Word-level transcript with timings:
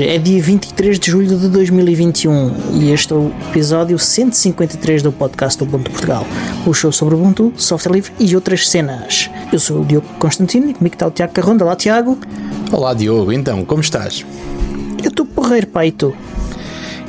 Hoje 0.00 0.08
é 0.08 0.16
dia 0.16 0.42
23 0.42 0.98
de 0.98 1.10
julho 1.10 1.38
de 1.38 1.46
2021 1.48 2.72
e 2.80 2.90
este 2.90 3.12
é 3.12 3.16
o 3.16 3.30
episódio 3.50 3.98
153 3.98 5.02
do 5.02 5.12
podcast 5.12 5.62
Ubuntu 5.62 5.90
Portugal, 5.90 6.26
o 6.66 6.72
show 6.72 6.90
sobre 6.90 7.16
Ubuntu, 7.16 7.52
software 7.54 7.92
livre 7.92 8.10
e 8.18 8.34
outras 8.34 8.66
cenas. 8.66 9.28
Eu 9.52 9.58
sou 9.58 9.82
o 9.82 9.84
Diogo 9.84 10.06
Constantino 10.18 10.70
e 10.70 10.74
comigo 10.74 10.94
está 10.94 11.06
o 11.06 11.10
Tiago 11.10 11.34
Carronda. 11.34 11.66
Olá, 11.66 11.76
Tiago. 11.76 12.18
Olá, 12.72 12.94
Diogo. 12.94 13.30
Então, 13.30 13.62
como 13.62 13.82
estás? 13.82 14.24
Eu 15.04 15.10
estou 15.10 15.26
porreiro, 15.26 15.66
pai, 15.66 15.88
e 15.88 15.92
tu? 15.92 16.16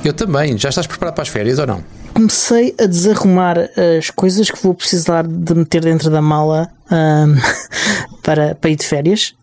Eu 0.04 0.12
também. 0.12 0.58
Já 0.58 0.68
estás 0.68 0.86
preparado 0.86 1.16
para 1.16 1.22
as 1.22 1.30
férias 1.30 1.60
ou 1.60 1.68
não? 1.68 1.82
Comecei 2.14 2.76
a 2.78 2.86
desarrumar 2.88 3.70
as 3.98 4.10
coisas 4.10 4.52
que 4.52 4.62
vou 4.62 4.74
precisar 4.74 5.26
de 5.26 5.56
meter 5.56 5.82
dentro 5.82 6.10
da 6.10 6.22
mala 6.22 6.70
um, 6.92 7.36
para, 8.22 8.54
para 8.54 8.70
ir 8.70 8.76
de 8.76 8.86
férias. 8.86 9.34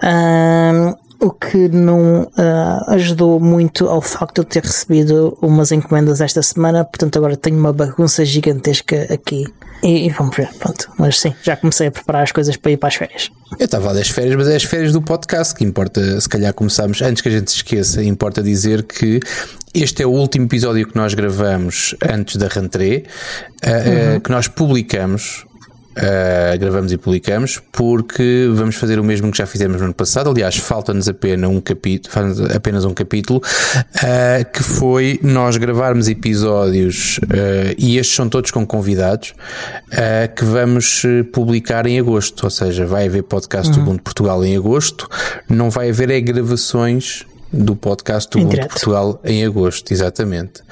Um, 0.00 0.94
o 1.22 1.30
que 1.30 1.68
não 1.68 2.24
uh, 2.24 2.90
ajudou 2.90 3.38
muito 3.38 3.88
ao 3.88 4.02
facto 4.02 4.34
de 4.34 4.40
eu 4.40 4.44
ter 4.44 4.64
recebido 4.64 5.38
umas 5.40 5.70
encomendas 5.70 6.20
esta 6.20 6.42
semana, 6.42 6.84
portanto 6.84 7.16
agora 7.16 7.36
tenho 7.36 7.56
uma 7.56 7.72
bagunça 7.72 8.24
gigantesca 8.24 9.06
aqui. 9.08 9.46
E, 9.84 10.06
e, 10.06 10.10
vamos 10.10 10.36
ver, 10.36 10.48
pronto. 10.58 10.90
Mas 10.98 11.20
sim, 11.20 11.32
já 11.42 11.56
comecei 11.56 11.86
a 11.86 11.90
preparar 11.90 12.24
as 12.24 12.32
coisas 12.32 12.56
para 12.56 12.72
ir 12.72 12.76
para 12.76 12.88
as 12.88 12.96
férias. 12.96 13.30
Eu 13.58 13.64
estava 13.64 13.90
a 13.90 13.92
das 13.92 14.08
férias, 14.08 14.34
mas 14.36 14.48
é 14.48 14.56
as 14.56 14.64
férias 14.64 14.92
do 14.92 15.00
podcast 15.00 15.54
que 15.54 15.64
importa, 15.64 16.20
se 16.20 16.28
calhar 16.28 16.52
começamos, 16.54 17.00
antes 17.02 17.22
que 17.22 17.28
a 17.28 17.32
gente 17.32 17.50
se 17.50 17.58
esqueça, 17.58 18.02
importa 18.02 18.42
dizer 18.42 18.82
que 18.82 19.20
este 19.72 20.02
é 20.02 20.06
o 20.06 20.10
último 20.10 20.46
episódio 20.46 20.86
que 20.86 20.96
nós 20.96 21.14
gravamos 21.14 21.94
antes 22.08 22.36
da 22.36 22.48
rentrée, 22.48 23.04
uh, 23.64 23.68
uhum. 23.68 24.16
uh, 24.16 24.20
que 24.20 24.30
nós 24.30 24.48
publicamos 24.48 25.46
Uh, 25.92 26.58
gravamos 26.58 26.90
e 26.90 26.96
publicamos 26.96 27.60
porque 27.70 28.48
vamos 28.54 28.76
fazer 28.76 28.98
o 28.98 29.04
mesmo 29.04 29.30
que 29.30 29.36
já 29.36 29.46
fizemos 29.46 29.78
no 29.78 29.84
ano 29.84 29.94
passado. 29.94 30.30
Aliás, 30.30 30.56
falta-nos 30.56 31.06
apenas 31.06 31.50
um 31.50 31.60
capítulo, 31.60 32.14
apenas 32.54 32.84
um 32.86 32.94
capítulo 32.94 33.40
uh, 33.40 34.52
que 34.52 34.62
foi 34.62 35.20
nós 35.22 35.58
gravarmos 35.58 36.08
episódios 36.08 37.18
uh, 37.18 37.74
e 37.76 37.98
estes 37.98 38.16
são 38.16 38.28
todos 38.28 38.50
com 38.50 38.66
convidados 38.66 39.34
que 40.34 40.44
vamos 40.44 41.02
publicar 41.32 41.86
em 41.86 41.98
agosto. 41.98 42.44
Ou 42.44 42.50
seja, 42.50 42.86
vai 42.86 43.06
haver 43.06 43.22
podcast 43.22 43.68
uhum. 43.68 43.78
do 43.78 43.90
Mundo 43.90 44.02
Portugal 44.02 44.42
em 44.44 44.56
agosto, 44.56 45.08
não 45.48 45.68
vai 45.68 45.90
haver 45.90 46.10
é 46.10 46.20
gravações 46.20 47.26
do 47.52 47.76
podcast 47.76 48.30
do 48.30 48.38
Mundo 48.38 48.56
Portugal 48.68 49.20
em 49.24 49.44
agosto, 49.44 49.92
exatamente. 49.92 50.62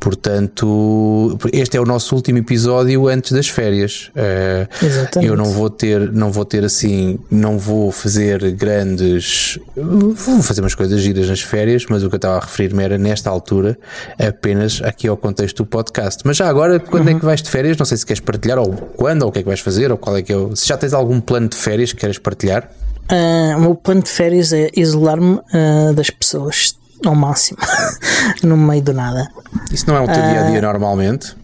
Portanto, 0.00 1.38
este 1.52 1.76
é 1.76 1.80
o 1.80 1.84
nosso 1.84 2.14
último 2.14 2.38
episódio 2.38 3.06
antes 3.06 3.32
das 3.32 3.48
férias. 3.48 4.10
Uh, 4.16 4.86
exatamente. 4.86 5.28
Eu 5.28 5.36
não 5.36 5.44
vou 5.44 5.68
ter, 5.68 6.10
não 6.10 6.32
vou 6.32 6.44
ter 6.46 6.64
assim, 6.64 7.18
não 7.30 7.58
vou 7.58 7.92
fazer 7.92 8.52
grandes, 8.52 9.58
vou 9.76 10.42
fazer 10.42 10.62
umas 10.62 10.74
coisas 10.74 11.02
giras 11.02 11.28
nas 11.28 11.42
férias, 11.42 11.84
mas 11.90 12.02
o 12.02 12.08
que 12.08 12.14
eu 12.14 12.18
estava 12.18 12.38
a 12.38 12.40
referir-me 12.40 12.82
era 12.82 12.96
nesta 12.96 13.28
altura 13.28 13.78
apenas 14.18 14.80
aqui 14.82 15.06
ao 15.06 15.18
contexto 15.18 15.58
do 15.58 15.66
podcast. 15.66 16.22
Mas 16.24 16.38
já 16.38 16.48
agora, 16.48 16.80
quando 16.80 17.08
é 17.08 17.10
uhum. 17.10 17.16
é 17.18 17.20
que 17.20 17.26
vais 17.26 17.42
de 17.42 17.50
férias? 17.50 17.76
Não 17.76 17.84
sei 17.84 17.98
se 17.98 18.06
queres 18.06 18.20
partilhar 18.20 18.58
ou 18.58 18.72
quando 18.72 19.22
ou 19.24 19.28
o 19.28 19.32
que 19.32 19.40
é 19.40 19.42
que 19.42 19.48
vais 19.48 19.60
fazer 19.60 19.92
ou 19.92 19.98
qual 19.98 20.16
é 20.16 20.22
que 20.22 20.32
é 20.32 20.36
se 20.54 20.66
já 20.66 20.78
tens 20.78 20.94
algum 20.94 21.20
plano 21.20 21.48
de 21.48 21.56
férias 21.56 21.92
que 21.92 22.00
queres 22.00 22.16
partilhar? 22.16 22.70
Uh, 23.10 23.56
o 23.56 23.60
meu 23.60 23.74
plano 23.74 24.02
de 24.02 24.08
férias 24.08 24.52
é 24.52 24.70
isolar-me 24.76 25.34
uh, 25.34 25.92
das 25.94 26.10
pessoas 26.10 26.76
ao 27.04 27.14
máximo, 27.14 27.58
no 28.42 28.56
meio 28.56 28.82
do 28.82 28.92
nada. 28.92 29.28
Isso 29.72 29.86
não 29.88 29.96
é 29.96 30.00
o 30.00 30.06
teu 30.06 30.22
dia 30.22 30.40
a 30.40 30.50
dia 30.50 30.60
normalmente? 30.60 31.34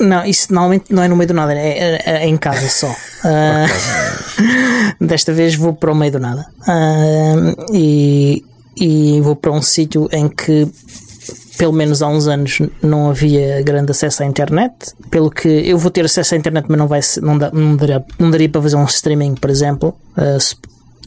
Não, 0.00 0.24
isso 0.24 0.52
normalmente 0.52 0.92
não 0.92 1.02
é 1.02 1.08
no 1.08 1.16
meio 1.16 1.28
do 1.28 1.34
nada, 1.34 1.54
é, 1.54 1.78
é, 1.78 2.02
é 2.04 2.26
em 2.26 2.36
casa 2.36 2.68
só. 2.68 2.94
Uh, 3.24 5.00
desta 5.00 5.32
vez 5.32 5.54
vou 5.54 5.72
para 5.72 5.90
o 5.90 5.94
meio 5.94 6.12
do 6.12 6.18
nada. 6.18 6.44
e, 7.72 8.44
e 8.76 9.18
vou 9.22 9.34
para 9.34 9.50
um 9.50 9.62
sítio 9.62 10.10
em 10.12 10.28
que 10.28 10.68
pelo 11.56 11.72
menos 11.72 12.02
há 12.02 12.08
uns 12.08 12.26
anos 12.26 12.60
não 12.82 13.08
havia 13.08 13.62
grande 13.62 13.92
acesso 13.92 14.22
à 14.22 14.26
internet, 14.26 14.74
pelo 15.10 15.30
que 15.30 15.48
eu 15.48 15.78
vou 15.78 15.90
ter 15.90 16.04
acesso 16.04 16.34
à 16.34 16.38
internet, 16.38 16.66
mas 16.68 16.78
não 16.78 16.86
vai 16.86 17.00
não, 17.22 17.38
dá, 17.38 17.50
não, 17.50 17.76
daria, 17.76 18.04
não 18.18 18.30
daria 18.30 18.48
para 18.48 18.60
fazer 18.60 18.76
um 18.76 18.84
streaming, 18.84 19.36
por 19.36 19.48
exemplo, 19.48 19.96
uh, 20.18 20.38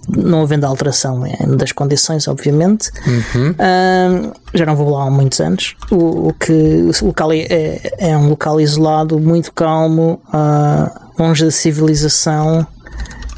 não 0.08 0.42
havendo 0.42 0.66
alteração 0.66 1.24
das 1.58 1.72
condições, 1.72 2.28
obviamente. 2.28 2.90
Uhum. 3.06 3.52
Uh, 3.52 4.34
já 4.54 4.66
não 4.66 4.76
vou 4.76 4.90
lá 4.92 5.08
há 5.08 5.12
muitos 5.12 5.40
anos. 5.40 5.76
O, 5.92 6.30
o 6.30 6.34
que 6.34 6.52
o 6.52 7.06
local 7.06 7.32
é, 7.34 7.40
é, 7.50 7.94
é, 8.10 8.18
um 8.18 8.30
local 8.30 8.62
isolado, 8.62 9.20
muito 9.20 9.52
calmo, 9.52 10.22
uh, 10.28 11.22
longe 11.22 11.46
da 11.46 11.52
civilização. 11.52 12.66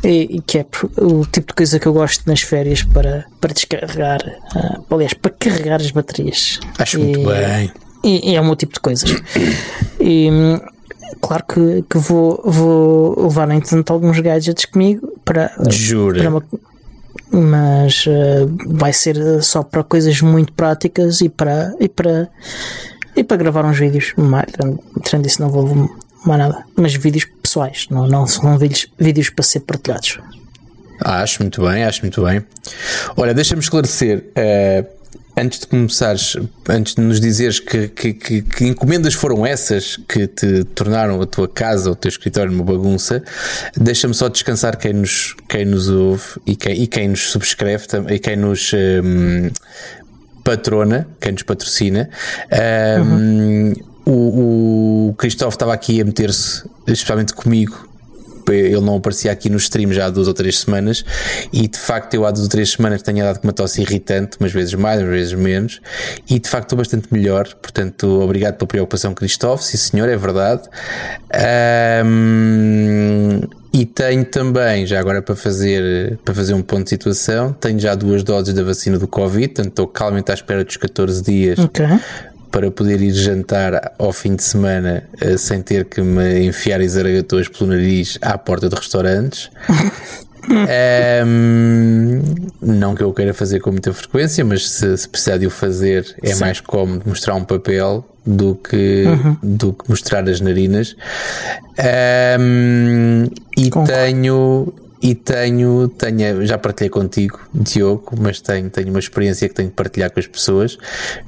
E, 0.01 0.37
e, 0.37 0.41
que 0.41 0.59
é 0.59 0.65
o 0.97 1.25
tipo 1.25 1.47
de 1.47 1.53
coisa 1.53 1.77
que 1.77 1.85
eu 1.85 1.91
gosto 1.91 2.23
nas 2.25 2.39
férias 2.39 2.83
para, 2.83 3.25
para 3.41 3.53
descarregar, 3.53 4.21
uh, 4.55 4.95
aliás, 4.95 5.13
para 5.13 5.31
carregar 5.31 5.81
as 5.81 5.91
baterias. 5.91 6.59
Acho 6.77 6.99
e, 6.99 7.03
muito 7.03 7.29
bem. 7.29 7.71
E, 8.01 8.31
e, 8.31 8.35
é 8.35 8.39
o 8.39 8.45
meu 8.45 8.55
tipo 8.55 8.73
de 8.73 8.79
coisas. 8.79 9.09
E 10.01 10.29
claro 11.19 11.43
que, 11.43 11.83
que 11.89 11.97
vou, 11.97 12.41
vou 12.45 13.23
levar, 13.23 13.45
no 13.45 13.53
entanto, 13.53 13.91
alguns 13.91 14.17
gadgets 14.21 14.63
comigo 14.63 15.11
para. 15.23 15.51
Jura? 15.69 16.19
Para 16.19 16.29
uma, 16.29 16.43
mas 17.31 18.05
uh, 18.07 18.49
vai 18.67 18.91
ser 18.93 19.15
só 19.41 19.63
para 19.63 19.83
coisas 19.83 20.21
muito 20.21 20.51
práticas 20.53 21.21
e 21.21 21.29
para, 21.29 21.73
e 21.79 21.87
para, 21.87 22.29
e 23.15 23.23
para 23.23 23.37
gravar 23.37 23.65
uns 23.65 23.77
vídeos. 23.77 24.13
Tirando 25.03 25.25
isso, 25.25 25.41
não 25.41 25.49
vou 25.49 25.89
mais 26.25 26.39
nada. 26.39 26.65
Mas 26.75 26.93
vídeos 26.95 27.25
pessoais, 27.41 27.87
não, 27.89 28.07
não 28.07 28.25
são 28.25 28.57
vídeos, 28.57 28.87
vídeos 28.97 29.29
para 29.29 29.43
ser 29.43 29.61
partilhados. 29.61 30.19
Acho 31.01 31.41
muito 31.43 31.61
bem, 31.61 31.83
acho 31.83 32.01
muito 32.01 32.23
bem. 32.23 32.43
Olha, 33.15 33.33
deixa-me 33.33 33.61
esclarecer. 33.61 34.25
Uh, 34.31 34.98
antes 35.37 35.59
de 35.59 35.67
começares, 35.67 36.35
antes 36.67 36.95
de 36.95 37.01
nos 37.01 37.19
dizeres 37.19 37.59
que, 37.59 37.87
que, 37.87 38.13
que, 38.13 38.41
que, 38.41 38.65
encomendas 38.65 39.13
foram 39.13 39.45
essas 39.45 39.97
que 40.07 40.27
te 40.27 40.63
tornaram 40.75 41.21
a 41.21 41.25
tua 41.25 41.47
casa, 41.47 41.91
o 41.91 41.95
teu 41.95 42.09
escritório 42.09 42.51
uma 42.51 42.63
bagunça, 42.63 43.23
deixa-me 43.75 44.13
só 44.13 44.27
descansar 44.27 44.77
quem 44.77 44.93
nos, 44.93 45.35
quem 45.47 45.65
nos 45.65 45.89
ouve 45.89 46.23
e 46.45 46.55
quem, 46.55 46.81
e 46.81 46.87
quem 46.87 47.07
nos 47.07 47.31
subscreve 47.31 47.85
e 48.09 48.19
quem 48.19 48.35
nos 48.35 48.71
um, 48.73 49.49
patrona, 50.43 51.07
quem 51.19 51.31
nos 51.31 51.43
patrocina. 51.43 52.09
Um, 53.01 53.03
uhum. 53.03 53.73
O, 54.05 55.09
o 55.09 55.13
Cristóvão 55.15 55.49
estava 55.49 55.71
aqui 55.71 56.01
a 56.01 56.05
meter-se, 56.05 56.63
especialmente 56.87 57.33
comigo, 57.33 57.88
ele 58.55 58.81
não 58.81 58.97
aparecia 58.97 59.31
aqui 59.31 59.49
no 59.49 59.57
stream 59.57 59.91
já 59.91 60.05
há 60.05 60.09
duas 60.09 60.27
ou 60.27 60.33
três 60.33 60.59
semanas 60.59 61.03
e 61.51 61.67
de 61.67 61.77
facto 61.77 62.13
eu 62.13 62.25
há 62.25 62.31
duas 62.31 62.43
ou 62.43 62.49
três 62.49 62.71
semanas 62.71 63.01
tenho 63.01 63.23
dado 63.23 63.39
com 63.39 63.47
uma 63.47 63.53
tosse 63.53 63.81
irritante, 63.81 64.37
umas 64.39 64.51
vezes 64.51 64.73
mais, 64.73 65.01
umas 65.01 65.11
vezes 65.11 65.33
menos, 65.33 65.81
e 66.29 66.39
de 66.39 66.49
facto 66.49 66.65
estou 66.65 66.77
bastante 66.77 67.07
melhor. 67.11 67.47
Portanto, 67.61 68.21
obrigado 68.21 68.55
pela 68.55 68.67
preocupação, 68.67 69.13
Cristóvão. 69.13 69.57
Sim, 69.57 69.77
senhor, 69.77 70.09
é 70.09 70.17
verdade. 70.17 70.63
Um, 72.05 73.41
e 73.71 73.85
tenho 73.85 74.25
também, 74.25 74.85
já 74.87 74.99
agora 74.99 75.21
para 75.21 75.35
fazer, 75.35 76.17
para 76.25 76.33
fazer 76.33 76.53
um 76.53 76.61
ponto 76.61 76.85
de 76.85 76.89
situação, 76.89 77.53
tenho 77.53 77.79
já 77.79 77.93
duas 77.93 78.23
doses 78.23 78.53
da 78.53 78.63
vacina 78.63 78.97
do 78.97 79.07
Covid, 79.07 79.47
portanto 79.47 79.69
estou 79.69 79.87
calmamente 79.87 80.31
à 80.31 80.33
espera 80.33 80.65
dos 80.65 80.75
14 80.75 81.23
dias 81.23 81.59
okay 81.59 81.85
para 82.51 82.71
poder 82.71 83.01
ir 83.01 83.13
jantar 83.13 83.93
ao 83.97 84.11
fim 84.11 84.35
de 84.35 84.43
semana 84.43 85.03
uh, 85.23 85.37
sem 85.37 85.61
ter 85.61 85.85
que 85.85 86.01
me 86.01 86.45
enfiar 86.45 86.81
zaragatos 86.87 87.47
pelo 87.47 87.69
nariz 87.71 88.17
à 88.21 88.37
porta 88.37 88.69
de 88.69 88.75
restaurantes. 88.75 89.49
um, 91.25 92.21
não 92.61 92.95
que 92.95 93.03
eu 93.03 93.13
queira 93.13 93.33
fazer 93.33 93.59
com 93.59 93.71
muita 93.71 93.93
frequência, 93.93 94.43
mas 94.43 94.69
se, 94.69 94.97
se 94.97 95.07
precisar 95.07 95.37
de 95.37 95.45
o 95.45 95.49
fazer, 95.49 96.15
é 96.23 96.33
Sim. 96.33 96.39
mais 96.39 96.59
cómodo 96.59 97.03
mostrar 97.05 97.35
um 97.35 97.43
papel 97.43 98.05
do 98.25 98.55
que, 98.55 99.05
uhum. 99.05 99.37
do 99.41 99.73
que 99.73 99.89
mostrar 99.89 100.27
as 100.27 100.41
narinas. 100.41 100.95
Um, 102.39 103.25
e 103.57 103.69
Concordo. 103.69 103.91
tenho 103.93 104.73
e 105.01 105.15
tenho, 105.15 105.87
tenho, 105.87 106.45
já 106.45 106.57
partilhei 106.57 106.89
contigo, 106.89 107.39
Diogo, 107.53 108.15
mas 108.19 108.41
tenho, 108.41 108.69
tenho 108.69 108.89
uma 108.89 108.99
experiência 108.99 109.47
que 109.47 109.55
tenho 109.55 109.69
que 109.69 109.75
partilhar 109.75 110.11
com 110.11 110.19
as 110.19 110.27
pessoas. 110.27 110.77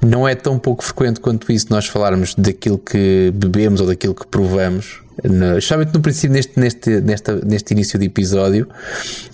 Não 0.01 0.27
é 0.27 0.35
tão 0.35 0.59
pouco 0.59 0.83
frequente 0.83 1.19
quanto 1.19 1.51
isso 1.51 1.67
nós 1.69 1.87
falarmos 1.87 2.35
daquilo 2.35 2.77
que 2.77 3.31
bebemos 3.33 3.79
ou 3.79 3.87
daquilo 3.87 4.13
que 4.13 4.27
provamos, 4.27 5.01
no, 5.23 5.57
especialmente 5.57 5.93
no 5.93 6.01
princípio, 6.01 6.33
neste, 6.33 6.59
neste, 6.59 7.31
neste 7.45 7.73
início 7.73 7.97
de 7.97 8.05
episódio, 8.05 8.67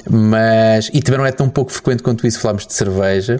mas 0.10 0.90
e 0.94 1.02
também 1.02 1.20
não 1.20 1.26
é 1.26 1.32
tão 1.32 1.50
pouco 1.50 1.72
frequente 1.72 2.04
quanto 2.04 2.28
isso 2.28 2.40
falarmos 2.40 2.68
de 2.68 2.74
cerveja. 2.74 3.40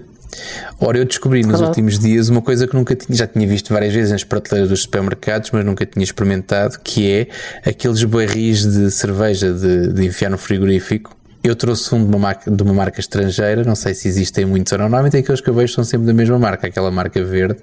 Ora, 0.80 0.98
eu 0.98 1.06
descobri 1.06 1.44
nos 1.44 1.60
Olá. 1.60 1.70
últimos 1.70 1.98
dias 1.98 2.30
uma 2.30 2.42
coisa 2.42 2.68
que 2.68 2.76
nunca 2.76 2.96
tinha, 2.96 3.18
já 3.18 3.28
tinha 3.28 3.48
visto 3.48 3.74
várias 3.74 3.94
vezes 3.94 4.12
nas 4.12 4.24
prateleiras 4.24 4.70
dos 4.70 4.84
supermercados, 4.84 5.52
mas 5.52 5.66
nunca 5.66 5.86
tinha 5.86 6.04
experimentado, 6.04 6.80
que 6.84 7.12
é 7.12 7.70
aqueles 7.70 8.04
barris 8.04 8.66
de 8.66 8.92
cerveja 8.92 9.52
de, 9.54 9.94
de 9.94 10.06
enfiar 10.06 10.30
no 10.30 10.38
frigorífico. 10.38 11.16
Eu 11.44 11.56
trouxe 11.56 11.94
um 11.96 12.04
de 12.04 12.10
uma, 12.10 12.20
marca, 12.20 12.52
de 12.52 12.64
uma 12.64 12.74
marca 12.74 13.00
estrangeira, 13.00 13.64
não 13.64 13.76
sei 13.76 13.94
se 13.94 14.08
existem 14.08 14.46
muitos 14.46 14.72
ou 14.74 14.80
não. 14.80 14.86
Normalmente 14.86 15.18
aqueles 15.18 15.40
que 15.40 15.50
eu 15.50 15.54
vejo 15.54 15.74
são 15.74 15.84
sempre 15.84 16.06
da 16.06 16.14
mesma 16.14 16.38
marca, 16.38 16.68
aquela 16.68 16.92
marca 16.92 17.24
verde. 17.24 17.60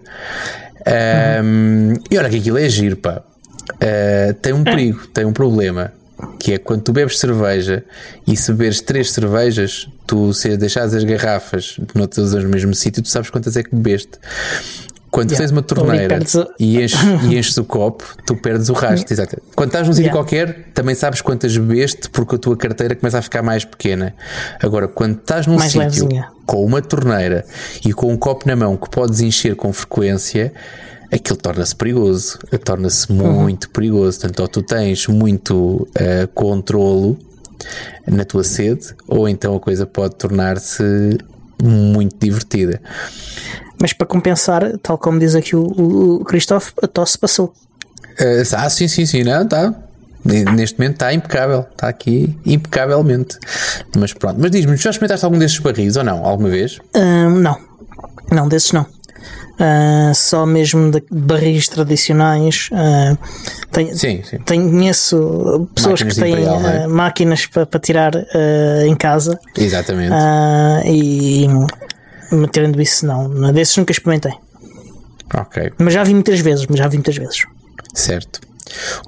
Um, 0.87 1.91
uhum. 1.91 1.95
E 2.11 2.19
olha 2.19 2.31
que 2.31 2.37
aquilo 2.37 2.59
é 2.59 2.69
giro, 2.69 2.97
pá. 2.97 3.23
Uh, 3.75 4.35
tem 4.35 4.53
um 4.53 4.65
perigo, 4.65 5.07
tem 5.09 5.25
um 5.25 5.33
problema 5.33 5.93
que 6.39 6.53
é 6.55 6.59
quando 6.59 6.83
tu 6.83 6.93
bebes 6.93 7.19
cerveja 7.19 7.85
e 8.27 8.37
se 8.37 8.53
beberes 8.53 8.81
três 8.81 9.11
cervejas, 9.13 9.89
tu 10.07 10.33
se 10.33 10.57
deixares 10.57 10.95
as 10.95 11.05
garrafas 11.05 11.79
não 11.95 12.07
todas 12.07 12.33
no 12.35 12.49
mesmo 12.49 12.75
sítio, 12.75 13.03
tu 13.03 13.09
sabes 13.09 13.31
quantas 13.31 13.57
é 13.57 13.63
que 13.63 13.75
bebeste. 13.75 14.19
Quando 15.11 15.31
Yeah. 15.31 15.47
tens 15.47 15.53
uma 15.53 15.63
torneira 15.63 16.19
e, 16.59 16.83
enches, 16.83 16.99
e 17.31 17.39
enches 17.39 17.57
o 17.57 17.65
copo, 17.65 18.05
tu 18.27 18.35
perdes 18.35 18.69
o 18.69 18.73
rastro. 18.73 19.15
Exato. 19.15 19.41
Quando 19.55 19.69
estás 19.69 19.87
num 19.87 19.93
sítio 19.93 20.09
Yeah. 20.09 20.19
qualquer, 20.21 20.71
também 20.75 20.97
sabes 20.97 21.21
quantas 21.21 21.57
bebeste 21.57 22.11
porque 22.11 22.35
a 22.35 22.39
tua 22.39 22.57
carteira 22.57 22.97
começa 22.97 23.19
a 23.19 23.23
ficar 23.23 23.41
mais 23.41 23.65
pequena. 23.65 24.13
Agora, 24.61 24.89
quando 24.89 25.19
estás 25.19 25.47
num 25.47 25.55
Mais 25.55 25.71
sítio 25.71 25.83
levezinha. 26.07 26.29
com 26.45 26.65
uma 26.65 26.83
torneira 26.83 27.45
e 27.87 27.93
com 27.93 28.13
um 28.13 28.17
copo 28.17 28.49
na 28.49 28.57
mão 28.57 28.77
que 28.77 28.91
podes 28.91 29.21
encher 29.21 29.55
com 29.55 29.73
frequência, 29.73 30.53
aquilo 31.15 31.39
torna-se 31.39 31.75
perigoso. 31.77 32.39
Torna-se 32.65 33.11
Uhum. 33.13 33.43
muito 33.43 33.71
perigoso. 33.71 34.19
Portanto, 34.21 34.41
ou 34.41 34.49
tu 34.49 34.63
tens 34.63 35.07
muito 35.07 35.87
eh, 35.95 36.29
controlo 36.35 37.19
na 38.07 38.25
tua 38.25 38.45
sede, 38.45 38.95
ou 39.07 39.29
então 39.29 39.55
a 39.57 39.61
coisa 39.61 39.87
pode 39.87 40.17
tornar-se 40.17 40.83
muito 41.63 42.17
divertida. 42.19 42.81
Mas 43.81 43.93
para 43.93 44.07
compensar, 44.07 44.77
tal 44.83 44.99
como 44.99 45.19
diz 45.19 45.35
aqui 45.35 45.57
o, 45.57 45.63
o, 45.63 46.15
o 46.21 46.25
Christophe, 46.25 46.73
a 46.83 46.87
tosse 46.87 47.19
passou. 47.19 47.53
Eh, 48.19 48.43
ah, 48.57 48.69
sim, 48.69 48.89
sim, 48.89 49.07
sim, 49.07 49.25
não, 49.25 49.43
está. 49.43 49.75
Neste 50.25 50.79
momento 50.79 50.95
está 50.95 51.13
impecável, 51.13 51.67
está 51.71 51.89
aqui 51.89 52.35
impecavelmente. 52.47 53.39
Mas 53.97 54.15
pronto, 54.15 54.39
mas 54.41 54.51
diz-me, 54.51 54.75
já 54.77 54.89
experimentaste 54.91 55.25
algum 55.25 55.39
desses 55.39 55.59
barris 55.59 55.97
ou 55.97 56.05
não? 56.05 56.25
Alguma 56.25 56.49
vez? 56.49 56.79
Hum, 56.97 57.41
não, 57.41 57.59
não, 58.33 58.49
desses 58.49 58.73
não. 58.73 58.87
Ah, 59.59 60.13
só 60.15 60.45
mesmo 60.45 60.91
de 60.91 61.03
barris 61.11 61.69
tradicionais. 61.69 62.69
ah, 62.73 63.17
tenho, 63.71 63.97
Sim, 63.97 64.23
sim. 64.25 64.39
tenho, 64.39 64.71
conheço 64.71 65.69
pessoas 65.75 66.01
Máquinas 66.03 66.15
que 66.15 66.21
têm 66.21 66.33
Imperial, 66.33 66.61
é? 66.67 66.85
ah, 66.85 66.89
máquinas 66.89 67.47
para, 67.47 67.67
para 67.67 67.81
tirar 67.81 68.13
em 68.87 68.95
casa 68.97 69.39
Exatamente. 69.57 70.13
e 70.87 71.47
mas 72.31 72.51
tirando 72.53 72.81
isso, 72.81 73.07
não. 73.07 73.53
Desses 73.53 73.77
nunca 73.77 73.93
experimentei. 73.93 74.33
Ok. 75.35 75.73
Mas 75.79 75.95
já 75.95 76.03
vi 76.05 76.15
muitas 76.15 76.41
vezes, 76.41 76.67
mas 76.67 76.79
já 76.79 76.89
vi 76.89 76.97
muitas 76.97 77.17
vezes. 77.17 77.45
Certo. 77.93 78.41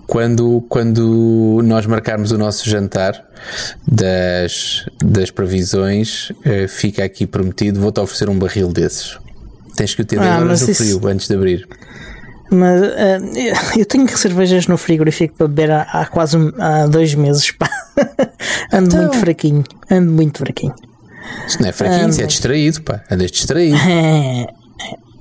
Quando, 0.06 0.64
quando 0.68 1.60
nós 1.64 1.86
marcarmos 1.86 2.30
o 2.30 2.38
nosso 2.38 2.68
jantar 2.68 3.24
das, 3.86 4.86
das 5.02 5.30
previsões, 5.30 6.30
eh, 6.44 6.68
fica 6.68 7.04
aqui 7.04 7.26
prometido, 7.26 7.80
vou-te 7.80 7.98
oferecer 8.00 8.28
um 8.28 8.38
barril 8.38 8.72
desses. 8.72 9.18
Tens 9.76 9.94
que 9.94 10.02
o 10.02 10.04
ter 10.04 10.18
10 10.18 10.30
Ah, 10.30 10.40
mas 10.44 10.62
no 10.62 10.70
isso- 10.70 10.82
frio 10.84 11.06
antes 11.08 11.28
de 11.28 11.34
abrir. 11.34 11.68
Mas 12.50 12.80
ah, 12.82 13.78
eu 13.78 13.84
tenho 13.84 14.08
cervejas 14.16 14.66
no 14.68 14.76
frigorífico 14.78 15.34
para 15.36 15.48
beber 15.48 15.70
há, 15.72 15.82
há 15.82 16.06
quase 16.06 16.36
há 16.58 16.86
dois 16.86 17.14
meses. 17.14 17.50
pá. 17.52 17.68
Ando 18.72 18.86
Então. 18.88 19.00
muito 19.02 19.16
fraquinho. 19.18 19.64
Ando 19.90 20.10
muito 20.12 20.38
fraquinho. 20.38 20.74
Isso 21.46 21.60
não 21.60 21.68
é 21.68 21.72
fraquinho, 21.72 22.08
isso 22.08 22.22
é 22.22 22.26
distraído, 22.26 22.82
pá. 22.82 23.02
Andas 23.10 23.30
distraído. 23.30 23.76
É, 23.86 24.42
é, 24.42 24.48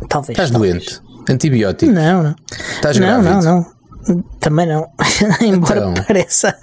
talvez. 0.07 0.29
Estás 0.37 0.51
talvez. 0.51 0.73
doente. 0.73 1.01
Antibiótico. 1.29 1.91
Não, 1.91 2.21
não. 2.23 2.35
Estás 2.75 2.99
não, 2.99 3.07
não, 3.07 3.23
grávido. 3.23 3.45
não. 3.45 4.23
Também 4.39 4.67
não. 4.67 4.87
Embora 5.41 5.79
Então. 5.89 5.93
pareça. 6.05 6.55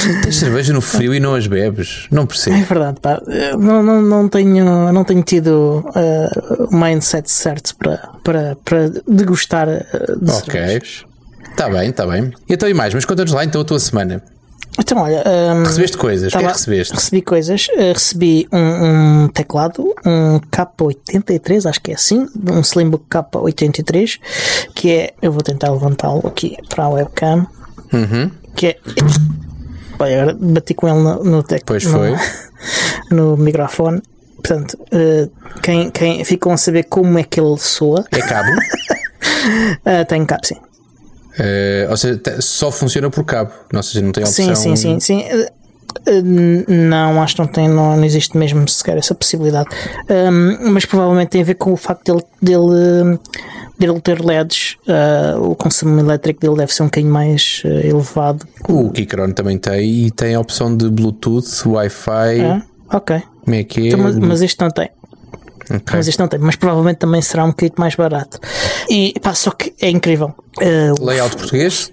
Tens 0.22 0.36
cerveja 0.36 0.72
no 0.72 0.80
frio 0.80 1.14
e 1.14 1.20
não 1.20 1.34
as 1.34 1.46
bebes. 1.46 2.06
Não 2.10 2.22
É 2.22 2.26
percebo. 2.26 2.64
verdade, 2.64 3.00
pá. 3.00 3.20
Não, 3.58 3.82
não, 3.82 4.00
não, 4.02 4.28
tenho, 4.28 4.92
não 4.92 5.04
tenho 5.04 5.22
tido 5.22 5.84
ah, 5.94 6.66
o 6.70 6.76
mindset 6.76 7.30
certo 7.30 7.74
para, 7.76 8.08
para, 8.24 8.56
para 8.64 8.88
degustar 9.08 9.68
ah, 9.68 9.82
de 10.20 10.30
Ok. 10.30 10.52
cervejas. 10.52 11.04
Está 11.50 11.68
bem, 11.68 11.90
está 11.90 12.06
bem. 12.06 12.32
Então 12.48 12.68
e 12.68 12.74
mais? 12.74 12.94
Mas 12.94 13.04
conta-nos 13.04 13.32
lá 13.32 13.44
então 13.44 13.60
a 13.60 13.64
tua 13.64 13.78
semana. 13.78 14.22
Então, 14.78 14.98
olha. 14.98 15.22
ah, 15.26 15.62
Recebeste 15.66 15.96
coisas? 15.98 16.28
O 16.28 16.30
que 16.30 16.36
é 16.36 16.38
que 16.40 16.44
Tava- 16.46 16.56
recebeste? 16.56 16.94
Recebi 16.94 17.22
coisas. 17.22 17.66
Uh, 17.68 17.92
recebi 17.92 18.48
um, 18.52 19.24
um 19.24 19.28
teclado, 19.28 19.82
um 20.06 20.38
K83, 20.40 21.68
acho 21.68 21.80
que 21.82 21.90
é 21.90 21.94
assim, 21.94 22.26
um 22.48 22.60
Slimbook 22.60 23.04
K83, 23.10 24.18
que 24.74 24.90
é. 24.92 25.14
Eu 25.20 25.32
vou 25.32 25.42
tentar 25.42 25.70
levantá-lo 25.72 26.26
aqui 26.26 26.56
para 26.68 26.84
a 26.84 26.88
webcam. 26.88 27.46
Uhum. 27.92 28.30
Que 28.54 28.68
é. 28.68 28.76
Olha, 30.00 30.22
agora 30.22 30.36
bati 30.40 30.74
com 30.74 30.88
ele 30.88 30.98
no, 30.98 31.22
no 31.24 31.42
tec- 31.42 31.62
Pois 31.66 31.84
foi. 31.84 32.14
no 33.10 33.36
microfone. 33.36 34.02
Portanto, 34.36 34.78
uh, 34.92 35.30
quem, 35.60 35.90
quem 35.90 36.24
ficam 36.24 36.52
a 36.52 36.56
saber 36.56 36.84
como 36.84 37.18
é 37.18 37.22
que 37.22 37.38
ele 37.38 37.58
soa, 37.58 38.04
É 38.10 38.20
cabo? 38.20 38.48
uh, 38.50 40.04
tem 40.08 40.24
cabo, 40.24 40.46
sim. 40.46 40.56
Eh, 41.38 41.86
ou 41.88 41.96
seja, 41.96 42.20
só 42.40 42.70
funciona 42.72 43.08
por 43.08 43.24
cabo. 43.24 43.52
Ou 43.72 43.82
seja, 43.82 44.02
não 44.04 44.12
tem 44.12 44.24
opção. 44.24 44.54
Sim, 44.54 44.76
sim, 44.76 44.76
sim, 44.76 45.00
sim. 45.00 45.24
Não, 46.68 47.22
acho 47.22 47.36
que 47.36 47.42
não 47.42 47.48
tem, 47.48 47.68
não, 47.68 47.96
não 47.96 48.04
existe 48.04 48.36
mesmo 48.36 48.66
sequer 48.68 48.96
essa 48.98 49.14
possibilidade. 49.14 49.68
Um, 50.08 50.70
mas 50.72 50.84
provavelmente 50.84 51.30
tem 51.30 51.42
a 51.42 51.44
ver 51.44 51.54
com 51.54 51.72
o 51.72 51.76
facto 51.76 52.04
dele, 52.12 52.24
dele, 52.40 53.18
dele 53.78 54.00
ter 54.00 54.24
LEDs. 54.24 54.76
uh, 54.86 55.50
o 55.50 55.54
consumo 55.54 55.98
elétrico 56.00 56.40
dele 56.40 56.56
deve 56.56 56.72
ser 56.72 56.82
um 56.82 56.86
bocadinho 56.86 57.12
mais 57.12 57.62
uh, 57.64 57.68
elevado. 57.68 58.46
O 58.68 58.90
Kikron 58.90 59.32
também 59.32 59.58
tem 59.58 60.06
e 60.06 60.10
tem 60.10 60.34
a 60.34 60.40
opção 60.40 60.76
de 60.76 60.88
Bluetooth, 60.88 61.66
Wi-Fi. 61.66 62.40
Ah, 62.40 62.62
ok. 62.92 63.22
Como 63.44 63.56
é 63.56 63.64
que 63.64 63.80
é? 63.80 63.88
Então, 63.88 64.00
mas, 64.00 64.16
mas 64.16 64.42
este 64.42 64.60
não 64.60 64.70
tem. 64.70 64.90
Ok. 65.70 65.82
Mas 65.92 66.08
este 66.08 66.18
não 66.18 66.28
tem. 66.28 66.40
Mas 66.40 66.56
provavelmente 66.56 66.98
também 66.98 67.22
será 67.22 67.44
um 67.44 67.48
bocadinho 67.48 67.78
mais 67.78 67.94
barato. 67.94 68.40
E 68.88 69.14
pá, 69.22 69.34
só 69.34 69.52
que 69.52 69.72
é 69.80 69.88
incrível. 69.88 70.34
Uh, 70.58 71.04
Layout 71.04 71.36
português? 71.36 71.92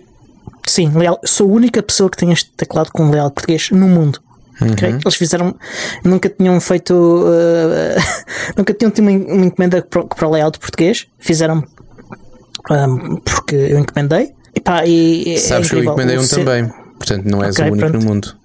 Sim, 0.70 0.92
layout- 0.94 1.22
sou 1.28 1.50
a 1.50 1.54
única 1.54 1.82
pessoa 1.82 2.10
que 2.10 2.18
tem 2.18 2.32
este 2.32 2.52
teclado 2.52 2.92
com 2.92 3.10
layout 3.10 3.34
português 3.34 3.70
no 3.72 3.88
mundo. 3.88 4.20
ok? 4.62 4.90
Eles 5.04 5.16
fizeram, 5.16 5.56
nunca 6.04 6.28
tinham 6.30 6.60
feito, 6.60 6.94
uh, 6.94 7.96
nunca 8.58 8.74
tinham 8.74 8.92
tido 8.92 9.08
uma, 9.08 9.12
uma 9.34 9.46
encomenda 9.46 9.82
para, 9.82 10.04
para 10.04 10.28
o 10.28 10.32
layout 10.32 10.60
português. 10.60 11.08
Fizeram 11.20 11.64
um, 12.70 13.16
porque 13.18 13.56
eu 13.56 13.80
encomendei. 13.80 14.34
E, 14.56 14.60
pá, 14.60 14.86
e, 14.86 15.34
é 15.36 15.38
Sabes 15.38 15.70
que 15.70 15.76
eu 15.76 15.84
encomendei 15.84 16.18
um 16.18 16.28
também. 16.28 16.68
Portanto, 16.98 17.26
não 17.26 17.44
és 17.44 17.56
Ok, 17.56 17.66
o 17.70 17.72
único 17.74 17.90
pronto. 17.90 18.04
no 18.04 18.10
mundo. 18.10 18.36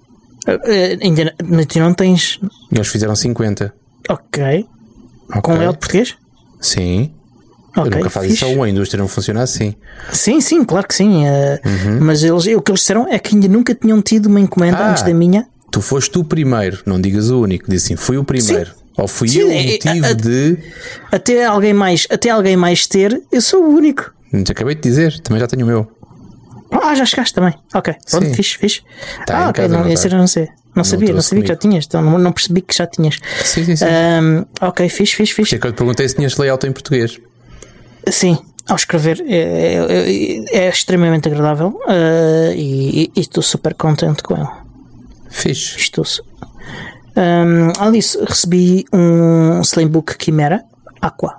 Uh, 0.47 1.03
ainda 1.03 1.33
não- 1.43 1.65
tu 1.65 1.79
não 1.79 1.93
tens. 1.93 2.39
Eles 2.71 2.87
fizeram 2.87 3.15
50. 3.15 3.73
Ok. 4.09 4.65
Ok. 5.29 5.41
Com 5.41 5.53
layout 5.57 5.79
português? 5.79 6.15
Sim. 6.61 7.13
Eu 7.75 7.83
Ok. 7.83 7.97
nunca 7.97 8.09
faço 8.09 8.27
isso 8.27 8.45
a 8.45 8.47
uma 8.49 8.69
indústria, 8.69 8.99
não 9.01 9.07
funciona 9.07 9.41
assim. 9.41 9.73
Sim, 10.11 10.39
sim, 10.41 10.63
claro 10.63 10.87
que 10.87 10.93
sim. 10.95 11.23
uh, 11.25 11.59
Uhum. 11.65 11.99
Mas 12.01 12.23
eles, 12.23 12.45
o 12.55 12.61
que 12.61 12.71
eles 12.71 12.81
disseram 12.81 13.07
é 13.11 13.17
que 13.17 13.33
ainda 13.35 13.47
nunca 13.47 13.73
tinham 13.73 14.01
tido 14.01 14.27
uma 14.27 14.39
encomenda 14.39 14.77
Ah. 14.77 14.91
antes 14.91 15.03
da 15.03 15.13
minha. 15.13 15.47
Tu 15.71 15.81
foste 15.81 16.17
o 16.19 16.23
primeiro, 16.23 16.79
não 16.85 17.01
digas 17.01 17.29
o 17.31 17.41
único. 17.41 17.69
Diz 17.69 17.83
assim, 17.85 17.95
fui 17.95 18.17
o 18.17 18.23
primeiro. 18.23 18.71
Ou 18.95 19.07
fui 19.07 19.27
Sim, 19.27 19.39
eu 19.39 19.47
o 19.47 19.51
é- 19.51 19.55
é- 19.65 19.71
motivo 19.71 20.05
a- 20.05 20.13
de. 20.13 20.57
Até 21.11 21.45
alguém 21.45 21.73
mais, 21.73 22.05
até 22.11 22.29
alguém 22.29 22.55
mais 22.55 22.85
ter, 22.85 23.19
eu 23.31 23.41
sou 23.41 23.63
o 23.63 23.69
único. 23.75 24.13
Te 24.45 24.51
acabei 24.51 24.75
de 24.75 24.81
dizer, 24.81 25.19
também 25.21 25.39
já 25.39 25.47
tenho 25.47 25.63
o 25.63 25.67
meu. 25.67 25.87
Ah, 26.71 26.93
já 26.95 27.05
chegaste 27.05 27.33
também. 27.33 27.53
Ok, 27.73 27.93
pronto, 28.09 28.25
Sim. 28.27 28.33
fixe, 28.35 28.57
fixe. 28.57 28.81
Tá 29.25 29.45
ah, 29.45 29.49
ok, 29.49 29.67
não, 29.67 29.79
não 29.83 29.89
esse 29.89 30.07
eu 30.07 30.11
não 30.17 30.27
sei. 30.27 30.47
Não, 30.75 30.83
sabia, 30.83 31.13
não 31.13 31.21
sabia 31.21 31.43
que 31.43 31.47
já 31.49 31.55
comigo. 31.55 31.69
tinhas, 31.71 31.85
então 31.85 32.01
não, 32.01 32.17
não 32.17 32.31
percebi 32.31 32.61
que 32.61 32.75
já 32.75 32.87
tinhas. 32.87 33.19
Sim, 33.43 33.63
sim, 33.63 33.75
sim. 33.75 33.85
Ahm, 33.85 34.43
ok, 34.59 34.89
fixe, 34.89 35.15
fixe, 35.15 35.33
Por 35.33 35.37
fixe. 35.37 35.41
isso 35.49 35.55
é 35.55 35.59
que 35.59 35.67
eu 35.67 35.71
te 35.71 35.75
perguntei 35.75 36.07
se 36.09 36.15
tinhas 36.15 36.35
layout 36.37 36.65
em 36.65 36.71
português. 36.71 37.19
Sim, 38.09 38.37
ao 38.67 38.75
escrever 38.75 39.23
é, 39.27 39.75
é- 40.53 40.65
é 40.65 40.69
extremamente 40.69 41.27
agradável 41.27 41.79
ah, 41.87 42.51
e 42.55 43.11
e 43.15 43.19
estou 43.19 43.41
super 43.43 43.73
contente 43.73 44.21
com 44.23 44.35
ele. 44.35 44.47
Fixe. 45.29 45.77
Estou. 45.77 46.05
Um, 47.15 47.71
além 47.77 47.93
disso, 47.99 48.23
recebi 48.25 48.85
um 48.91 49.61
Slimbook 49.61 50.15
Chimera 50.23 50.63
Aqua. 51.01 51.35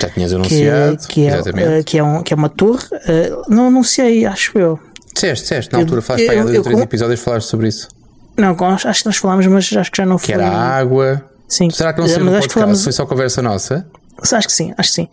Já 0.00 0.08
tinhas 0.10 0.30
Que, 0.30 0.36
anunciado. 0.36 1.08
que, 1.08 1.26
é, 1.26 1.28
exatamente. 1.28 1.68
ah, 1.68 1.82
que, 1.84 1.98
é 1.98 2.02
um, 2.02 2.22
que 2.22 2.32
é 2.32 2.36
uma 2.36 2.48
torre. 2.48 2.84
ah, 2.92 3.44
não 3.48 3.68
anunciei, 3.68 4.24
acho 4.26 4.58
eu. 4.58 4.78
Disseste, 5.14 5.42
disseste, 5.44 5.72
na 5.72 5.78
eu- 5.78 5.82
altura 5.84 6.02
falaste 6.02 6.26
para 6.26 6.44
ou 6.44 6.62
três 6.62 6.80
episódios 6.80 7.20
falaste 7.20 7.46
sobre 7.48 7.68
isso. 7.68 7.88
Não, 8.36 8.56
acho 8.66 8.88
acho 8.88 9.00
que 9.02 9.06
nós 9.06 9.16
falámos, 9.16 9.46
mas 9.46 9.72
acho 9.76 9.90
que 9.90 9.96
já 9.98 10.04
não 10.06 10.16
Que 10.16 10.26
foi. 10.26 10.34
era 10.34 10.48
água. 10.50 11.24
Sim. 11.46 11.70
Será 11.70 11.92
que 11.92 12.00
não 12.00 12.08
saiu 12.08 12.24
mas 12.24 12.26
no 12.26 12.30
que 12.32 12.38
podcast? 12.40 12.54
falamos- 12.54 12.82
Foi 12.82 12.92
só 12.92 13.06
conversa 13.06 13.40
nossa? 13.42 13.86
Acho 14.22 14.46
que 14.46 14.52
sim, 14.52 14.72
acho 14.78 14.88
que 14.90 14.94
sim. 14.94 15.08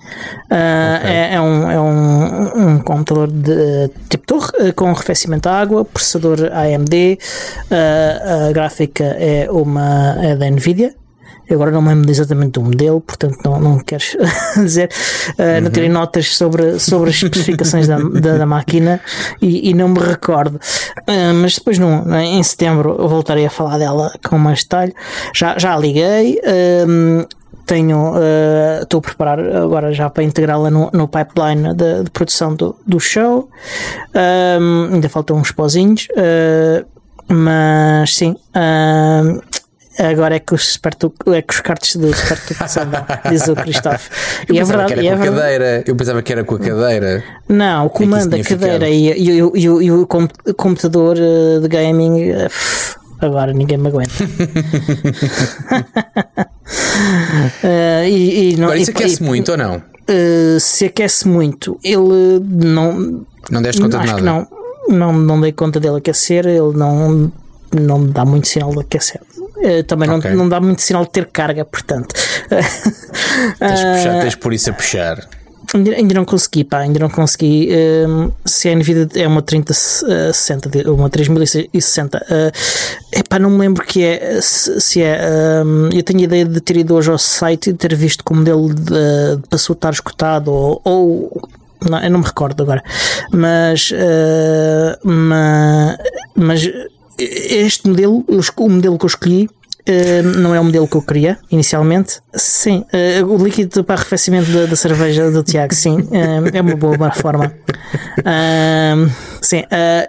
Ah, 0.50 1.00
é, 1.04 1.36
é 1.36 1.42
um, 1.42 1.72
é 1.72 1.82
um, 1.82 2.68
um 2.68 2.80
computador 2.80 3.30
de 3.30 3.90
tipo 4.10 4.26
torre 4.26 4.52
eh, 4.60 4.72
com 4.72 4.90
arrefecimento 4.90 5.50
de 5.50 5.56
água, 5.56 5.84
processador 5.84 6.40
AMD, 6.54 7.20
ah, 7.72 8.48
a 8.48 8.52
gráfica 8.52 9.04
é 9.04 9.50
uma 9.52 10.16
é 10.24 10.36
da 10.36 10.50
Nvidia. 10.50 10.96
Eu 11.50 11.56
agora 11.56 11.72
não 11.72 11.82
me 11.82 11.90
lembro 11.90 12.10
exatamente 12.10 12.54
do 12.54 12.62
modelo, 12.62 13.02
portanto 13.02 13.38
não, 13.44 13.60
não 13.60 13.80
quero 13.80 14.04
dizer, 14.56 14.90
ah, 15.38 15.60
não 15.60 15.70
tirei 15.70 15.90
notas 15.90 16.34
sobre, 16.34 16.80
sobre 16.80 17.10
as 17.10 17.16
especificações 17.18 17.88
da, 17.88 17.98
da, 17.98 18.38
da 18.38 18.46
máquina 18.46 19.02
e, 19.42 19.70
e 19.70 19.74
não 19.74 19.90
me 19.90 20.00
recordo. 20.00 20.62
Ah, 21.08 21.34
mas 21.34 21.56
depois, 21.56 21.78
num, 21.78 22.16
em 22.16 22.42
setembro, 22.44 22.96
eu 22.98 23.08
voltarei 23.10 23.46
a 23.46 23.50
falar 23.50 23.80
dela 23.80 24.14
com 24.24 24.38
mais 24.38 24.60
detalhe. 24.60 24.94
Já, 25.36 25.58
já 25.58 25.76
a 25.76 25.80
liguei. 25.80 26.40
ah, 26.46 27.41
tenho 27.66 28.14
estou 28.82 29.00
a 29.00 29.02
preparar 29.02 29.40
agora 29.40 29.94
já 29.94 30.10
para 30.10 30.24
integrá-la 30.24 30.70
no, 30.70 30.90
no 30.94 31.08
pipeline 31.08 31.74
de, 31.74 32.04
de, 32.04 32.10
produção 32.12 32.56
do, 32.56 32.76
do 32.86 33.00
show. 33.00 33.50
Um, 34.14 34.94
ainda 34.94 35.10
faltam 35.10 35.38
uns 35.38 35.52
pozinhos, 35.52 36.08
uh, 36.12 36.86
mas 37.28 38.16
sim. 38.16 38.36
Um, 38.56 39.40
agora 40.00 40.36
é 40.36 40.40
que 40.40 40.54
os, 40.54 40.70
esperto, 40.70 41.14
é 41.28 41.42
que 41.42 41.54
os 41.54 41.62
cartos 41.62 41.96
do 41.96 42.10
esperto 42.10 42.56
passam, 42.56 42.84
diz 43.30 43.48
o 43.48 43.56
Cristóvão. 43.56 44.00
E 44.52 44.60
é 44.60 44.64
verdade. 44.64 44.94
Que 44.94 45.08
era 45.08 45.08
é 45.08 45.18
com 45.18 45.24
a 45.24 45.26
cadeira. 45.26 45.84
Eu 45.86 45.96
pensava 45.96 46.22
que 46.22 46.32
era 46.32 46.44
com 46.44 46.56
a 46.56 46.60
cadeira. 46.60 47.24
Não, 47.48 47.86
o 47.86 47.90
comando, 47.90 48.36
é 48.36 48.42
a 48.42 48.44
cadeira 48.44 48.90
e, 48.90 49.12
e, 49.12 49.30
e, 49.30 49.40
e, 49.40 49.64
e, 49.64 49.92
o 49.92 50.08
computador 50.56 51.16
de 51.16 51.68
gaming. 51.68 52.34
Agora 53.22 53.54
ninguém 53.54 53.78
me 53.78 53.88
aguenta. 53.88 54.12
uh, 57.64 58.04
e, 58.10 58.54
e 58.54 58.58
não, 58.58 58.64
Agora 58.66 58.80
isso 58.80 58.92
aquece 58.92 59.22
muito 59.22 59.52
ou 59.52 59.58
não? 59.58 59.78
Uh, 59.78 60.60
se 60.60 60.86
aquece 60.86 61.28
muito, 61.28 61.80
ele 61.84 62.40
não. 62.50 63.24
Não 63.50 63.62
deste 63.62 63.82
conta 63.82 64.00
de 64.00 64.08
nada? 64.08 64.22
não, 64.22 64.48
não, 64.90 65.14
não 65.14 65.40
dei 65.40 65.52
conta 65.52 65.80
dele 65.80 65.98
aquecer, 65.98 66.48
ele 66.48 66.74
não, 66.76 67.32
não 67.72 68.06
dá 68.08 68.26
muito 68.26 68.48
sinal 68.48 68.72
de 68.72 68.80
aquecer. 68.80 69.22
Uh, 69.38 69.84
também 69.84 70.10
okay. 70.10 70.32
não, 70.32 70.38
não 70.40 70.50
dá 70.50 70.60
muito 70.60 70.82
sinal 70.82 71.04
de 71.04 71.12
ter 71.12 71.28
carga, 71.28 71.64
portanto. 71.64 72.16
tens, 72.50 73.84
puxar, 73.84 74.22
tens 74.22 74.36
por 74.42 74.52
isso 74.52 74.72
a 74.72 74.74
puxar. 74.74 75.30
Ainda, 75.74 75.92
ainda 75.92 76.14
não 76.16 76.26
consegui, 76.26 76.64
pá, 76.66 76.80
ainda 76.80 77.00
não 77.00 77.10
consegui. 77.10 77.70
Um, 78.08 78.32
se 78.46 78.68
a 78.68 78.76
Nvidia 78.76 79.08
é 79.16 79.28
uma 79.28 79.42
3060, 79.42 80.92
uma 80.92 81.10
3060, 81.10 82.18
uh, 82.18 83.18
epá, 83.18 83.40
não 83.40 83.50
me 83.50 83.60
lembro 83.60 83.86
que 83.86 84.04
é, 84.04 84.42
se, 84.42 84.82
se 84.82 85.02
é. 85.02 85.64
Um, 85.64 85.90
eu 85.94 86.04
tenho 86.04 86.20
a 86.20 86.24
ideia 86.24 86.46
de 86.46 86.60
ter 86.60 86.78
ido 86.78 86.94
hoje 86.94 87.10
ao 87.10 87.18
site 87.18 87.70
e 87.70 87.74
ter 87.74 87.96
visto 87.96 88.24
que 88.24 88.34
o 88.34 88.36
modelo 88.36 88.74
de, 88.74 88.84
de 88.84 89.48
passou 89.50 89.74
a 89.74 89.76
estar 89.76 89.92
escutado 89.92 90.52
ou, 90.52 90.82
ou 90.84 91.50
não, 91.90 92.00
eu 92.00 92.12
não 92.12 92.20
me 92.20 92.26
recordo 92.26 92.62
agora, 92.62 92.84
mas, 93.32 93.92
uh, 93.92 95.08
mas, 95.08 95.98
mas 96.36 96.72
este 97.18 97.88
modelo, 97.88 98.26
o 98.28 98.70
modelo 98.70 98.98
que 98.98 99.06
eu 99.06 99.08
escolhi 99.08 99.50
Uh, 99.88 100.38
não 100.38 100.54
é 100.54 100.60
o 100.60 100.64
modelo 100.64 100.88
que 100.88 100.96
eu 100.96 101.02
queria 101.02 101.38
inicialmente. 101.50 102.20
Sim, 102.34 102.86
uh, 102.94 103.26
o 103.26 103.44
líquido 103.44 103.84
para 103.84 103.96
arrefecimento 103.96 104.52
da, 104.52 104.66
da 104.68 104.76
cerveja 104.76 105.32
do 105.32 105.44
Tiago, 105.44 105.74
sim, 105.74 105.98
uh, 106.00 106.50
é 106.54 106.62
uma 106.62 106.76
boa 106.76 107.12
forma. 107.12 107.52
sim, 109.42 109.64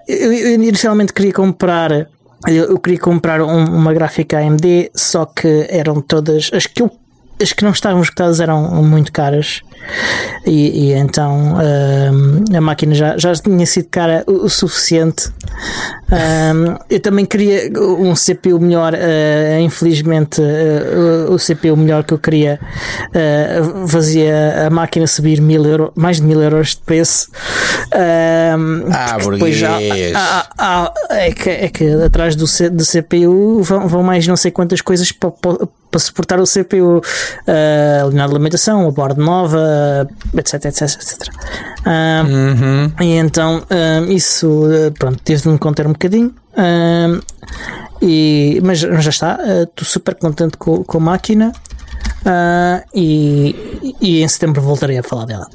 eu, 0.06 0.32
eu, 0.32 0.54
inicialmente 0.54 1.12
queria 1.12 1.32
comprar. 1.32 2.08
Eu 2.46 2.78
queria 2.78 2.98
comprar 2.98 3.40
um, 3.40 3.64
uma 3.64 3.94
gráfica 3.94 4.38
AMD, 4.38 4.90
só 4.94 5.24
que 5.24 5.66
eram 5.70 6.00
todas. 6.00 6.50
As 6.52 6.66
que 6.66 6.82
eu 6.82 6.90
as 7.42 7.52
que 7.52 7.64
não 7.64 7.72
estavam 7.72 8.00
escutadas 8.00 8.40
eram 8.40 8.82
muito 8.84 9.12
caras 9.12 9.62
e, 10.46 10.88
e 10.88 10.92
então 10.92 11.54
um, 11.54 12.56
a 12.56 12.60
máquina 12.60 12.94
já, 12.94 13.16
já 13.16 13.32
tinha 13.34 13.66
sido 13.66 13.88
cara 13.90 14.24
o, 14.26 14.46
o 14.46 14.50
suficiente. 14.50 15.30
Um, 16.10 16.76
eu 16.90 17.00
também 17.00 17.24
queria 17.24 17.70
um 17.78 18.14
CPU 18.14 18.60
melhor, 18.60 18.92
uh, 18.92 19.60
infelizmente 19.60 20.40
uh, 20.40 21.32
o 21.32 21.38
CPU 21.38 21.76
melhor 21.76 22.04
que 22.04 22.12
eu 22.12 22.18
queria 22.18 22.60
uh, 23.08 23.88
fazia 23.88 24.66
a 24.66 24.70
máquina 24.70 25.06
subir 25.06 25.40
mil 25.40 25.64
euro, 25.64 25.92
mais 25.94 26.18
de 26.18 26.24
mil 26.24 26.42
euros 26.42 26.70
de 26.70 26.78
preço. 26.78 27.30
Um, 27.94 28.90
ah, 28.92 29.16
depois 29.18 29.56
já, 29.56 29.78
ah, 30.58 30.92
é, 31.10 31.32
que, 31.32 31.48
é 31.48 31.68
que 31.68 31.90
atrás 32.02 32.36
do, 32.36 32.46
C, 32.46 32.68
do 32.68 32.84
CPU 32.84 33.62
vão, 33.62 33.88
vão 33.88 34.02
mais 34.02 34.26
não 34.26 34.36
sei 34.36 34.50
quantas 34.50 34.80
coisas 34.80 35.12
para, 35.12 35.30
para 35.30 35.68
para 35.92 36.00
suportar 36.00 36.40
o 36.40 36.44
CPU, 36.44 36.98
uh, 36.98 37.02
a 37.46 38.08
linha 38.08 38.26
de 38.26 38.32
alimentação, 38.32 38.88
a 38.88 38.90
borda 38.90 39.22
nova, 39.22 39.58
etc, 40.36 40.64
etc, 40.66 40.82
etc. 40.82 41.28
Uh, 41.82 42.26
uhum. 42.26 42.92
E 43.00 43.16
então 43.16 43.58
uh, 43.58 44.10
isso, 44.10 44.48
uh, 44.48 44.92
pronto, 44.92 45.20
tive 45.24 45.42
de 45.42 45.48
me 45.48 45.58
conter 45.58 45.86
um 45.86 45.92
bocadinho. 45.92 46.34
Uh, 46.52 47.22
e, 48.00 48.60
mas 48.64 48.80
já 48.80 49.10
está, 49.10 49.38
estou 49.62 49.84
super 49.84 50.14
contente 50.16 50.56
com, 50.56 50.82
com 50.82 50.98
a 50.98 51.00
máquina 51.00 51.52
e, 52.92 53.94
e 54.00 54.22
em 54.22 54.28
setembro 54.28 54.60
voltarei 54.60 54.98
a 54.98 55.02
falar 55.04 55.24
dela. 55.26 55.48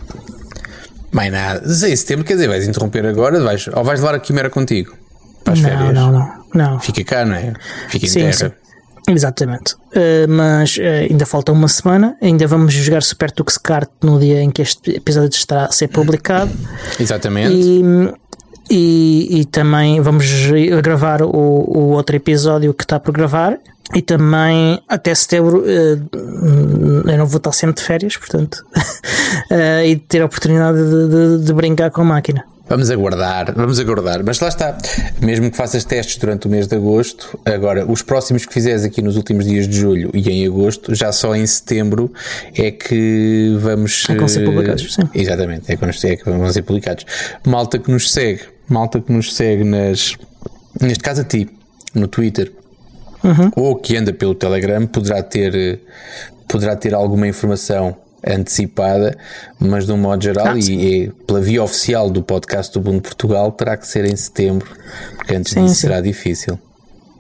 Mais 1.11 1.31
nada. 1.31 1.61
Em 1.65 1.95
setembro, 1.95 2.25
quer 2.25 2.33
dizer, 2.35 2.47
vais 2.47 2.65
interromper 2.67 3.05
agora 3.05 3.41
vais, 3.41 3.67
ou 3.67 3.83
vais 3.83 3.99
levar 3.99 4.15
a 4.15 4.19
Quimera 4.19 4.49
contigo? 4.49 4.95
Para 5.43 5.53
as 5.53 5.59
não, 5.59 5.69
férias? 5.69 5.93
Não, 5.93 6.11
não, 6.11 6.43
não. 6.53 6.79
Fica 6.79 7.03
cá, 7.03 7.25
não 7.25 7.35
é? 7.35 7.53
Fica 7.89 8.05
em 8.05 8.09
sim, 8.09 8.19
terra. 8.19 8.33
Sim. 8.33 8.51
Exatamente. 9.07 9.73
Uh, 9.73 10.27
mas 10.27 10.77
uh, 10.77 11.09
ainda 11.09 11.25
falta 11.25 11.51
uma 11.51 11.67
semana, 11.67 12.17
ainda 12.21 12.45
vamos 12.45 12.73
jogar 12.73 13.01
Super 13.01 13.31
Tux 13.31 13.57
Kart 13.57 13.89
no 14.03 14.19
dia 14.19 14.41
em 14.41 14.51
que 14.51 14.61
este 14.61 14.97
episódio 14.97 15.35
estará 15.35 15.65
a 15.65 15.71
ser 15.71 15.87
publicado. 15.87 16.51
Exatamente. 16.99 17.53
E, 17.55 17.81
e, 18.69 19.39
e 19.39 19.45
também 19.45 20.01
vamos 20.01 20.25
gravar 20.83 21.21
o, 21.21 21.29
o, 21.29 21.79
outro 21.91 22.17
episódio 22.17 22.73
que 22.73 22.83
está 22.83 22.99
por 22.99 23.13
gravar. 23.13 23.57
E 23.95 24.01
também 24.01 24.81
até 24.89 25.15
setembro 25.15 25.61
uh, 25.61 27.09
eu 27.09 27.17
não 27.17 27.25
vou 27.25 27.37
estar 27.37 27.53
sempre 27.53 27.77
de 27.77 27.87
férias, 27.87 28.17
portanto, 28.17 28.65
e 29.85 29.95
ter 29.95 30.21
a 30.21 30.25
oportunidade 30.25 30.77
de, 30.77 31.07
de, 31.07 31.45
de 31.45 31.53
brincar 31.53 31.89
com 31.91 32.01
a 32.01 32.03
máquina. 32.03 32.43
Vamos 32.69 32.91
aguardar, 32.91 33.53
vamos 33.55 33.79
aguardar. 33.79 34.23
Mas 34.25 34.39
lá 34.39 34.49
está, 34.49 34.77
mesmo 35.21 35.49
que 35.49 35.55
faças 35.55 35.85
testes 35.85 36.17
durante 36.17 36.47
o 36.47 36.49
mês 36.49 36.67
de 36.67 36.75
agosto, 36.75 37.39
agora 37.45 37.89
os 37.89 38.01
próximos 38.01 38.45
que 38.45 38.53
fizeres 38.53 38.83
aqui 38.83 39.01
nos 39.01 39.15
últimos 39.15 39.45
dias 39.45 39.67
de 39.67 39.77
julho 39.77 40.11
e 40.13 40.29
em 40.29 40.45
agosto, 40.45 40.93
já 40.93 41.11
só 41.11 41.35
em 41.35 41.45
setembro 41.45 42.11
é 42.55 42.71
que 42.71 43.55
vamos. 43.59 44.05
É 44.09 44.15
que 44.15 44.27
ser 44.27 44.43
publicados, 44.45 44.93
sim. 44.93 45.01
Exatamente, 45.13 45.69
é, 45.69 45.73
é 45.73 46.15
que 46.17 46.23
vão 46.29 46.51
ser 46.51 46.61
publicados. 46.63 47.05
Malta 47.45 47.79
que 47.79 47.89
nos 47.89 48.11
segue, 48.11 48.41
malta 48.67 48.99
que 48.99 49.11
nos 49.11 49.33
segue 49.33 49.63
nas. 49.63 50.15
Neste 50.81 51.03
caso 51.03 51.21
a 51.21 51.23
ti, 51.23 51.49
no 51.95 52.07
Twitter, 52.07 52.51
uhum. 53.23 53.51
ou 53.55 53.75
que 53.77 53.95
anda 53.95 54.11
pelo 54.11 54.35
Telegram, 54.35 54.85
poderá 54.85 55.23
ter, 55.23 55.79
poderá 56.47 56.75
ter 56.75 56.93
alguma 56.93 57.27
informação 57.27 57.95
antecipada, 58.25 59.17
mas 59.59 59.85
de 59.85 59.91
um 59.91 59.97
modo 59.97 60.23
geral, 60.23 60.47
ah, 60.47 60.57
e, 60.57 61.03
e, 61.03 61.09
pela 61.25 61.41
via 61.41 61.63
oficial 61.63 62.09
do 62.09 62.21
podcast 62.21 62.73
do 62.73 62.79
Bundo 62.79 63.01
Portugal, 63.01 63.51
terá 63.51 63.77
que 63.77 63.87
ser 63.87 64.05
em 64.05 64.15
setembro, 64.15 64.69
porque 65.15 65.35
antes 65.35 65.53
sim, 65.53 65.63
disso 65.63 65.75
sim. 65.75 65.81
será 65.81 66.01
difícil. 66.01 66.59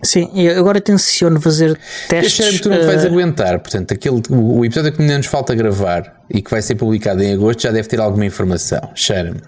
Sim, 0.01 0.29
e 0.33 0.47
agora 0.47 0.79
tenciono 0.79 1.41
fazer 1.41 1.77
testes. 2.07 2.39
Este 2.39 2.57
que 2.57 2.63
tu 2.63 2.69
não 2.69 2.81
uh... 2.81 2.85
vais 2.85 3.03
aguentar, 3.03 3.59
portanto, 3.59 3.93
aquele, 3.93 4.21
o, 4.29 4.59
o 4.59 4.65
episódio 4.65 4.91
que 4.91 5.01
ainda 5.01 5.17
nos 5.17 5.25
falta 5.25 5.55
gravar 5.55 6.21
e 6.29 6.41
que 6.41 6.51
vai 6.51 6.61
ser 6.61 6.75
publicado 6.75 7.23
em 7.23 7.33
agosto 7.33 7.63
já 7.63 7.71
deve 7.71 7.87
ter 7.87 7.99
alguma 7.99 8.25
informação, 8.25 8.91
cheira-me. 8.93 9.41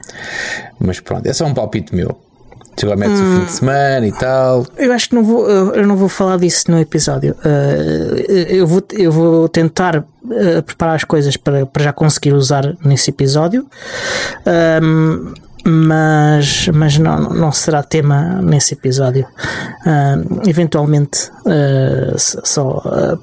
Mas 0.80 1.00
pronto, 1.00 1.28
é 1.28 1.34
só 1.34 1.46
um 1.46 1.54
palpite 1.54 1.94
meu. 1.94 2.20
Chegou 2.80 2.94
a 2.94 2.96
metes 2.96 3.20
hum, 3.20 3.34
o 3.34 3.40
fim 3.40 3.46
de 3.46 3.52
semana 3.52 4.08
e 4.08 4.12
tal. 4.14 4.66
Eu 4.78 4.94
acho 4.94 5.10
que 5.10 5.16
não 5.16 5.24
vou, 5.24 5.50
eu 5.50 5.86
não 5.86 5.98
vou 5.98 6.08
falar 6.08 6.38
disso 6.38 6.72
no 6.72 6.80
episódio. 6.80 7.36
Uh, 7.44 8.32
eu, 8.32 8.66
vou, 8.66 8.82
eu 8.94 9.12
vou 9.12 9.50
tentar 9.50 9.98
uh, 9.98 10.64
preparar 10.66 10.96
as 10.96 11.04
coisas 11.04 11.36
para, 11.36 11.66
para 11.66 11.84
já 11.84 11.92
conseguir 11.92 12.34
usar 12.34 12.78
nesse 12.86 13.10
episódio. 13.10 13.68
Um, 14.82 15.34
mas, 15.66 16.70
mas 16.70 16.98
não, 16.98 17.20
não 17.34 17.52
será 17.52 17.84
tema 17.84 18.42
nesse 18.42 18.76
episódio. 18.76 19.28
Eventualmente, 20.48 21.30
uh, 21.46 22.18
só, 22.18 22.78
uh, 22.78 23.20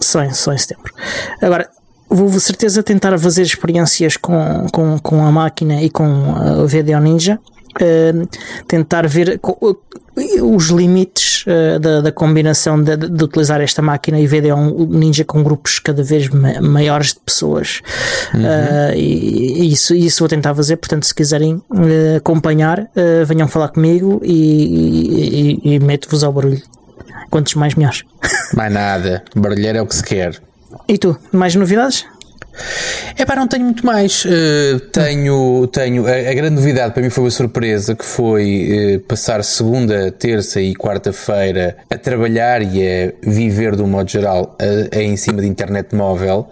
só, 0.00 0.24
em, 0.24 0.34
só 0.34 0.52
em 0.52 0.58
setembro. 0.58 0.92
Agora, 1.40 1.70
vou 2.10 2.28
certeza 2.40 2.82
tentar 2.82 3.16
fazer 3.16 3.42
experiências 3.42 4.16
com, 4.16 4.66
com, 4.72 4.98
com 4.98 5.24
a 5.24 5.30
máquina 5.30 5.80
e 5.80 5.88
com 5.88 6.04
o 6.04 6.66
VDO 6.66 6.98
Ninja 7.00 7.38
uh, 7.80 8.28
tentar 8.66 9.06
ver 9.06 9.40
os 10.42 10.68
limites 10.68 11.44
uh, 11.46 11.78
da, 11.78 12.00
da, 12.00 12.12
combinação 12.12 12.82
de, 12.82 12.96
de, 12.96 13.24
utilizar 13.24 13.60
esta 13.60 13.80
máquina 13.80 14.18
e 14.18 14.26
VDO 14.26 14.54
um 14.54 14.86
Ninja 14.86 15.24
com 15.24 15.42
grupos 15.42 15.78
cada 15.78 16.02
vez 16.02 16.28
ma 16.28 16.60
maiores 16.60 17.14
de 17.14 17.20
pessoas. 17.20 17.80
Uhum. 18.34 18.40
Uh, 18.40 18.94
e, 18.94 19.62
e, 19.62 19.72
isso, 19.72 19.94
isso 19.94 20.20
vou 20.20 20.28
tentar 20.28 20.54
fazer. 20.54 20.76
Portanto, 20.76 21.06
se 21.06 21.14
quiserem 21.14 21.54
uh, 21.54 22.16
acompanhar, 22.16 22.88
venham 23.26 23.48
falar 23.48 23.68
comigo 23.68 24.20
e, 24.24 25.60
e, 25.64 25.74
e 25.74 25.78
meto-vos 25.80 26.24
ao 26.24 26.32
barulho. 26.32 26.62
Quantos 27.30 27.54
mais 27.54 27.74
melhores. 27.74 28.04
Mais 28.54 28.72
nada. 28.72 29.22
Barulheiro 29.36 29.78
é 29.78 29.82
o 29.82 29.86
que 29.86 29.94
se 29.94 30.02
quer. 30.02 30.40
E 30.86 30.96
tu, 30.98 31.16
mais 31.32 31.54
novidades? 31.54 32.06
É 33.16 33.24
pá, 33.24 33.36
não 33.36 33.48
tenho 33.48 33.64
muito 33.64 33.84
mais. 33.84 34.24
Uh, 34.24 34.78
tenho, 34.92 35.66
tenho 35.68 36.06
a, 36.06 36.10
a, 36.10 36.34
grande 36.34 36.56
novidade 36.56 36.94
para 36.94 37.02
mim 37.02 37.10
foi 37.10 37.24
uma 37.24 37.30
surpresa 37.30 37.94
que 37.94 38.04
foi 38.04 38.96
uh, 38.96 39.00
passar 39.00 39.42
segunda, 39.42 40.10
terça 40.12 40.60
e 40.60 40.74
quarta-feira 40.74 41.76
a 41.90 41.98
trabalhar 41.98 42.62
e 42.62 42.82
a 42.86 43.12
viver 43.22 43.76
de 43.76 43.82
um 43.82 43.86
modo 43.86 44.10
geral 44.10 44.56
a, 44.60 44.96
a 44.96 45.02
em 45.02 45.16
cima 45.16 45.40
de 45.40 45.48
internet 45.48 45.94
móvel, 45.94 46.48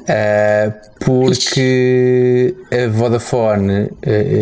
uh, 0.00 0.72
porque 1.00 2.54
a 2.72 2.88
Vodafone 2.88 3.90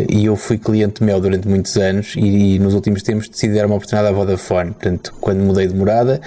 e 0.08 0.26
eu 0.26 0.36
fui 0.36 0.58
cliente 0.58 1.02
meu 1.02 1.20
durante 1.20 1.48
muitos 1.48 1.76
anos 1.76 2.14
e, 2.16 2.54
e, 2.54 2.58
nos 2.58 2.74
últimos 2.74 3.02
tempos 3.02 3.28
decidi 3.28 3.54
dar 3.54 3.66
uma 3.66 3.74
oportunidade 3.74 4.12
à 4.12 4.16
Vodafone. 4.16 4.72
Portanto, 4.72 5.12
quando 5.20 5.40
mudei 5.40 5.66
de 5.66 5.74
morada, 5.74 6.20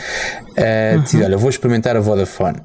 uhum. 0.57 1.01
decidi, 1.01 1.23
olha, 1.23 1.37
vou 1.37 1.49
experimentar 1.49 1.95
a 1.95 1.99
Vodafone. 1.99 2.57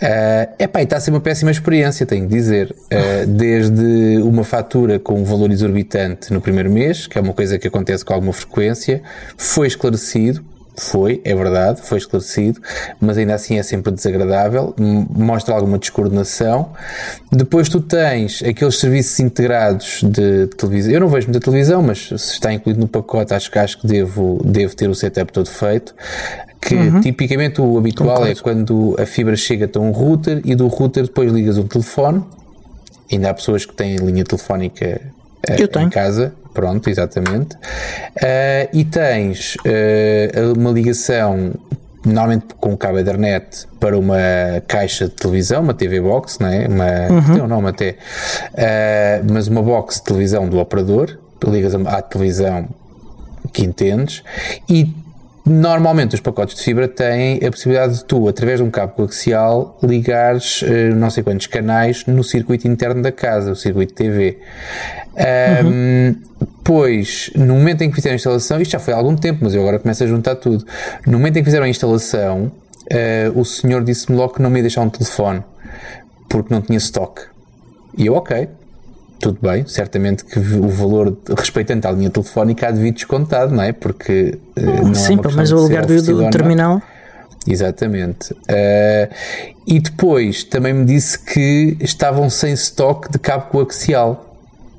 Uh, 0.00 0.54
epá, 0.60 0.80
está 0.80 0.96
a 0.96 1.00
ser 1.00 1.10
uma 1.10 1.20
péssima 1.20 1.50
experiência, 1.50 2.06
tenho 2.06 2.26
de 2.26 2.32
dizer. 2.32 2.70
Uh, 2.70 3.26
desde 3.26 4.18
uma 4.22 4.44
fatura 4.44 4.98
com 4.98 5.20
um 5.20 5.24
valor 5.24 5.50
exorbitante 5.50 6.32
no 6.32 6.40
primeiro 6.40 6.70
mês, 6.70 7.08
que 7.08 7.18
é 7.18 7.20
uma 7.20 7.32
coisa 7.32 7.58
que 7.58 7.66
acontece 7.66 8.04
com 8.04 8.14
alguma 8.14 8.32
frequência, 8.32 9.02
foi 9.36 9.66
esclarecido, 9.66 10.44
foi, 10.80 11.20
é 11.24 11.34
verdade, 11.34 11.80
foi 11.82 11.98
esclarecido, 11.98 12.60
mas 13.00 13.18
ainda 13.18 13.34
assim 13.34 13.58
é 13.58 13.62
sempre 13.62 13.92
desagradável, 13.92 14.74
mostra 14.78 15.54
alguma 15.54 15.78
descoordenação. 15.78 16.72
Depois 17.30 17.68
tu 17.68 17.80
tens 17.80 18.42
aqueles 18.42 18.78
serviços 18.78 19.18
integrados 19.20 20.00
de 20.02 20.46
televisão. 20.48 20.92
Eu 20.92 21.00
não 21.00 21.08
vejo 21.08 21.26
muita 21.28 21.40
televisão, 21.40 21.82
mas 21.82 22.08
se 22.08 22.14
está 22.14 22.52
incluído 22.52 22.80
no 22.80 22.88
pacote, 22.88 23.34
acho 23.34 23.50
que 23.50 23.58
acho 23.58 23.80
que 23.80 23.86
devo, 23.86 24.40
devo 24.44 24.74
ter 24.74 24.88
o 24.88 24.94
setup 24.94 25.32
todo 25.32 25.48
feito. 25.48 25.94
Que 26.60 26.74
uhum. 26.74 27.00
tipicamente 27.00 27.60
o 27.60 27.78
habitual 27.78 28.26
é 28.26 28.34
quando 28.34 28.96
a 28.98 29.06
fibra 29.06 29.36
chega 29.36 29.70
a 29.72 29.78
um 29.78 29.90
router 29.92 30.40
e 30.44 30.54
do 30.54 30.66
router 30.66 31.04
depois 31.04 31.32
ligas 31.32 31.56
o 31.56 31.64
telefone. 31.64 32.22
Ainda 33.10 33.30
há 33.30 33.34
pessoas 33.34 33.64
que 33.64 33.74
têm 33.74 33.96
linha 33.96 34.24
telefónica 34.24 35.00
uh, 35.48 35.78
em 35.80 35.88
casa. 35.88 36.34
Pronto, 36.58 36.90
exatamente. 36.90 37.54
Uh, 37.54 38.68
e 38.72 38.84
tens 38.84 39.54
uh, 39.54 40.58
uma 40.58 40.72
ligação 40.72 41.52
normalmente 42.04 42.46
com 42.58 42.76
cabo 42.76 42.98
Ethernet 42.98 43.68
para 43.78 43.96
uma 43.96 44.16
caixa 44.66 45.04
de 45.04 45.12
televisão, 45.12 45.62
uma 45.62 45.72
TV 45.72 46.00
box, 46.00 46.40
não 46.40 46.48
é? 46.48 46.66
Uma, 46.66 47.14
uhum. 47.14 47.34
tem 47.34 47.42
um 47.42 47.46
nome 47.46 47.68
até, 47.68 47.90
uh, 47.90 49.32
mas 49.32 49.46
uma 49.46 49.62
box 49.62 49.98
de 49.98 50.02
televisão 50.02 50.48
do 50.48 50.58
operador, 50.58 51.16
ligas 51.44 51.76
à 51.76 52.02
televisão 52.02 52.68
que 53.52 53.64
entendes 53.64 54.24
e 54.68 54.92
Normalmente 55.48 56.14
os 56.14 56.20
pacotes 56.20 56.56
de 56.56 56.62
fibra 56.62 56.86
têm 56.86 57.36
a 57.36 57.50
possibilidade 57.50 57.94
de 57.94 58.04
tu, 58.04 58.28
através 58.28 58.58
de 58.58 58.64
um 58.64 58.70
cabo 58.70 58.92
coaxial, 58.92 59.78
ligares 59.82 60.60
uh, 60.62 60.94
não 60.94 61.08
sei 61.08 61.22
quantos 61.22 61.46
canais 61.46 62.04
no 62.06 62.22
circuito 62.22 62.68
interno 62.68 63.02
da 63.02 63.10
casa, 63.10 63.52
o 63.52 63.56
circuito 63.56 63.94
TV. 63.94 64.38
Um, 65.64 65.66
uhum. 65.66 66.16
Pois, 66.62 67.30
no 67.34 67.54
momento 67.54 67.82
em 67.82 67.88
que 67.88 67.96
fizeram 67.96 68.12
a 68.12 68.16
instalação, 68.16 68.60
isto 68.60 68.72
já 68.72 68.78
foi 68.78 68.92
há 68.92 68.96
algum 68.98 69.16
tempo, 69.16 69.40
mas 69.42 69.54
eu 69.54 69.62
agora 69.62 69.78
começo 69.78 70.04
a 70.04 70.06
juntar 70.06 70.36
tudo. 70.36 70.66
No 71.06 71.12
momento 71.12 71.38
em 71.38 71.40
que 71.40 71.46
fizeram 71.46 71.64
a 71.64 71.68
instalação, 71.68 72.52
uh, 72.92 73.40
o 73.40 73.44
senhor 73.44 73.82
disse-me 73.82 74.18
logo 74.18 74.34
que 74.34 74.42
não 74.42 74.50
me 74.50 74.58
ia 74.58 74.62
deixar 74.62 74.82
um 74.82 74.90
telefone, 74.90 75.42
porque 76.28 76.52
não 76.52 76.60
tinha 76.60 76.76
estoque. 76.76 77.22
E 77.96 78.06
eu, 78.06 78.14
ok, 78.14 78.48
tudo 79.20 79.38
bem, 79.42 79.66
certamente 79.66 80.24
que 80.24 80.38
o 80.38 80.68
valor, 80.68 81.16
respeitante 81.36 81.86
à 81.86 81.90
linha 81.90 82.10
telefónica, 82.10 82.68
há 82.68 82.70
de 82.70 82.80
vir 82.80 82.92
descontado, 82.92 83.54
não 83.54 83.62
é? 83.62 83.72
Porque 83.72 84.38
uh, 84.56 84.86
não 84.86 84.94
Sim, 84.94 85.14
é 85.14 85.32
mas 85.34 85.50
o 85.50 85.56
lugar 85.56 85.84
do, 85.84 86.02
do 86.02 86.30
terminal. 86.30 86.80
Exatamente. 87.46 88.32
Uh, 88.32 89.12
e 89.66 89.80
depois 89.80 90.44
também 90.44 90.72
me 90.72 90.84
disse 90.84 91.18
que 91.18 91.76
estavam 91.80 92.30
sem 92.30 92.52
estoque 92.52 93.10
de 93.10 93.18
cabo 93.18 93.46
coaxial. 93.46 94.36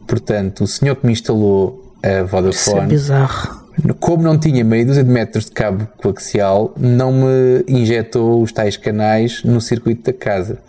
Portanto, 0.07 0.63
o 0.63 0.67
senhor 0.67 0.95
que 0.95 1.05
me 1.05 1.11
instalou 1.11 1.93
a 2.01 2.23
Vodafone. 2.23 2.51
Isso 2.51 2.77
é 2.77 2.85
bizarro. 2.85 3.58
Como 3.99 4.23
não 4.23 4.37
tinha 4.37 4.63
meia 4.63 4.85
dúzia 4.85 5.03
de 5.03 5.09
metros 5.09 5.45
de 5.45 5.51
cabo 5.51 5.87
coaxial, 5.97 6.73
não 6.77 7.11
me 7.11 7.63
injetou 7.67 8.41
os 8.41 8.51
tais 8.51 8.77
canais 8.77 9.43
no 9.43 9.59
circuito 9.61 10.11
da 10.11 10.13
casa. 10.17 10.59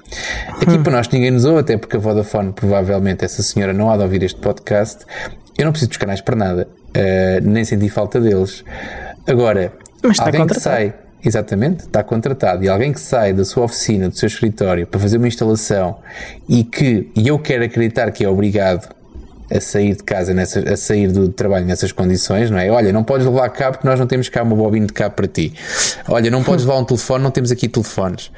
Aqui 0.48 0.76
hum. 0.76 0.82
para 0.82 0.92
nós 0.92 1.08
ninguém 1.08 1.30
nos 1.30 1.44
ouve, 1.44 1.60
até 1.60 1.76
porque 1.76 1.96
a 1.96 1.98
Vodafone, 1.98 2.52
provavelmente 2.52 3.24
essa 3.24 3.42
senhora 3.42 3.72
não 3.72 3.90
há 3.90 3.96
de 3.96 4.02
ouvir 4.02 4.22
este 4.22 4.40
podcast. 4.40 5.04
Eu 5.56 5.64
não 5.64 5.72
preciso 5.72 5.90
dos 5.90 5.98
canais 5.98 6.20
para 6.20 6.36
nada, 6.36 6.68
uh, 6.68 7.48
nem 7.48 7.64
senti 7.64 7.88
falta 7.88 8.20
deles. 8.20 8.64
Agora, 9.26 9.72
alguém 10.18 10.46
que 10.46 10.58
sai, 10.58 10.94
exatamente, 11.24 11.80
está 11.80 12.02
contratado, 12.02 12.64
e 12.64 12.68
alguém 12.68 12.92
que 12.92 13.00
sai 13.00 13.32
da 13.32 13.44
sua 13.44 13.64
oficina, 13.64 14.08
do 14.08 14.16
seu 14.16 14.26
escritório, 14.26 14.86
para 14.86 14.98
fazer 14.98 15.18
uma 15.18 15.28
instalação 15.28 15.98
e 16.48 16.64
que, 16.64 17.10
e 17.14 17.28
eu 17.28 17.38
quero 17.38 17.64
acreditar 17.64 18.10
que 18.10 18.24
é 18.24 18.28
obrigado 18.28 18.99
a 19.50 19.60
sair 19.60 19.96
de 19.96 20.02
casa, 20.02 20.32
nessa, 20.32 20.60
a 20.60 20.76
sair 20.76 21.08
do 21.08 21.28
trabalho 21.28 21.66
nessas 21.66 21.92
condições, 21.92 22.50
não 22.50 22.58
é? 22.58 22.70
Olha, 22.70 22.92
não 22.92 23.02
podes 23.02 23.26
levar 23.26 23.48
cabo 23.50 23.72
porque 23.72 23.88
nós 23.88 23.98
não 23.98 24.06
temos 24.06 24.28
cá 24.28 24.42
uma 24.42 24.54
bobina 24.54 24.86
de 24.86 24.92
cabo 24.92 25.14
para 25.14 25.26
ti. 25.26 25.52
Olha, 26.08 26.30
não 26.30 26.42
podes 26.42 26.64
levar 26.64 26.78
um 26.78 26.84
telefone, 26.84 27.24
não 27.24 27.30
temos 27.30 27.50
aqui 27.50 27.68
telefones. 27.68 28.30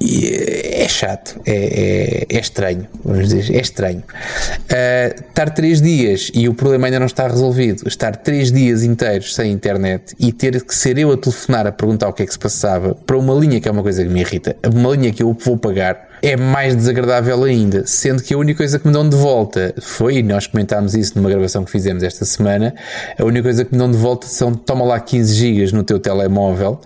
E 0.00 0.28
é 0.74 0.88
chato, 0.88 1.40
é, 1.46 2.26
é, 2.30 2.36
é 2.36 2.40
estranho, 2.40 2.86
vamos 3.04 3.28
dizer, 3.28 3.54
é 3.54 3.60
estranho. 3.60 4.02
Uh, 4.02 5.28
estar 5.28 5.50
três 5.50 5.80
dias 5.80 6.30
e 6.34 6.48
o 6.48 6.54
problema 6.54 6.86
ainda 6.86 6.98
não 6.98 7.06
está 7.06 7.26
resolvido, 7.26 7.86
estar 7.86 8.16
três 8.16 8.52
dias 8.52 8.82
inteiros 8.82 9.34
sem 9.34 9.52
internet 9.52 10.14
e 10.18 10.32
ter 10.32 10.62
que 10.62 10.74
ser 10.74 10.98
eu 10.98 11.12
a 11.12 11.16
telefonar 11.16 11.66
a 11.66 11.72
perguntar 11.72 12.08
o 12.08 12.12
que 12.12 12.22
é 12.22 12.26
que 12.26 12.32
se 12.32 12.38
passava 12.38 12.94
para 12.94 13.16
uma 13.16 13.34
linha 13.34 13.60
que 13.60 13.68
é 13.68 13.70
uma 13.70 13.82
coisa 13.82 14.02
que 14.02 14.08
me 14.08 14.20
irrita, 14.20 14.56
uma 14.74 14.90
linha 14.90 15.12
que 15.12 15.22
eu 15.22 15.32
vou 15.32 15.56
pagar 15.56 16.07
é 16.22 16.36
mais 16.36 16.74
desagradável 16.74 17.44
ainda, 17.44 17.86
sendo 17.86 18.22
que 18.22 18.34
a 18.34 18.38
única 18.38 18.58
coisa 18.58 18.78
que 18.78 18.86
me 18.86 18.92
dão 18.92 19.08
de 19.08 19.16
volta 19.16 19.74
foi, 19.80 20.18
e 20.18 20.22
nós 20.22 20.46
comentámos 20.46 20.94
isso 20.94 21.12
numa 21.16 21.30
gravação 21.30 21.64
que 21.64 21.70
fizemos 21.70 22.02
esta 22.02 22.24
semana, 22.24 22.74
a 23.18 23.24
única 23.24 23.44
coisa 23.44 23.64
que 23.64 23.72
me 23.72 23.78
dão 23.78 23.90
de 23.90 23.96
volta 23.96 24.26
são 24.26 24.54
toma 24.54 24.84
lá 24.84 25.00
15 25.00 25.34
gigas 25.34 25.72
no 25.72 25.82
teu 25.82 25.98
telemóvel 25.98 26.80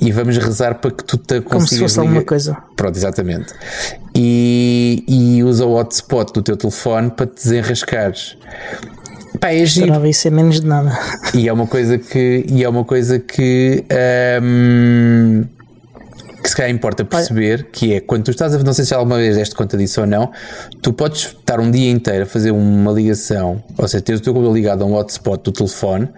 e 0.00 0.12
vamos 0.12 0.36
rezar 0.36 0.74
para 0.76 0.90
que 0.90 1.04
tu 1.04 1.16
te 1.16 1.40
consigas 1.40 1.50
Como 1.50 1.66
se 1.66 1.78
fosse 1.78 2.00
alguma 2.00 2.22
coisa. 2.22 2.56
Pronto, 2.76 2.96
exatamente. 2.96 3.54
E, 4.14 5.04
e 5.08 5.42
usa 5.42 5.64
o 5.64 5.74
hotspot 5.74 6.32
do 6.34 6.42
teu 6.42 6.56
telefone 6.56 7.10
para 7.10 7.26
te 7.26 7.36
desenrascares. 7.36 8.36
Pá, 9.40 9.52
é 9.52 9.64
giro. 9.64 9.86
Esperava 9.86 10.08
isso 10.08 10.28
é 10.28 10.30
menos 10.30 10.60
de 10.60 10.66
nada. 10.66 10.98
E 11.34 11.48
é 11.48 11.52
uma 11.52 11.66
coisa 11.66 11.98
que, 11.98 12.44
e 12.48 12.62
é 12.62 12.68
uma 12.68 12.84
coisa 12.84 13.18
que 13.18 13.84
hum, 14.42 15.44
que 16.46 16.50
se 16.50 16.56
calhar 16.56 16.70
importa 16.70 17.04
perceber, 17.04 17.60
Olha. 17.60 17.68
que 17.72 17.94
é 17.94 18.00
quando 18.00 18.24
tu 18.24 18.30
estás 18.30 18.54
a 18.54 18.58
não 18.58 18.72
sei 18.72 18.84
se 18.84 18.94
alguma 18.94 19.16
vez 19.16 19.36
deste 19.36 19.54
conta 19.54 19.76
disso 19.76 20.00
ou 20.00 20.06
não, 20.06 20.30
tu 20.80 20.92
podes 20.92 21.22
estar 21.26 21.58
um 21.58 21.70
dia 21.70 21.90
inteiro 21.90 22.22
a 22.22 22.26
fazer 22.26 22.52
uma 22.52 22.92
ligação, 22.92 23.62
ou 23.76 23.88
seja, 23.88 24.02
teres 24.02 24.20
o 24.20 24.24
teu 24.24 24.32
computador 24.32 24.56
ligado 24.56 24.84
a 24.84 24.86
um 24.86 24.94
hotspot 24.94 25.42
do 25.42 25.50
telefone, 25.50 26.08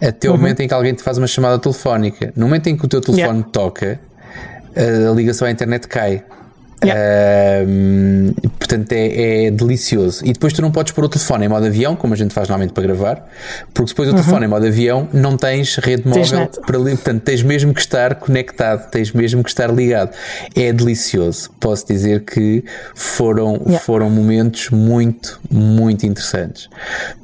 até 0.00 0.28
o 0.28 0.32
uhum. 0.32 0.38
momento 0.38 0.60
em 0.60 0.68
que 0.68 0.74
alguém 0.74 0.94
te 0.94 1.02
faz 1.02 1.18
uma 1.18 1.26
chamada 1.26 1.58
telefónica. 1.58 2.32
No 2.36 2.46
momento 2.46 2.68
em 2.68 2.76
que 2.76 2.84
o 2.84 2.88
teu 2.88 3.00
telefone 3.00 3.38
yeah. 3.38 3.50
toca, 3.50 4.00
a 4.76 5.12
ligação 5.12 5.48
à 5.48 5.50
internet 5.50 5.88
cai. 5.88 6.22
Yeah. 6.84 7.64
Uh, 7.64 8.50
portanto, 8.58 8.92
é, 8.92 9.46
é, 9.46 9.50
delicioso. 9.50 10.24
E 10.24 10.32
depois 10.32 10.52
tu 10.52 10.62
não 10.62 10.70
podes 10.70 10.92
pôr 10.92 11.04
o 11.04 11.08
telefone 11.08 11.46
em 11.46 11.48
modo 11.48 11.66
avião, 11.66 11.94
como 11.94 12.14
a 12.14 12.16
gente 12.16 12.32
faz 12.32 12.48
normalmente 12.48 12.72
para 12.72 12.82
gravar, 12.82 13.28
porque 13.72 13.90
depois 13.90 14.08
o 14.08 14.12
uhum. 14.12 14.18
telefone 14.18 14.46
em 14.46 14.48
modo 14.48 14.66
avião 14.66 15.08
não 15.12 15.36
tens 15.36 15.76
rede 15.76 16.02
tens 16.02 16.32
móvel 16.32 16.50
para 16.66 16.78
ali, 16.78 16.90
portanto, 16.92 17.22
tens 17.22 17.42
mesmo 17.42 17.74
que 17.74 17.80
estar 17.80 18.14
conectado, 18.16 18.90
tens 18.90 19.12
mesmo 19.12 19.42
que 19.42 19.50
estar 19.50 19.72
ligado. 19.72 20.10
É 20.54 20.72
delicioso. 20.72 21.50
Posso 21.60 21.86
dizer 21.86 22.24
que 22.24 22.64
foram, 22.94 23.60
yeah. 23.66 23.78
foram 23.78 24.10
momentos 24.10 24.70
muito, 24.70 25.40
muito 25.50 26.06
interessantes. 26.06 26.68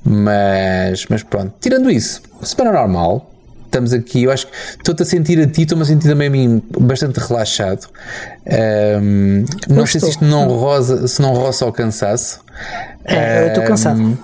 Mas, 0.04 1.06
mas 1.08 1.22
pronto, 1.22 1.52
tirando 1.60 1.90
isso, 1.90 2.22
semana 2.42 2.72
normal, 2.72 3.30
estamos 3.68 3.92
aqui, 3.92 4.24
eu 4.24 4.32
acho 4.32 4.46
que 4.46 4.52
estou-te 4.78 5.02
a 5.02 5.06
sentir 5.06 5.40
a 5.40 5.46
ti, 5.46 5.62
estou-me 5.62 5.82
a 5.82 5.86
sentir 5.86 6.08
também 6.08 6.28
a 6.28 6.30
mim 6.30 6.62
bastante 6.80 7.18
relaxado. 7.18 7.86
Um, 9.00 9.44
não 9.68 9.86
sei 9.86 10.00
se 10.00 10.10
isto 10.10 10.24
não 10.24 10.48
rosa, 10.48 11.06
se 11.06 11.22
não 11.22 11.32
roça 11.32 11.64
ao 11.64 11.72
cansaço. 11.72 12.40
É, 13.04 13.44
eu 13.44 13.48
estou 13.48 13.64
cansado. 13.64 14.18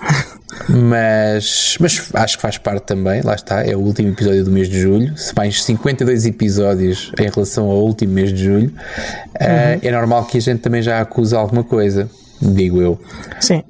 Mas, 0.69 1.77
mas 1.79 2.09
acho 2.13 2.37
que 2.37 2.41
faz 2.41 2.57
parte 2.57 2.83
também, 2.83 3.21
lá 3.21 3.35
está, 3.35 3.63
é 3.63 3.75
o 3.75 3.79
último 3.79 4.09
episódio 4.09 4.43
do 4.43 4.51
mês 4.51 4.69
de 4.69 4.79
julho. 4.79 5.15
Se 5.17 5.35
mais 5.35 5.63
52 5.63 6.25
episódios 6.25 7.11
em 7.19 7.29
relação 7.29 7.69
ao 7.69 7.83
último 7.83 8.13
mês 8.13 8.31
de 8.31 8.45
julho, 8.45 8.69
uhum. 8.69 9.41
uh, 9.41 9.79
é 9.81 9.91
normal 9.91 10.25
que 10.25 10.37
a 10.37 10.41
gente 10.41 10.61
também 10.61 10.81
já 10.81 11.01
acuse 11.01 11.35
alguma 11.35 11.63
coisa, 11.63 12.09
digo 12.41 12.81
eu. 12.81 12.99
Sim. 13.39 13.63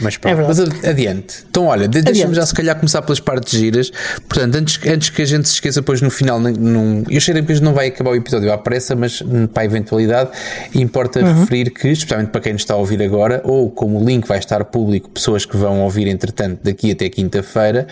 Mas 0.00 0.16
pronto, 0.16 0.40
é 0.40 0.46
mas 0.46 0.60
adiante. 0.60 1.44
Então, 1.48 1.66
olha, 1.66 1.88
deixa-me 1.88 2.34
já 2.34 2.44
se 2.44 2.54
calhar 2.54 2.76
começar 2.76 3.00
pelas 3.02 3.20
partes 3.20 3.58
giras. 3.58 3.90
Portanto, 4.28 4.56
antes, 4.56 4.80
antes 4.86 5.10
que 5.10 5.22
a 5.22 5.24
gente 5.24 5.48
se 5.48 5.54
esqueça, 5.54 5.80
depois 5.80 6.02
no 6.02 6.10
final, 6.10 6.38
num, 6.38 7.04
eu 7.08 7.20
sei 7.20 7.34
que 7.42 7.60
não 7.60 7.72
vai 7.72 7.88
acabar 7.88 8.10
o 8.10 8.14
episódio 8.14 8.52
à 8.52 8.58
pressa, 8.58 8.94
mas 8.94 9.20
hum, 9.22 9.46
para 9.46 9.62
a 9.62 9.66
eventualidade, 9.66 10.30
importa 10.74 11.20
uhum. 11.20 11.40
referir 11.40 11.70
que, 11.70 11.88
especialmente 11.88 12.30
para 12.30 12.40
quem 12.40 12.52
nos 12.52 12.62
está 12.62 12.74
a 12.74 12.76
ouvir 12.76 13.02
agora, 13.02 13.40
ou 13.44 13.70
como 13.70 14.00
o 14.00 14.04
link 14.04 14.26
vai 14.26 14.38
estar 14.38 14.64
público, 14.64 15.08
pessoas 15.10 15.44
que 15.44 15.56
vão 15.56 15.80
ouvir 15.82 16.08
entretanto 16.08 16.60
daqui 16.62 16.90
até 16.92 17.08
quinta-feira, 17.08 17.86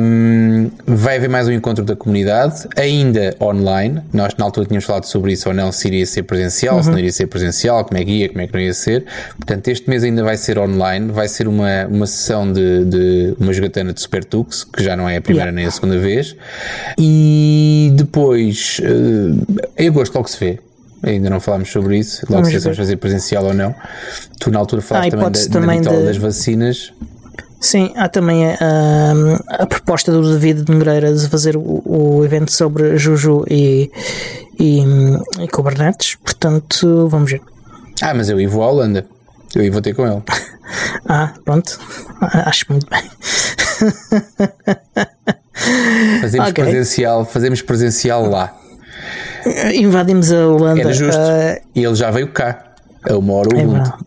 um, 0.00 0.70
vai 0.86 1.16
haver 1.16 1.28
mais 1.28 1.48
um 1.48 1.52
encontro 1.52 1.84
da 1.84 1.96
comunidade, 1.96 2.68
ainda 2.76 3.34
online. 3.40 4.02
Nós 4.12 4.34
na 4.36 4.44
altura 4.44 4.66
tínhamos 4.66 4.84
falado 4.84 5.04
sobre 5.04 5.32
isso 5.32 5.48
ou 5.48 5.54
não, 5.54 5.72
se 5.72 5.88
iria 5.88 6.06
ser 6.06 6.22
presencial, 6.22 6.76
uhum. 6.76 6.82
se 6.82 6.90
não 6.90 6.98
iria 6.98 7.12
ser 7.12 7.26
presencial, 7.26 7.84
como 7.84 7.98
é 8.00 8.04
que 8.04 8.10
ia, 8.10 8.28
como 8.28 8.40
é 8.40 8.46
que 8.46 8.52
não 8.52 8.60
ia 8.60 8.74
ser. 8.74 9.04
Portanto, 9.36 9.68
este 9.68 9.88
mês 9.88 10.04
ainda 10.04 10.22
vai 10.22 10.36
ser 10.36 10.58
online 10.58 10.91
online. 10.92 11.10
Vai 11.10 11.28
ser 11.28 11.48
uma, 11.48 11.86
uma 11.86 12.06
sessão 12.06 12.52
de, 12.52 12.84
de 12.84 13.36
uma 13.38 13.52
jogatana 13.52 13.92
de 13.92 14.00
Super 14.00 14.24
Tux, 14.24 14.64
que 14.64 14.82
já 14.82 14.96
não 14.96 15.08
é 15.08 15.16
a 15.16 15.22
primeira 15.22 15.50
yeah. 15.50 15.56
nem 15.56 15.66
a 15.66 15.70
segunda 15.70 15.98
vez. 15.98 16.36
E 16.98 17.92
depois, 17.94 18.80
uh, 18.80 19.62
em 19.78 19.88
agosto, 19.88 20.14
logo 20.14 20.28
se 20.28 20.38
vê. 20.38 20.58
Ainda 21.04 21.28
não 21.28 21.40
falámos 21.40 21.70
sobre 21.70 21.98
isso, 21.98 22.24
logo 22.30 22.44
se 22.44 22.58
vamos 22.60 22.78
fazer 22.78 22.96
presencial 22.96 23.44
ou 23.44 23.54
não. 23.54 23.74
Tu 24.38 24.50
na 24.52 24.58
altura 24.60 24.82
falaste 24.82 25.08
ah, 25.08 25.18
também, 25.18 25.30
da, 25.30 25.48
também 25.48 25.82
da 25.82 25.90
de... 25.90 26.04
das 26.04 26.16
vacinas. 26.16 26.92
Sim, 27.60 27.92
há 27.96 28.08
também 28.08 28.44
a, 28.46 28.56
a, 28.60 29.62
a 29.62 29.66
proposta 29.66 30.12
do 30.12 30.22
David 30.22 30.70
Negreira 30.70 31.12
de 31.12 31.28
fazer 31.28 31.56
o, 31.56 31.82
o 31.84 32.24
evento 32.24 32.52
sobre 32.52 32.96
Juju 32.98 33.44
e, 33.50 33.90
e, 34.60 34.80
e, 35.40 35.48
Kubernetes, 35.48 36.16
portanto, 36.16 37.08
vamos 37.08 37.32
ver. 37.32 37.40
Ah, 38.00 38.14
mas 38.14 38.28
eu 38.28 38.40
ia 38.40 38.48
vou 38.48 38.62
à 38.62 38.68
Holanda. 38.68 39.04
Eu 39.54 39.64
ia 39.64 39.72
vou 39.72 39.82
ter 39.82 39.94
com 39.94 40.06
ele. 40.06 40.22
ah, 41.08 41.32
pronto. 41.44 41.78
Acho 42.20 42.66
muito 42.70 42.86
bem. 42.88 43.02
Fazemos 46.20 46.50
okay. 46.50 46.64
presencial, 46.64 47.24
fazemos 47.24 47.62
presencial 47.62 48.28
lá. 48.28 48.54
Invadimos 49.74 50.32
a 50.32 50.46
Holanda. 50.46 50.80
Era 50.80 50.92
justo. 50.92 51.20
Uh... 51.20 51.60
E 51.74 51.84
ele 51.84 51.94
já 51.94 52.10
veio 52.10 52.28
cá. 52.28 52.74
A 53.08 53.16
uma 53.16 53.34
hora 53.34 53.48
é 53.58 53.64
Ubuntu. 53.64 54.06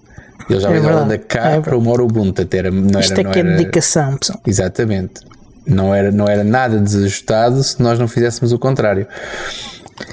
Ele 0.50 0.60
já 0.60 0.70
veio 0.70 0.80
é 0.80 0.88
da 0.88 0.96
Holanda 0.96 1.18
cá 1.18 1.50
é 1.52 1.62
para 1.62 1.78
uma 1.78 1.92
hora 1.92 2.04
Ubuntu. 2.04 2.42
Até 2.42 2.60
era, 2.60 2.72
não 2.72 3.00
Isto 3.00 3.14
era, 3.14 3.22
é 3.22 3.24
não 3.24 3.32
que 3.32 3.40
era... 3.40 3.50
é 3.50 3.58
dedicação, 3.58 4.18
pessoal. 4.18 4.40
Exatamente. 4.46 5.22
Não 5.68 5.94
era, 5.94 6.12
não 6.12 6.28
era 6.28 6.44
nada 6.44 6.78
desajustado 6.80 7.62
se 7.64 7.82
nós 7.82 8.00
não 8.00 8.08
fizéssemos 8.08 8.54
o 8.54 8.60
contrário. 8.60 9.08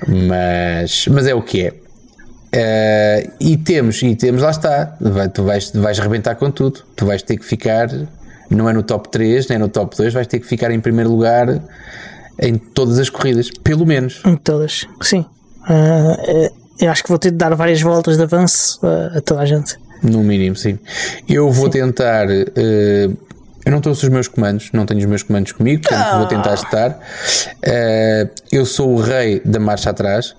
Mas, 0.06 1.06
mas 1.08 1.26
é 1.26 1.34
o 1.34 1.42
que 1.42 1.66
é. 1.66 1.74
Uh, 2.54 3.32
e 3.40 3.56
temos, 3.56 4.02
e 4.02 4.14
temos, 4.14 4.42
lá 4.42 4.50
está. 4.50 4.94
Vai, 5.00 5.28
tu 5.28 5.42
vais, 5.42 5.70
vais 5.74 5.98
rebentar 5.98 6.36
com 6.36 6.50
tudo. 6.50 6.84
Tu 6.94 7.06
vais 7.06 7.22
ter 7.22 7.38
que 7.38 7.46
ficar, 7.46 7.88
não 8.50 8.68
é 8.68 8.74
no 8.74 8.82
top 8.82 9.08
3, 9.08 9.48
nem 9.48 9.58
no 9.58 9.68
top 9.68 9.96
2, 9.96 10.12
vais 10.12 10.26
ter 10.26 10.38
que 10.38 10.46
ficar 10.46 10.70
em 10.70 10.78
primeiro 10.78 11.10
lugar 11.10 11.62
em 12.38 12.56
todas 12.56 12.98
as 12.98 13.08
corridas, 13.08 13.50
pelo 13.62 13.86
menos. 13.86 14.20
Em 14.26 14.36
todas, 14.36 14.86
sim. 15.00 15.24
Uh, 15.62 16.50
eu 16.78 16.90
acho 16.90 17.02
que 17.02 17.08
vou 17.08 17.18
ter 17.18 17.30
de 17.30 17.38
dar 17.38 17.54
várias 17.54 17.80
voltas 17.80 18.18
de 18.18 18.22
avanço 18.22 18.80
a, 18.84 19.18
a 19.18 19.20
toda 19.22 19.40
a 19.40 19.46
gente. 19.46 19.76
No 20.02 20.22
mínimo, 20.22 20.56
sim. 20.56 20.78
Eu 21.26 21.50
vou 21.50 21.66
sim. 21.66 21.80
tentar. 21.80 22.28
Uh, 22.28 23.16
eu 23.64 23.70
não 23.70 23.80
trouxe 23.80 24.04
os 24.04 24.08
meus 24.10 24.28
comandos, 24.28 24.70
não 24.74 24.84
tenho 24.84 25.00
os 25.00 25.06
meus 25.06 25.22
comandos 25.22 25.52
comigo, 25.52 25.82
portanto 25.82 26.06
ah. 26.06 26.18
vou 26.18 26.26
tentar 26.26 26.54
estar. 26.54 26.98
Eu 28.50 28.66
sou 28.66 28.92
o 28.92 29.00
rei 29.00 29.40
da 29.42 29.58
marcha 29.58 29.88
atrás, 29.88 30.34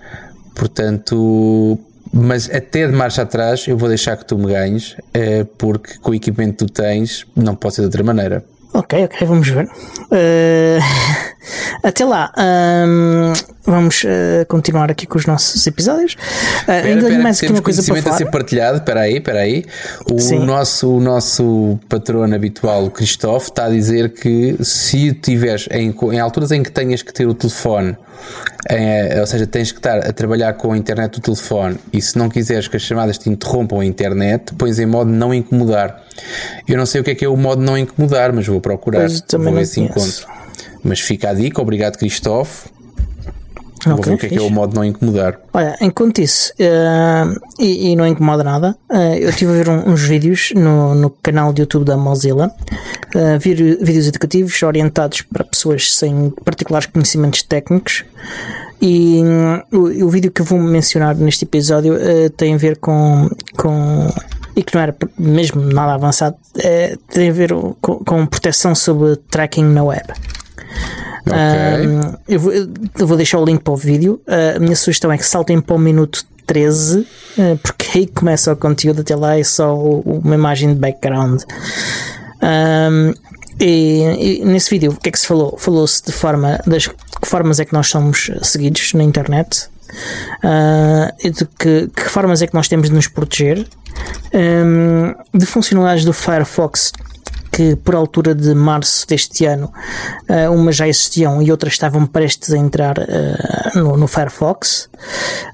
portanto. 0.54 1.80
Mas 2.16 2.48
até 2.48 2.86
de 2.86 2.92
marcha 2.92 3.22
atrás 3.22 3.66
eu 3.66 3.76
vou 3.76 3.88
deixar 3.88 4.16
que 4.16 4.24
tu 4.24 4.38
me 4.38 4.46
ganhes, 4.46 4.92
uh, 4.92 5.44
porque 5.58 5.98
com 5.98 6.12
o 6.12 6.14
equipamento 6.14 6.64
que 6.64 6.72
tu 6.72 6.72
tens 6.72 7.26
não 7.34 7.56
pode 7.56 7.74
ser 7.74 7.80
de 7.82 7.86
outra 7.86 8.04
maneira. 8.04 8.44
Ok, 8.72 9.04
ok, 9.04 9.26
vamos 9.26 9.48
ver. 9.48 9.66
Uh, 9.66 10.78
até 11.82 12.04
lá, 12.04 12.32
um, 12.38 13.32
vamos 13.64 14.04
uh, 14.04 14.46
continuar 14.48 14.90
aqui 14.90 15.06
com 15.06 15.18
os 15.18 15.26
nossos 15.26 15.64
episódios. 15.66 16.14
Uh, 16.66 16.70
ainda 16.70 17.08
pera, 17.08 17.22
mais 17.22 17.42
aqui 17.42 17.52
uma 17.52 17.62
coisa 17.62 17.82
para 17.84 18.02
falar. 18.02 18.14
a 18.14 18.18
ser 18.18 18.30
partilhado. 18.30 18.78
Espera 18.78 19.00
aí, 19.00 19.16
espera 19.16 19.40
aí. 19.40 19.64
O 20.10 20.38
nosso, 20.40 20.96
o 20.96 21.00
nosso 21.00 21.78
patrono 21.88 22.34
habitual, 22.34 22.84
o 22.84 22.90
Cristóvão, 22.90 23.38
está 23.38 23.66
a 23.66 23.70
dizer 23.70 24.12
que 24.12 24.56
se 24.60 25.12
tiveres 25.12 25.68
em, 25.70 25.94
em 26.12 26.20
alturas 26.20 26.50
em 26.50 26.62
que 26.62 26.70
tenhas 26.70 27.02
que 27.02 27.12
ter 27.12 27.26
o 27.26 27.34
telefone 27.34 27.96
é, 28.68 29.20
ou 29.20 29.26
seja, 29.26 29.46
tens 29.46 29.72
que 29.72 29.78
estar 29.78 29.98
a 29.98 30.12
trabalhar 30.12 30.54
com 30.54 30.72
a 30.72 30.76
internet 30.76 31.14
do 31.14 31.20
telefone 31.20 31.78
e 31.92 32.00
se 32.00 32.16
não 32.16 32.28
quiseres 32.28 32.66
que 32.66 32.76
as 32.76 32.82
chamadas 32.82 33.18
te 33.18 33.28
interrompam 33.28 33.80
a 33.80 33.84
internet, 33.84 34.54
pões 34.54 34.78
em 34.78 34.86
modo 34.86 35.10
não 35.10 35.34
incomodar. 35.34 36.02
Eu 36.66 36.78
não 36.78 36.86
sei 36.86 37.00
o 37.00 37.04
que 37.04 37.10
é 37.10 37.14
que 37.14 37.24
é 37.24 37.28
o 37.28 37.36
modo 37.36 37.62
não 37.62 37.76
incomodar, 37.76 38.32
mas 38.32 38.46
vou 38.46 38.60
procurar. 38.60 39.06
Vou 39.50 39.54
ver 39.54 39.66
se 39.66 39.80
encontro. 39.80 40.26
Mas 40.82 41.00
fica 41.00 41.30
a 41.30 41.34
dica, 41.34 41.60
obrigado 41.60 41.96
Cristóvão. 41.96 42.73
Okay, 43.92 43.96
Vou 43.96 44.04
ver 44.04 44.14
o 44.14 44.18
que 44.18 44.26
é, 44.26 44.28
que 44.30 44.38
é 44.38 44.42
o 44.42 44.50
modo 44.50 44.74
não 44.74 44.84
incomodar. 44.84 45.38
Olha, 45.52 45.76
enquanto 45.80 46.20
isso, 46.20 46.52
uh, 46.54 47.40
e, 47.58 47.90
e, 47.90 47.96
não 47.96 48.06
incomoda 48.06 48.42
nada, 48.42 48.76
uh, 48.90 49.14
eu 49.14 49.28
estive 49.28 49.52
a 49.52 49.54
ver 49.54 49.68
um, 49.68 49.90
uns 49.90 50.02
vídeos 50.02 50.52
no, 50.54 50.94
no 50.94 51.10
canal 51.10 51.52
de 51.52 51.62
YouTube 51.62 51.84
da 51.84 51.96
Mozilla, 51.96 52.54
uh, 53.14 53.38
vídeos 53.38 54.08
educativos 54.08 54.62
orientados 54.62 55.22
para 55.22 55.44
pessoas 55.44 55.94
sem 55.94 56.32
particulares 56.44 56.86
conhecimentos 56.86 57.42
técnicos. 57.42 58.04
E 58.80 59.22
um, 59.22 59.62
o, 59.72 60.06
o, 60.06 60.08
vídeo 60.08 60.30
que 60.30 60.42
eu 60.42 60.46
vou 60.46 60.58
mencionar 60.58 61.14
neste 61.16 61.44
episódio 61.44 61.94
tem 62.36 62.54
a 62.54 62.58
ver 62.58 62.76
com, 62.78 63.30
com 63.56 64.08
e 64.56 64.62
que 64.62 64.74
não 64.74 64.82
era 64.82 64.94
mesmo 65.18 65.60
nada 65.62 65.94
avançado, 65.94 66.36
tem 67.08 67.30
a 67.30 67.32
ver 67.32 67.54
com, 67.80 67.96
com 68.04 68.26
proteção 68.26 68.74
sobre 68.74 69.16
tracking 69.30 69.64
na 69.64 69.84
web. 69.84 70.04
Okay. 71.26 71.86
Um, 71.86 72.14
eu, 72.28 72.40
vou, 72.40 72.52
eu, 72.52 73.06
vou, 73.06 73.16
deixar 73.16 73.38
o 73.38 73.44
link 73.44 73.62
para 73.62 73.72
o 73.72 73.76
vídeo. 73.76 74.20
Uh, 74.26 74.56
a 74.56 74.58
minha 74.58 74.76
sugestão 74.76 75.10
é 75.10 75.16
que 75.16 75.24
saltem 75.24 75.60
para 75.60 75.74
o 75.74 75.78
minuto 75.78 76.24
13, 76.46 77.00
uh, 77.00 77.06
porque 77.62 77.98
aí 77.98 78.06
começa 78.06 78.52
o 78.52 78.56
conteúdo, 78.56 79.00
até 79.00 79.16
lá 79.16 79.38
é 79.38 79.42
só 79.42 79.74
uma 79.74 80.34
imagem 80.34 80.74
de 80.74 80.74
background. 80.74 81.42
Um, 82.42 83.14
e, 83.60 84.40
e, 84.40 84.44
nesse 84.44 84.70
vídeo, 84.70 84.92
o 84.92 84.96
que 84.96 85.08
é 85.08 85.12
que 85.12 85.18
se 85.18 85.26
falou? 85.26 85.56
Falou-se 85.56 86.04
de 86.04 86.12
forma 86.12 86.60
das 86.66 86.86
que 86.86 87.28
formas 87.28 87.58
é 87.60 87.64
que 87.64 87.72
nós 87.72 87.86
somos 87.86 88.30
seguidos 88.42 88.92
na 88.92 89.02
internet, 89.02 89.68
uh, 90.44 91.30
de 91.30 91.46
que, 91.58 91.88
que, 91.88 92.10
formas 92.10 92.42
é 92.42 92.46
que 92.46 92.54
nós 92.54 92.68
temos 92.68 92.90
de 92.90 92.94
nos 92.94 93.08
proteger, 93.08 93.66
um, 94.34 95.38
de 95.38 95.46
funcionalidades 95.46 96.04
do 96.04 96.12
Firefox 96.12 96.92
que 97.54 97.76
por 97.76 97.94
altura 97.94 98.34
de 98.34 98.52
março 98.52 99.06
deste 99.06 99.44
ano 99.44 99.72
uh, 100.28 100.52
umas 100.52 100.74
já 100.74 100.88
existiam 100.88 101.40
e 101.40 101.52
outras 101.52 101.74
estavam 101.74 102.04
prestes 102.04 102.52
a 102.52 102.58
entrar 102.58 102.98
uh, 102.98 103.78
no, 103.78 103.96
no, 103.96 104.08
Firefox 104.08 104.88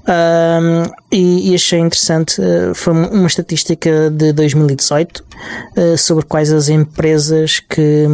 uh, 0.07 0.91
e, 1.11 1.51
e, 1.51 1.55
achei 1.55 1.79
interessante 1.79 2.41
foi 2.73 2.93
uma 2.93 3.27
estatística 3.27 4.09
de 4.09 4.33
2018 4.33 5.23
sobre 5.97 6.25
quais 6.25 6.51
as 6.51 6.69
empresas 6.69 7.59
que 7.59 8.07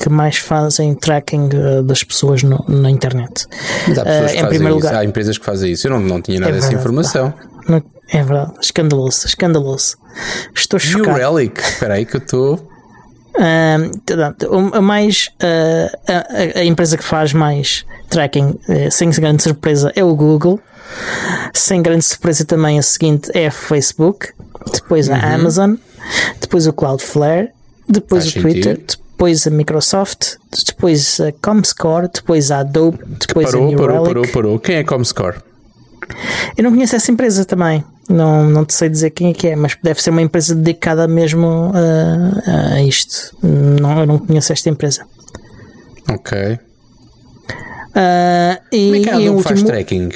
que 0.00 0.08
mais 0.08 0.38
fazem 0.38 0.94
tracking 0.94 1.50
das 1.84 2.02
pessoas 2.02 2.42
no, 2.42 2.64
na 2.68 2.90
internet. 2.90 3.46
Mas 3.86 3.98
há 3.98 4.04
pessoas 4.04 4.32
que 4.32 4.38
em 4.38 4.48
primeiro 4.48 4.76
isso. 4.76 4.86
lugar, 4.86 5.00
há 5.00 5.04
empresas 5.04 5.38
que 5.38 5.44
fazem 5.44 5.72
isso. 5.72 5.86
Eu 5.86 5.92
não, 5.92 6.00
não 6.00 6.20
tinha 6.20 6.40
nada 6.40 6.52
é 6.52 6.54
dessa 6.56 6.74
informação. 6.74 7.32
é 8.08 8.24
verdade, 8.24 8.54
escandaloso, 8.60 9.26
escandaloso. 9.26 9.96
Estou 10.54 10.80
chocado. 10.80 11.16
New 11.16 11.36
Relic, 11.36 11.60
espera 11.60 11.94
aí 11.94 12.04
que 12.04 12.16
eu 12.16 12.20
estou. 12.20 12.67
Uh, 13.38 14.74
a 14.74 14.80
mais 14.80 15.30
uh, 15.40 15.96
a, 16.08 16.58
a, 16.58 16.64
empresa 16.64 16.96
que 16.96 17.04
faz 17.04 17.32
mais 17.32 17.86
tracking 18.10 18.58
uh, 18.68 18.90
sem 18.90 19.08
grande 19.10 19.44
surpresa 19.44 19.92
é 19.94 20.02
o 20.02 20.12
Google 20.12 20.58
sem 21.54 21.80
grande 21.80 22.04
surpresa 22.04 22.44
também 22.44 22.80
a 22.80 22.82
seguinte 22.82 23.30
é 23.34 23.46
a 23.46 23.50
Facebook 23.52 24.30
depois 24.72 25.08
a 25.08 25.14
uhum. 25.14 25.34
Amazon 25.34 25.74
depois 26.40 26.66
o 26.66 26.72
Cloudflare 26.72 27.50
depois 27.88 28.24
faz 28.24 28.36
o 28.36 28.40
Twitter 28.40 28.76
sentido. 28.76 28.98
depois 29.12 29.46
a 29.46 29.50
Microsoft 29.50 30.34
depois 30.66 31.20
a 31.20 31.30
Comscore 31.30 32.08
depois 32.12 32.50
a 32.50 32.58
Adobe 32.58 32.98
depois 33.20 33.52
parou, 33.52 33.66
a 33.66 33.68
New 33.68 33.78
parou, 33.78 34.02
Relic. 34.02 34.08
parou, 34.08 34.32
parou. 34.32 34.58
quem 34.58 34.74
é 34.74 34.82
Comscore? 34.82 35.36
Eu 36.56 36.64
não 36.64 36.72
conheço 36.72 36.96
essa 36.96 37.10
empresa 37.10 37.44
também. 37.44 37.84
Não, 38.08 38.48
não 38.48 38.64
te 38.64 38.72
sei 38.72 38.88
dizer 38.88 39.10
quem 39.10 39.30
é 39.30 39.34
que 39.34 39.48
é, 39.48 39.56
mas 39.56 39.76
deve 39.82 40.00
ser 40.00 40.10
uma 40.10 40.22
empresa 40.22 40.54
dedicada 40.54 41.06
mesmo 41.06 41.70
a, 41.74 42.74
a 42.74 42.82
isto. 42.82 43.36
Não, 43.42 44.00
eu 44.00 44.06
não 44.06 44.18
conheço 44.18 44.52
esta 44.52 44.70
empresa. 44.70 45.04
Ok. 46.10 46.58
Uh, 47.98 48.56
e, 48.72 48.86
Como 48.86 48.96
é 48.96 49.00
que 49.00 49.10
a 49.10 49.12
Adobe 49.12 49.28
último, 49.28 49.42
faz 49.42 49.62
tracking? 49.62 50.10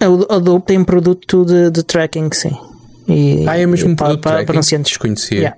A 0.00 0.34
Adobe 0.34 0.64
tem 0.66 0.78
um 0.78 0.84
produto 0.84 1.44
de, 1.44 1.70
de 1.70 1.82
tracking, 1.84 2.28
sim. 2.32 2.56
E, 3.08 3.44
ah, 3.46 3.58
é 3.58 3.66
mesmo 3.66 3.90
um 3.90 3.96
produto 3.96 4.20
para, 4.20 4.44
para 4.44 4.54
anunciantes. 4.54 4.90
Desconhecia. 4.90 5.38
Yeah. 5.38 5.56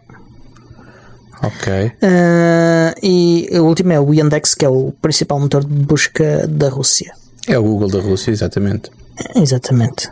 Ok. 1.42 1.72
Uh, 1.72 2.94
e 3.03 3.48
o 3.59 3.64
último 3.64 3.92
é 3.92 4.00
o 4.00 4.12
Yandex, 4.12 4.55
que 4.55 4.64
é 4.64 4.68
o 4.68 4.92
principal 5.00 5.38
motor 5.40 5.64
de 5.64 5.74
busca 5.74 6.46
da 6.46 6.68
Rússia. 6.68 7.12
É 7.46 7.59
o 7.59 7.62
Google 7.62 7.90
da 7.90 8.00
Rússia, 8.00 8.31
exatamente. 8.31 8.90
Exatamente. 9.37 10.11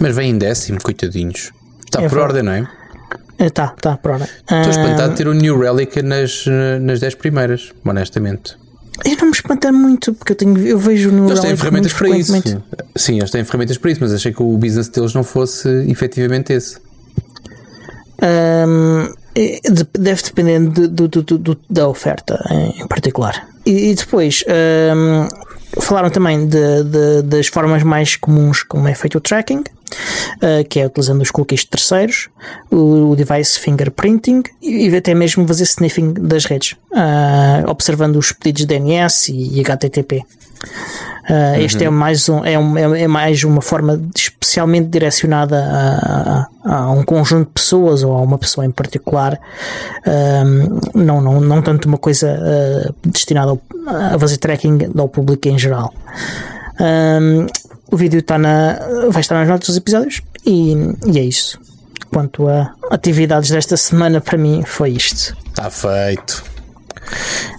Mas 0.00 0.14
vem 0.14 0.30
em 0.30 0.38
décimo, 0.38 0.78
coitadinhos. 0.82 1.50
Está 1.84 2.02
é 2.02 2.08
por 2.08 2.18
ordem, 2.18 2.42
não 2.42 2.52
é? 2.52 2.68
Está, 3.38 3.72
está 3.76 3.96
por 3.96 4.12
ordem. 4.12 4.28
Estou 4.40 4.70
espantado 4.70 5.10
de 5.10 5.16
ter 5.16 5.28
o 5.28 5.32
New 5.32 5.58
Relic 5.58 6.02
nas, 6.02 6.44
nas 6.80 7.00
10 7.00 7.14
primeiras, 7.16 7.72
honestamente. 7.84 8.56
Eu 9.04 9.16
não 9.16 9.26
me 9.26 9.32
espanto 9.32 9.72
muito, 9.72 10.12
porque 10.12 10.32
eu, 10.32 10.36
tenho, 10.36 10.58
eu 10.58 10.78
vejo 10.78 11.10
o 11.10 11.12
New 11.12 11.26
Eles 11.28 11.40
têm 11.40 11.56
ferramentas 11.56 11.92
para 11.92 12.08
isso. 12.10 12.32
Sim, 12.96 13.18
eles 13.18 13.30
têm 13.30 13.44
ferramentas 13.44 13.78
para 13.78 13.90
isso, 13.92 14.00
mas 14.00 14.12
achei 14.12 14.32
que 14.32 14.42
o 14.42 14.58
business 14.58 14.88
deles 14.88 15.14
não 15.14 15.22
fosse 15.22 15.68
efetivamente 15.88 16.52
esse. 16.52 16.78
Um, 18.20 19.12
deve 19.96 20.22
depender 20.22 20.58
do, 20.58 21.06
do, 21.06 21.22
do, 21.22 21.60
da 21.70 21.86
oferta 21.86 22.42
em 22.50 22.88
particular. 22.88 23.46
E, 23.64 23.90
e 23.90 23.94
depois, 23.94 24.42
um, 24.48 25.28
Falaram 25.80 26.10
também 26.10 26.46
de, 26.46 26.84
de, 26.84 27.22
das 27.22 27.46
formas 27.46 27.82
mais 27.82 28.16
comuns 28.16 28.62
como 28.62 28.88
é 28.88 28.94
feito 28.94 29.18
o 29.18 29.20
tracking. 29.20 29.62
Uh, 30.36 30.66
que 30.68 30.80
é 30.80 30.86
utilizando 30.86 31.22
os 31.22 31.30
cookies 31.30 31.60
de 31.60 31.68
terceiros, 31.68 32.28
o, 32.70 33.10
o 33.10 33.16
device 33.16 33.58
fingerprinting 33.58 34.42
e, 34.62 34.88
e, 34.88 34.96
até 34.96 35.14
mesmo 35.14 35.46
fazer 35.46 35.64
sniffing 35.64 36.12
das 36.14 36.44
redes, 36.44 36.72
uh, 36.92 37.68
observando 37.68 38.16
os 38.16 38.32
pedidos 38.32 38.62
de 38.62 38.66
DNS 38.66 39.28
e, 39.28 39.58
e 39.58 39.60
HTTP. 39.60 40.24
Uh, 41.28 41.32
uhum. 41.32 41.54
Este 41.60 41.84
é 41.84 41.90
mais, 41.90 42.28
um, 42.28 42.44
é, 42.44 42.58
um, 42.58 42.76
é 42.96 43.06
mais 43.06 43.44
uma 43.44 43.60
forma 43.60 44.00
especialmente 44.16 44.88
direcionada 44.88 45.58
a, 45.58 46.48
a, 46.64 46.76
a, 46.76 46.90
um 46.90 47.04
conjunto 47.04 47.48
de 47.48 47.52
pessoas 47.52 48.02
ou 48.02 48.16
a 48.16 48.22
uma 48.22 48.38
pessoa 48.38 48.64
em 48.64 48.70
particular, 48.70 49.38
um, 50.06 50.80
não, 50.94 51.20
não, 51.20 51.40
não 51.40 51.62
tanto 51.62 51.86
uma 51.86 51.98
coisa 51.98 52.32
uh, 52.32 52.94
destinada 53.08 53.50
ao, 53.50 53.60
a 53.86 54.18
fazer 54.18 54.38
tracking 54.38 54.90
ao 54.96 55.08
público 55.08 55.48
em 55.48 55.58
geral. 55.58 55.92
Um, 56.80 57.46
o 57.90 57.96
vídeo 57.96 58.20
está 58.20 58.38
na, 58.38 58.78
vai 59.10 59.20
estar 59.20 59.34
nas 59.34 59.48
notas 59.48 59.68
dos 59.68 59.76
episódios 59.76 60.20
e, 60.44 60.74
e 61.06 61.18
é 61.18 61.24
isso. 61.24 61.58
Quanto 62.12 62.48
a 62.48 62.74
atividades 62.90 63.50
desta 63.50 63.76
semana, 63.76 64.20
para 64.20 64.38
mim 64.38 64.62
foi 64.64 64.90
isto. 64.90 65.36
Está 65.48 65.70
feito. 65.70 66.42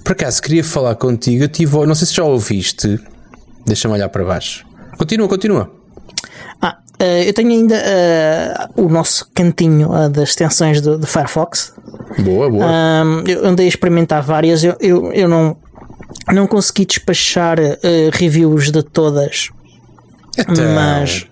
Por 0.03 0.13
acaso, 0.13 0.41
queria 0.41 0.63
falar 0.63 0.95
contigo. 0.95 1.43
Eu 1.43 1.47
tive, 1.47 1.85
não 1.85 1.95
sei 1.95 2.07
se 2.07 2.15
já 2.15 2.23
ouviste. 2.23 2.99
Deixa-me 3.65 3.93
olhar 3.93 4.09
para 4.09 4.23
baixo. 4.23 4.65
Continua, 4.97 5.27
continua. 5.27 5.71
Ah, 6.61 6.77
uh, 6.99 7.03
eu 7.03 7.33
tenho 7.33 7.51
ainda 7.51 7.75
uh, 7.75 8.83
o 8.83 8.89
nosso 8.89 9.29
cantinho 9.33 9.91
uh, 9.91 10.09
das 10.09 10.29
extensões 10.29 10.81
do, 10.81 10.97
do, 10.97 11.05
Firefox. 11.05 11.73
Boa, 12.19 12.49
boa. 12.49 12.65
eu 13.27 13.45
andei 13.45 13.65
a 13.67 13.69
experimentar 13.69 14.23
várias. 14.23 14.63
Eu, 14.63 14.75
eu, 14.79 15.13
eu 15.13 15.29
não, 15.29 15.55
não 16.33 16.47
consegui 16.47 16.85
despachar 16.85 17.57
reviews 18.13 18.71
de 18.71 18.81
todas. 18.81 19.49
Então... 20.39 20.73
Mas 20.75 21.27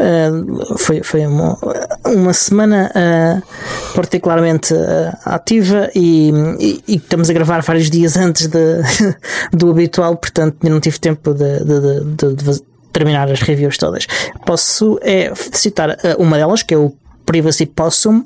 Uh, 0.00 0.78
foi, 0.78 1.02
foi 1.02 1.26
uma, 1.26 1.58
uma 2.06 2.32
semana 2.32 2.90
uh, 2.90 3.94
particularmente 3.94 4.72
uh, 4.72 5.14
ativa 5.26 5.90
e, 5.94 6.32
e, 6.58 6.82
e, 6.88 6.96
estamos 6.96 7.28
a 7.28 7.34
gravar 7.34 7.60
vários 7.60 7.90
dias 7.90 8.16
antes 8.16 8.46
de, 8.46 8.80
do 9.52 9.70
habitual, 9.70 10.16
portanto 10.16 10.56
não 10.62 10.80
tive 10.80 10.98
tempo 10.98 11.34
de, 11.34 11.58
de, 11.64 12.34
de, 12.34 12.62
terminar 12.92 13.30
as 13.30 13.42
reviews 13.42 13.76
todas. 13.76 14.06
Posso 14.46 14.98
é, 15.02 15.32
citar 15.52 15.98
uma 16.18 16.38
delas, 16.38 16.62
que 16.62 16.72
é 16.72 16.78
o 16.78 16.94
Privacy 17.26 17.66
Possum, 17.66 18.24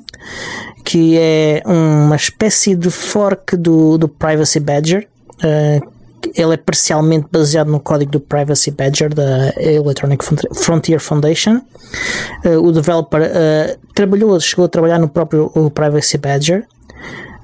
que 0.85 1.17
é 1.19 1.61
uma 1.65 2.15
espécie 2.15 2.73
de 2.73 2.89
fork 2.89 3.57
do, 3.57 3.97
do 3.97 4.07
Privacy 4.07 4.59
Badger, 4.61 5.07
ele 6.35 6.53
é 6.53 6.57
parcialmente 6.57 7.27
baseado 7.31 7.67
no 7.67 7.79
código 7.79 8.11
do 8.11 8.19
Privacy 8.19 8.71
Badger 8.71 9.13
da 9.13 9.53
Electronic 9.57 10.23
Frontier 10.53 10.99
Foundation. 10.99 11.61
Uh, 12.45 12.59
o 12.61 12.71
developer 12.71 13.21
uh, 13.21 13.77
trabalhou, 13.93 14.39
chegou 14.39 14.65
a 14.65 14.69
trabalhar 14.69 14.99
no 14.99 15.07
próprio 15.07 15.49
Privacy 15.71 16.17
Badger. 16.17 16.65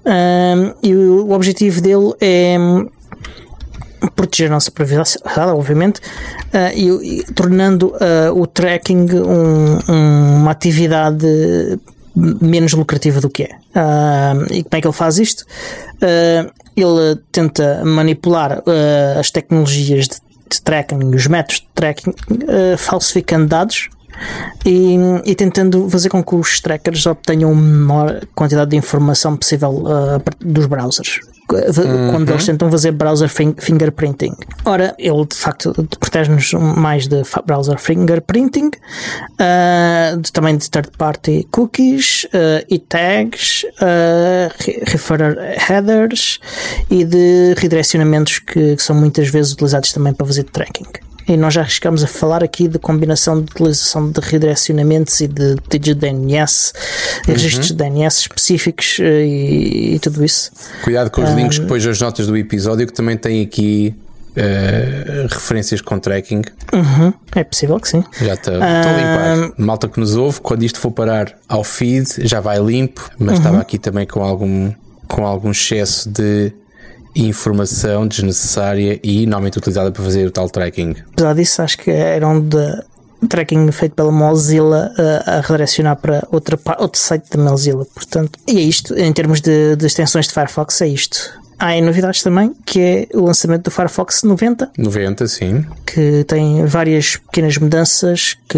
Um, 0.06 0.74
e 0.82 0.96
o, 0.96 1.28
o, 1.28 1.32
objetivo 1.32 1.80
dele 1.80 2.14
é 2.20 2.58
hum, 2.60 2.90
proteger 4.16 4.48
a 4.48 4.54
nossa 4.56 4.72
privacidade, 4.72 5.52
obviamente, 5.52 6.00
uh, 6.00 6.76
e, 6.76 7.20
e, 7.20 7.24
tornando 7.34 7.94
o 8.36 8.48
tracking 8.48 9.08
um, 9.14 9.78
um, 9.88 10.36
uma 10.38 10.52
atividade 10.52 11.28
menos 12.16 12.74
lucrativa 12.74 13.22
do 13.22 13.30
que 13.30 13.44
é. 13.44 13.52
e 14.50 14.64
como 14.64 14.76
é 14.76 14.82
que 14.82 14.88
ele 14.88 14.94
faz 14.94 15.18
isto? 15.18 15.46
Ele 16.76 17.20
tenta 17.32 17.84
manipular 17.84 18.60
uh, 18.60 19.20
as 19.20 19.32
tecnologias 19.32 20.08
de, 20.08 20.16
de, 20.50 20.62
tracking, 20.62 21.14
os 21.14 21.28
métodos 21.28 21.62
de 21.62 21.68
tracking, 21.74 22.12
uh, 22.12 22.78
falsificando 22.78 23.48
dados 23.48 23.90
e, 24.66 24.96
e, 25.26 25.36
tentando 25.36 25.90
fazer 25.90 26.10
com 26.10 26.24
que 26.24 26.36
os 26.36 26.60
trackers 26.60 27.06
obtenham 27.06 27.52
a 27.52 27.56
menor 27.56 28.22
quantidade 28.36 28.72
de 28.72 28.78
informação 28.78 29.36
possível 29.36 29.84
uh, 29.84 30.22
dos 30.40 30.66
browsers 30.66 31.20
uhum. 31.52 32.12
quando 32.12 32.30
eles 32.30 32.46
tentam 32.46 32.72
fazer 32.72 32.92
browser 32.92 33.30
fingerprinting. 33.30 34.34
Ora, 34.66 34.96
ele 34.98 35.26
de 35.26 35.36
facto 35.36 35.74
protege-nos 36.00 36.54
mais 36.54 37.08
de 37.08 37.22
browser 37.46 37.80
fingerprinting, 37.80 38.68
uh, 38.68 40.18
de, 40.18 40.32
também 40.32 40.58
de 40.58 40.70
third-party 40.70 41.48
cookies 41.52 42.26
uh, 42.26 42.66
e 42.70 42.80
tags, 42.80 43.64
uh, 43.82 44.52
referrer 44.88 45.38
headers 45.58 46.40
e 46.90 47.04
de 47.04 47.54
redirecionamentos 47.58 48.40
que, 48.40 48.76
que 48.76 48.84
são 48.84 48.96
muitas 48.96 49.30
vezes 49.30 49.54
utilizados 49.54 49.92
também 49.94 50.14
para 50.14 50.26
fazer 50.26 50.44
tracking 50.44 51.11
e 51.34 51.38
nós 51.38 51.54
já 51.54 51.62
arriscamos 51.62 52.04
a 52.04 52.08
falar 52.08 52.44
aqui 52.44 52.68
de 52.68 52.78
combinação 52.78 53.42
de 53.42 53.52
utilização 53.52 54.12
de 54.12 54.20
redirecionamentos 54.20 55.20
e 55.22 55.28
de 55.28 55.56
pedidos 55.70 56.02
de 56.02 56.12
DNS, 56.12 56.74
uhum. 57.28 57.34
registros 57.34 57.68
de 57.68 57.74
DNS 57.76 58.20
específicos 58.20 58.98
eh, 59.00 59.26
e, 59.26 59.96
e, 59.96 60.00
tudo 60.00 60.24
isso. 60.26 60.52
Cuidado 60.84 61.10
com 61.10 61.24
os 61.24 61.30
um, 61.30 61.36
links 61.36 61.60
depois 61.60 61.84
das 61.86 62.00
notas 62.02 62.28
do 62.28 62.36
episódio 62.36 62.86
que 62.86 62.94
também 62.94 63.18
tem 63.18 63.42
aqui 63.42 63.96
Uh, 64.32 65.28
referências 65.30 65.82
com 65.82 66.00
tracking. 66.00 66.42
Uhum, 66.72 67.14
é 67.36 67.44
possível 67.44 67.78
que 67.82 67.90
sim. 67.90 68.02
Já 68.22 68.36
está 68.36 68.54
uh, 68.54 68.56
limpar. 68.56 69.54
Malta 69.58 69.90
que 69.90 70.00
nos 70.00 70.16
ouve, 70.16 70.40
quando 70.40 70.64
isto 70.64 70.80
for 70.80 70.90
parar 70.90 71.36
ao 71.50 71.66
feed, 71.66 72.08
já 72.20 72.40
vai 72.40 72.58
limpo, 72.58 73.12
mas 73.20 73.32
uhum. 73.32 73.36
estava 73.36 73.60
aqui 73.60 73.78
também 73.78 74.08
com 74.08 74.24
algum, 74.24 74.72
com 75.06 75.28
algum 75.28 75.52
excesso 75.52 76.10
de 76.10 76.54
informação 77.16 78.08
desnecessária 78.08 79.00
e 79.04 79.26
normalmente 79.26 79.58
utilizada 79.58 79.92
para 79.92 80.04
fazer 80.04 80.28
o 80.28 80.32
tal 80.32 80.50
tracking. 80.50 80.96
Apesar 81.14 81.34
disso, 81.34 81.62
acho 81.62 81.78
que 81.78 81.92
era 81.92 82.28
um 82.28 82.40
de 82.40 82.84
tracking 83.28 83.72
feito 83.72 83.96
pela 83.96 84.12
Mozilla 84.12 84.92
uh, 84.98 85.30
a 85.30 85.42
redirecionar 85.42 85.96
para 85.98 86.28
outra, 86.32 86.60
outro 86.80 87.00
site 87.00 87.26
da 87.36 87.44
Mozilla. 87.44 87.86
Portanto, 87.86 88.40
e 88.48 88.58
é 88.58 88.62
isto, 88.62 88.98
em 88.98 89.12
termos 89.14 89.42
de, 89.42 89.76
de 89.76 89.86
extensões 89.86 90.28
de 90.28 90.34
Firefox, 90.34 90.82
é 90.82 90.88
isto. 90.88 91.42
Há 91.60 91.80
novidades 91.80 92.24
também, 92.24 92.56
que 92.66 92.80
é 92.80 93.08
o 93.14 93.24
lançamento 93.24 93.66
do 93.66 93.72
Firefox 93.72 94.24
90. 94.24 94.72
90, 94.76 95.28
sim. 95.28 95.64
Que 95.86 96.24
tem 96.24 96.66
várias 96.66 97.18
pequenas 97.18 97.56
mudanças, 97.60 98.36
que 98.50 98.58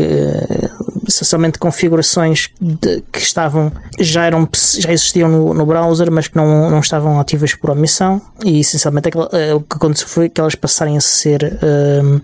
essencialmente 1.07 1.59
configurações 1.59 2.49
de, 2.59 3.03
que 3.11 3.19
estavam, 3.19 3.71
já 3.99 4.25
eram, 4.25 4.47
já 4.79 4.91
existiam 4.91 5.29
no, 5.29 5.53
no, 5.53 5.65
browser, 5.65 6.11
mas 6.11 6.27
que 6.27 6.35
não, 6.35 6.69
não 6.69 6.79
estavam 6.79 7.19
ativas 7.19 7.53
por 7.55 7.69
omissão. 7.71 8.21
E 8.43 8.59
essencialmente 8.59 9.09
aquela, 9.09 9.25
uh, 9.25 9.55
o 9.57 9.61
que 9.61 9.75
aconteceu 9.75 10.07
foi 10.07 10.29
que 10.29 10.39
elas 10.39 10.55
passarem 10.55 10.97
a 10.97 11.01
ser 11.01 11.43
uh, 11.43 12.21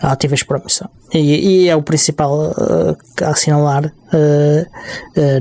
ativas 0.00 0.42
por 0.42 0.56
omissão. 0.56 0.88
E, 1.12 1.64
e 1.64 1.68
é 1.68 1.76
o 1.76 1.82
principal 1.82 2.50
uh, 2.50 2.96
a 3.22 3.30
assinalar 3.30 3.92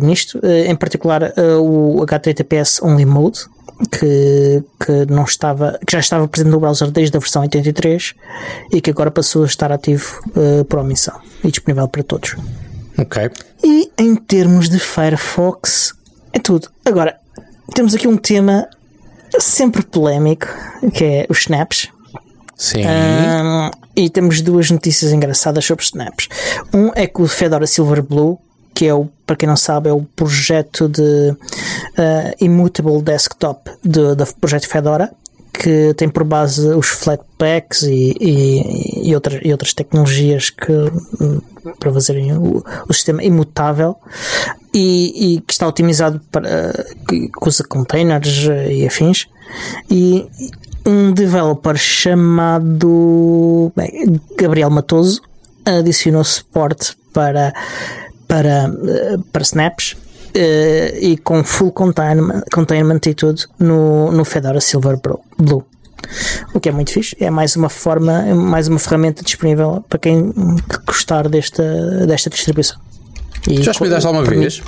nisto, 0.01 0.39
em 0.43 0.75
particular 0.75 1.31
o 1.61 2.01
HTTPS 2.01 2.83
Only 2.83 3.05
Mode, 3.05 3.41
que, 3.91 4.63
que 4.79 5.05
não 5.11 5.23
estava, 5.23 5.79
que 5.85 5.91
já 5.91 5.99
estava 5.99 6.27
presente 6.27 6.49
no 6.49 6.59
browser 6.59 6.91
desde 6.91 7.15
a 7.17 7.19
versão 7.19 7.41
83 7.41 8.13
e 8.71 8.81
que 8.81 8.89
agora 8.89 9.11
passou 9.11 9.43
a 9.43 9.45
estar 9.45 9.71
ativo 9.71 10.21
uh, 10.29 10.65
por 10.65 10.79
omissão 10.79 11.19
e 11.43 11.49
disponível 11.49 11.87
para 11.87 12.03
todos. 12.03 12.35
Ok. 12.97 13.29
E 13.63 13.91
em 13.97 14.15
termos 14.15 14.69
de 14.69 14.79
Firefox, 14.79 15.93
é 16.31 16.39
tudo. 16.39 16.69
Agora, 16.85 17.17
temos 17.73 17.95
aqui 17.95 18.07
um 18.07 18.17
tema 18.17 18.67
sempre 19.39 19.83
polémico, 19.83 20.47
que 20.93 21.03
é 21.03 21.25
os 21.29 21.39
snaps. 21.39 21.89
Sim. 22.55 22.83
Um, 22.85 23.71
e 23.95 24.09
temos 24.09 24.41
duas 24.41 24.69
notícias 24.69 25.11
engraçadas 25.11 25.65
sobre 25.65 25.83
snaps. 25.83 26.27
Um 26.73 26.91
é 26.95 27.07
que 27.07 27.21
o 27.21 27.27
Fedora 27.27 27.67
Silverblue 27.67 28.37
que 28.73 28.87
é 28.87 28.93
o, 28.93 29.07
para 29.25 29.35
quem 29.35 29.47
não 29.47 29.55
sabe, 29.55 29.89
é 29.89 29.93
o 29.93 30.03
projeto 30.15 30.87
de 30.87 31.01
uh, 31.01 31.37
Immutable 32.39 33.01
Desktop 33.01 33.71
do, 33.83 34.15
do 34.15 34.25
projeto 34.35 34.67
Fedora, 34.67 35.11
que 35.53 35.93
tem 35.93 36.09
por 36.09 36.23
base 36.23 36.67
os 36.69 36.87
Flatpaks 36.87 37.83
e, 37.83 38.15
e, 38.19 39.09
e, 39.09 39.15
outras, 39.15 39.39
e 39.43 39.51
outras 39.51 39.73
tecnologias 39.73 40.49
que, 40.49 40.73
para 41.79 41.93
fazerem 41.93 42.35
o, 42.35 42.63
o 42.89 42.93
sistema 42.93 43.23
imutável 43.23 43.95
e, 44.73 45.35
e, 45.35 45.41
que 45.41 45.53
está 45.53 45.67
otimizado 45.67 46.19
para 46.31 46.73
que 47.07 47.29
usa 47.45 47.63
containers 47.63 48.47
e 48.69 48.87
afins. 48.87 49.27
E 49.89 50.27
um 50.85 51.13
developer 51.13 51.77
chamado 51.77 53.71
bem, 53.75 54.19
Gabriel 54.35 54.71
Matoso 54.71 55.21
adicionou 55.65 56.23
suporte 56.23 56.97
para 57.13 57.53
para, 58.33 58.65
eh, 58.87 59.17
para 59.31 59.43
snaps 59.43 59.91
uh, 59.91 60.97
e 60.99 61.15
com 61.17 61.43
full 61.43 61.71
containment, 61.71 62.41
containment 62.51 63.01
e 63.05 63.13
tudo 63.13 63.39
no, 63.59 64.11
no 64.11 64.25
Fedora 64.25 64.59
Silver 64.59 64.99
Blue. 65.37 65.63
O 66.51 66.59
que 66.59 66.67
é 66.67 66.71
muito 66.71 66.91
fixe, 66.91 67.15
é 67.19 67.29
mais 67.29 67.55
uma 67.55 67.69
forma, 67.69 68.23
mais 68.33 68.67
uma 68.67 68.79
ferramenta 68.79 69.23
disponível 69.23 69.85
para 69.87 69.99
quem 69.99 70.33
gostar 70.85 71.29
desta, 71.29 72.07
desta 72.07 72.31
distribuição. 72.31 72.77
E 73.47 73.61
Já 73.61 73.71
experimentaste 73.71 74.07
alguma 74.07 74.25
vez? 74.25 74.61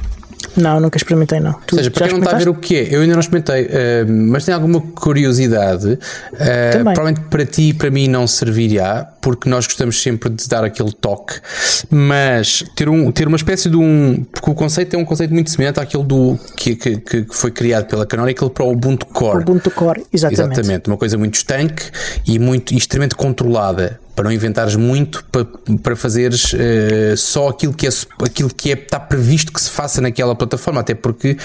Não, 0.56 0.80
nunca 0.80 0.98
experimentei, 0.98 1.40
não. 1.40 1.54
Tu 1.66 1.76
Ou 1.76 1.78
seja, 1.78 1.92
para 1.92 2.08
quem 2.08 2.14
não 2.14 2.24
está 2.24 2.36
a 2.36 2.40
ver 2.40 2.50
o 2.50 2.56
que 2.56 2.76
é, 2.76 2.96
eu 2.96 3.02
ainda 3.02 3.14
não 3.14 3.20
experimentei, 3.20 3.66
uh, 3.66 3.70
mas 4.08 4.46
tenho 4.46 4.58
alguma 4.58 4.82
curiosidade. 4.82 5.94
Uh, 5.94 6.84
provavelmente 6.84 7.22
para 7.30 7.46
ti 7.46 7.70
e 7.70 7.74
para 7.74 7.90
mim 7.90 8.08
não 8.08 8.28
servirá, 8.28 9.10
porque 9.22 9.50
nós 9.50 9.66
gostamos 9.66 10.02
sempre 10.02 10.30
de 10.30 10.48
dar 10.48 10.64
aquele 10.64 10.92
toque, 10.92 11.36
mas 11.90 12.64
ter, 12.76 12.90
um, 12.90 13.12
ter 13.12 13.28
uma 13.28 13.38
espécie 13.38 13.70
de 13.70 13.78
um. 13.78 14.26
Porque 14.32 14.50
o 14.50 14.56
conceito 14.56 14.96
é 14.96 15.00
um 15.00 15.06
conceito 15.06 15.34
muito 15.34 15.50
semelhante 15.50 15.80
àquele 15.80 16.04
do, 16.04 16.38
que, 16.56 16.76
que, 16.76 16.98
que 16.98 17.26
foi 17.32 17.52
criado 17.52 17.86
pela 17.88 18.06
Canonical 18.06 18.50
para 18.50 18.64
o 18.64 18.72
Ubuntu 18.72 19.06
Core. 19.08 19.42
Ubuntu 19.42 19.72
Core, 19.72 20.06
exatamente. 20.14 20.60
Exatamente, 20.60 20.88
uma 20.88 20.98
coisa 20.98 21.18
muito 21.18 21.36
estanque 21.36 21.84
e 22.26 22.40
muito 22.40 22.74
e 22.74 22.78
extremamente 22.78 23.16
controlada 23.16 24.00
para 24.16 24.26
não 24.26 24.32
inventares 24.32 24.76
muito 24.76 25.24
para, 25.26 25.46
para 25.84 25.96
fazeres 25.96 26.54
uh, 26.54 27.18
só 27.18 27.50
aquilo 27.50 27.74
que, 27.74 27.86
é, 27.86 27.90
aquilo 28.24 28.50
que 28.50 28.72
é, 28.72 28.74
está 28.74 29.00
previsto 29.00 29.52
que 29.52 29.62
se 29.62 29.70
faça 29.70 30.02
naquela 30.02 30.36
plataforma, 30.36 30.82
até 30.82 30.96
porque 30.96 31.38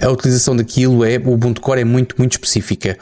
a 0.00 0.08
utilização 0.08 0.54
daquilo 0.54 1.04
é, 1.04 1.18
o 1.18 1.32
Ubuntu 1.32 1.60
Core 1.60 1.80
é 1.80 1.84
muito, 1.84 2.14
muito 2.18 2.32
específica. 2.32 2.96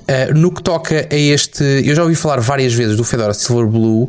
Uh, 0.00 0.34
no 0.34 0.50
que 0.50 0.62
toca 0.62 1.06
a 1.10 1.16
este, 1.16 1.62
eu 1.84 1.94
já 1.94 2.02
ouvi 2.02 2.14
falar 2.14 2.40
várias 2.40 2.72
vezes 2.72 2.96
do 2.96 3.04
Fedora 3.04 3.34
Silverblue 3.34 4.08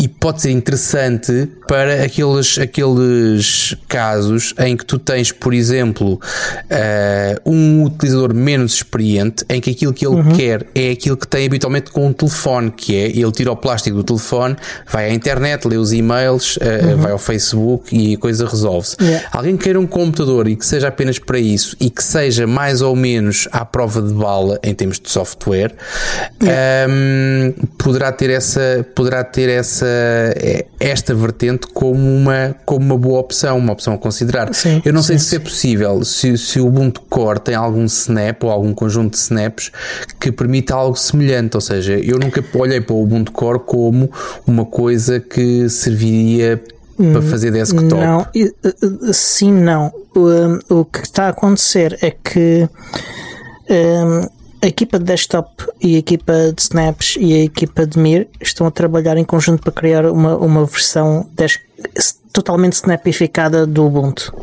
e 0.00 0.06
pode 0.06 0.42
ser 0.42 0.50
interessante 0.50 1.48
para 1.66 2.04
aqueles, 2.04 2.56
aqueles 2.58 3.76
casos 3.88 4.54
em 4.58 4.76
que 4.76 4.84
tu 4.84 4.98
tens, 4.98 5.32
por 5.32 5.52
exemplo, 5.52 6.14
uh, 6.14 7.50
um 7.50 7.82
utilizador 7.84 8.32
menos 8.32 8.74
experiente, 8.74 9.44
em 9.48 9.60
que 9.60 9.70
aquilo 9.70 9.92
que 9.92 10.06
ele 10.06 10.16
uhum. 10.16 10.32
quer 10.36 10.66
é 10.74 10.92
aquilo 10.92 11.16
que 11.16 11.26
tem 11.26 11.46
habitualmente 11.46 11.90
com 11.90 12.06
um 12.06 12.12
telefone, 12.12 12.70
que 12.70 12.94
é 12.94 13.06
ele 13.08 13.32
tira 13.32 13.50
o 13.50 13.56
plástico 13.56 13.97
do 13.98 14.04
telefone, 14.04 14.56
vai 14.90 15.10
à 15.10 15.12
internet, 15.12 15.66
lê 15.66 15.76
os 15.76 15.92
e-mails, 15.92 16.56
uh, 16.56 16.60
uhum. 16.60 16.96
vai 16.96 17.12
ao 17.12 17.18
Facebook 17.18 17.94
e 17.94 18.14
a 18.14 18.18
coisa 18.18 18.46
resolve-se. 18.46 18.96
Yeah. 19.00 19.28
Alguém 19.32 19.56
queira 19.56 19.78
um 19.78 19.86
computador 19.86 20.48
e 20.48 20.56
que 20.56 20.64
seja 20.64 20.88
apenas 20.88 21.18
para 21.18 21.38
isso 21.38 21.76
e 21.80 21.90
que 21.90 22.02
seja 22.02 22.46
mais 22.46 22.82
ou 22.82 22.94
menos 22.94 23.48
à 23.52 23.64
prova 23.64 24.00
de 24.00 24.12
bala 24.12 24.58
em 24.62 24.74
termos 24.74 24.98
de 25.00 25.10
software, 25.10 25.72
yeah. 26.42 26.92
um, 26.92 27.46
ehm, 27.46 27.54
poderá 27.76 28.12
ter 28.12 28.30
essa, 28.30 28.86
poderá 28.94 29.24
ter 29.24 29.48
essa 29.48 29.86
eh, 29.86 30.66
esta 30.80 31.14
vertente 31.14 31.66
como 31.66 31.98
uma, 31.98 32.54
como 32.64 32.84
uma 32.84 32.96
boa 32.96 33.20
opção, 33.20 33.58
uma 33.58 33.72
opção 33.72 33.94
a 33.94 33.98
considerar. 33.98 34.52
Sim, 34.54 34.80
eu 34.84 34.92
não 34.92 35.02
sei 35.02 35.18
se 35.18 35.36
é 35.36 35.38
possível, 35.38 36.04
se, 36.04 36.36
se 36.38 36.60
o 36.60 36.66
Ubuntu 36.66 37.00
Core 37.08 37.40
tem 37.40 37.54
algum 37.54 37.84
snap 37.84 38.44
ou 38.44 38.50
algum 38.50 38.72
conjunto 38.72 39.12
de 39.12 39.18
snaps 39.18 39.72
que 40.20 40.30
permita 40.30 40.74
algo 40.74 40.96
semelhante, 40.96 41.56
ou 41.56 41.60
seja, 41.60 41.98
eu 41.98 42.18
nunca 42.18 42.44
olhei 42.54 42.80
para 42.80 42.94
o 42.94 43.02
Ubuntu 43.02 43.32
Core 43.32 43.58
como 43.88 44.10
uma 44.46 44.66
coisa 44.66 45.18
que 45.18 45.68
serviria 45.68 46.62
para 46.96 47.20
hum, 47.20 47.22
fazer 47.22 47.50
desktop. 47.50 47.84
Não, 47.84 48.26
sim, 49.12 49.52
não. 49.52 49.92
O, 50.14 50.80
o 50.80 50.84
que 50.84 50.98
está 50.98 51.26
a 51.26 51.28
acontecer 51.28 51.96
é 52.02 52.10
que 52.10 52.68
um, 53.70 54.28
a 54.60 54.66
equipa 54.66 54.98
de 54.98 55.04
desktop 55.04 55.64
e 55.80 55.94
a 55.94 55.98
equipa 55.98 56.52
de 56.54 56.60
snaps 56.60 57.16
e 57.18 57.32
a 57.32 57.44
equipa 57.44 57.86
de 57.86 57.98
Mir 57.98 58.28
estão 58.40 58.66
a 58.66 58.70
trabalhar 58.70 59.16
em 59.16 59.24
conjunto 59.24 59.62
para 59.62 59.72
criar 59.72 60.04
uma, 60.06 60.36
uma 60.36 60.64
versão 60.66 61.26
totalmente 62.32 62.74
snapificada 62.74 63.66
do 63.66 63.86
Ubuntu. 63.86 64.34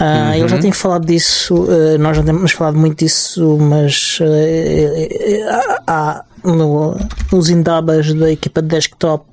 Uh, 0.00 0.02
uhum. 0.02 0.34
Eu 0.34 0.48
já 0.48 0.58
tenho 0.58 0.74
falado 0.74 1.06
disso, 1.06 1.64
uh, 1.64 1.98
nós 1.98 2.16
já 2.16 2.22
temos 2.22 2.52
falado 2.52 2.78
muito 2.78 2.98
disso, 2.98 3.58
mas 3.58 4.18
uh, 4.20 5.82
há 5.86 6.24
no, 6.44 6.96
nos 7.32 7.48
indabas 7.48 8.12
da 8.14 8.30
equipa 8.30 8.62
de 8.62 8.68
desktop 8.68 9.24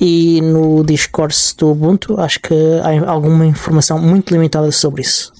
e 0.00 0.40
no 0.40 0.84
Discord 0.84 1.34
do 1.58 1.70
Ubuntu, 1.70 2.20
acho 2.20 2.40
que 2.40 2.54
há 2.82 3.10
alguma 3.10 3.46
informação 3.46 3.98
muito 3.98 4.32
limitada 4.32 4.70
sobre 4.72 5.02
isso. 5.02 5.32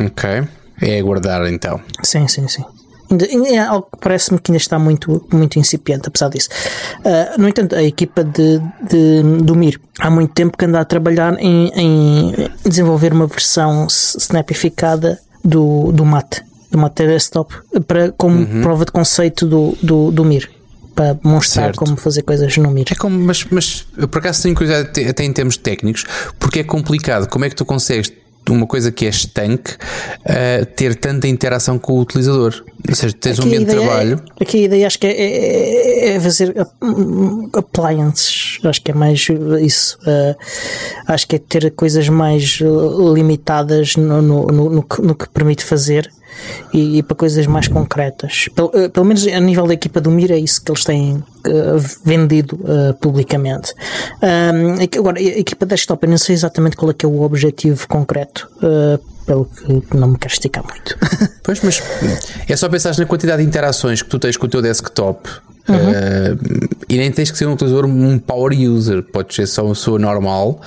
Ok, 0.00 0.44
é 0.82 0.98
aguardar 0.98 1.46
então. 1.46 1.80
Sim, 2.02 2.28
sim, 2.28 2.46
sim. 2.48 2.64
É 3.52 3.58
algo 3.58 3.86
que 3.92 4.00
parece-me 4.00 4.40
que 4.40 4.50
ainda 4.50 4.58
está 4.58 4.78
muito, 4.78 5.24
muito 5.32 5.58
incipiente, 5.58 6.08
apesar 6.08 6.28
disso. 6.28 6.48
Uh, 7.04 7.40
no 7.40 7.48
entanto, 7.48 7.76
a 7.76 7.82
equipa 7.82 8.24
de, 8.24 8.60
de, 8.82 9.22
do 9.42 9.54
Mir 9.54 9.80
há 10.00 10.10
muito 10.10 10.34
tempo 10.34 10.58
que 10.58 10.64
anda 10.64 10.80
a 10.80 10.84
trabalhar 10.84 11.38
em, 11.38 11.70
em 11.74 12.50
desenvolver 12.64 13.12
uma 13.12 13.28
versão 13.28 13.86
snapificada 13.88 15.20
do, 15.44 15.92
do 15.92 16.04
Mate, 16.04 16.42
do 16.70 16.78
Mate 16.78 17.06
Desktop, 17.06 17.54
para, 17.86 18.12
como 18.12 18.36
uhum. 18.36 18.62
prova 18.62 18.84
de 18.84 18.92
conceito 18.92 19.46
do, 19.46 19.76
do, 19.82 20.10
do 20.10 20.24
Mir 20.24 20.50
para 20.94 21.18
mostrar 21.22 21.64
certo. 21.64 21.78
como 21.78 21.96
fazer 21.96 22.22
coisas 22.22 22.56
no 22.56 22.70
Mir. 22.70 22.86
É 22.90 22.94
como, 22.94 23.18
mas, 23.18 23.44
mas 23.50 23.86
eu 23.98 24.08
por 24.08 24.18
acaso 24.18 24.42
tenho 24.42 24.54
curiosidade 24.54 25.06
até 25.06 25.24
em 25.24 25.32
termos 25.32 25.58
técnicos, 25.58 26.04
porque 26.38 26.60
é 26.60 26.64
complicado. 26.64 27.28
Como 27.28 27.44
é 27.44 27.50
que 27.50 27.54
tu 27.54 27.66
consegues 27.66 28.10
uma 28.52 28.66
coisa 28.66 28.92
que 28.92 29.06
é 29.06 29.08
estanque 29.08 29.72
uh, 29.72 30.66
ter 30.76 30.94
tanta 30.94 31.26
interação 31.26 31.78
com 31.78 31.94
o 31.94 32.00
utilizador. 32.00 32.64
Ou 32.88 32.94
seja, 32.94 33.14
tens 33.18 33.38
aqui 33.38 33.48
um 33.48 33.50
ambiente 33.50 33.68
de 33.68 33.76
trabalho. 33.76 34.22
É, 34.38 34.42
aqui 34.42 34.58
a 34.58 34.62
ideia 34.62 34.86
acho 34.86 34.98
que 34.98 35.06
é, 35.06 35.10
é, 35.10 36.08
é 36.10 36.20
fazer 36.20 36.54
appliances. 37.52 38.58
Acho 38.64 38.82
que 38.82 38.90
é 38.90 38.94
mais 38.94 39.26
isso. 39.60 39.98
Uh, 40.02 40.36
acho 41.08 41.26
que 41.26 41.36
é 41.36 41.38
ter 41.38 41.70
coisas 41.72 42.08
mais 42.08 42.60
limitadas 43.12 43.96
no, 43.96 44.22
no, 44.22 44.46
no, 44.46 44.70
no, 44.70 44.82
que, 44.82 45.02
no 45.02 45.14
que 45.14 45.28
permite 45.28 45.64
fazer 45.64 46.10
e, 46.72 46.98
e, 46.98 47.02
para 47.02 47.16
coisas 47.16 47.46
mais 47.46 47.68
concretas. 47.68 48.48
Pelo, 48.54 48.68
uh, 48.68 48.90
pelo 48.90 49.06
menos 49.06 49.26
a 49.26 49.40
nível 49.40 49.66
da 49.66 49.74
equipa 49.74 50.00
do 50.00 50.10
Mir 50.10 50.30
é 50.30 50.38
isso 50.38 50.62
que 50.62 50.70
eles 50.70 50.84
têm 50.84 51.14
uh, 51.14 51.24
vendido 52.04 52.56
uh, 52.56 52.94
publicamente. 52.94 53.74
Um, 54.22 54.98
agora, 54.98 55.18
a 55.18 55.22
equipa 55.22 55.66
desktop, 55.66 56.04
eu 56.04 56.10
não 56.10 56.18
sei 56.18 56.34
exatamente 56.34 56.76
qual 56.76 56.90
é 56.90 56.94
que 56.94 57.04
é 57.04 57.08
o 57.08 57.22
objetivo 57.22 57.86
concreto. 57.88 58.48
pelo 59.26 59.46
que 59.46 59.96
não 59.96 60.08
me 60.08 60.18
quero 60.18 60.32
esticar 60.32 60.64
muito. 60.64 60.96
Pois, 61.42 61.60
mas 61.62 61.80
é 62.48 62.56
só 62.56 62.68
pensar 62.68 62.96
na 62.98 63.06
quantidade 63.06 63.40
de 63.40 63.48
interações 63.48 64.02
que 64.02 64.08
tu 64.08 64.18
tens 64.18 64.36
com 64.36 64.46
o 64.46 64.48
teu 64.48 64.60
desktop 64.60 65.28
Uhum. 65.68 65.76
Uh, 65.76 66.68
e 66.88 66.96
nem 66.96 67.10
tens 67.10 67.30
que 67.30 67.36
ser 67.36 67.46
um 67.46 67.52
utilizador, 67.52 67.86
um 67.86 68.18
power 68.18 68.56
user, 68.56 69.02
podes 69.02 69.34
ser 69.34 69.46
só 69.46 69.64
uma 69.64 69.74
pessoa 69.74 69.98
normal 69.98 70.60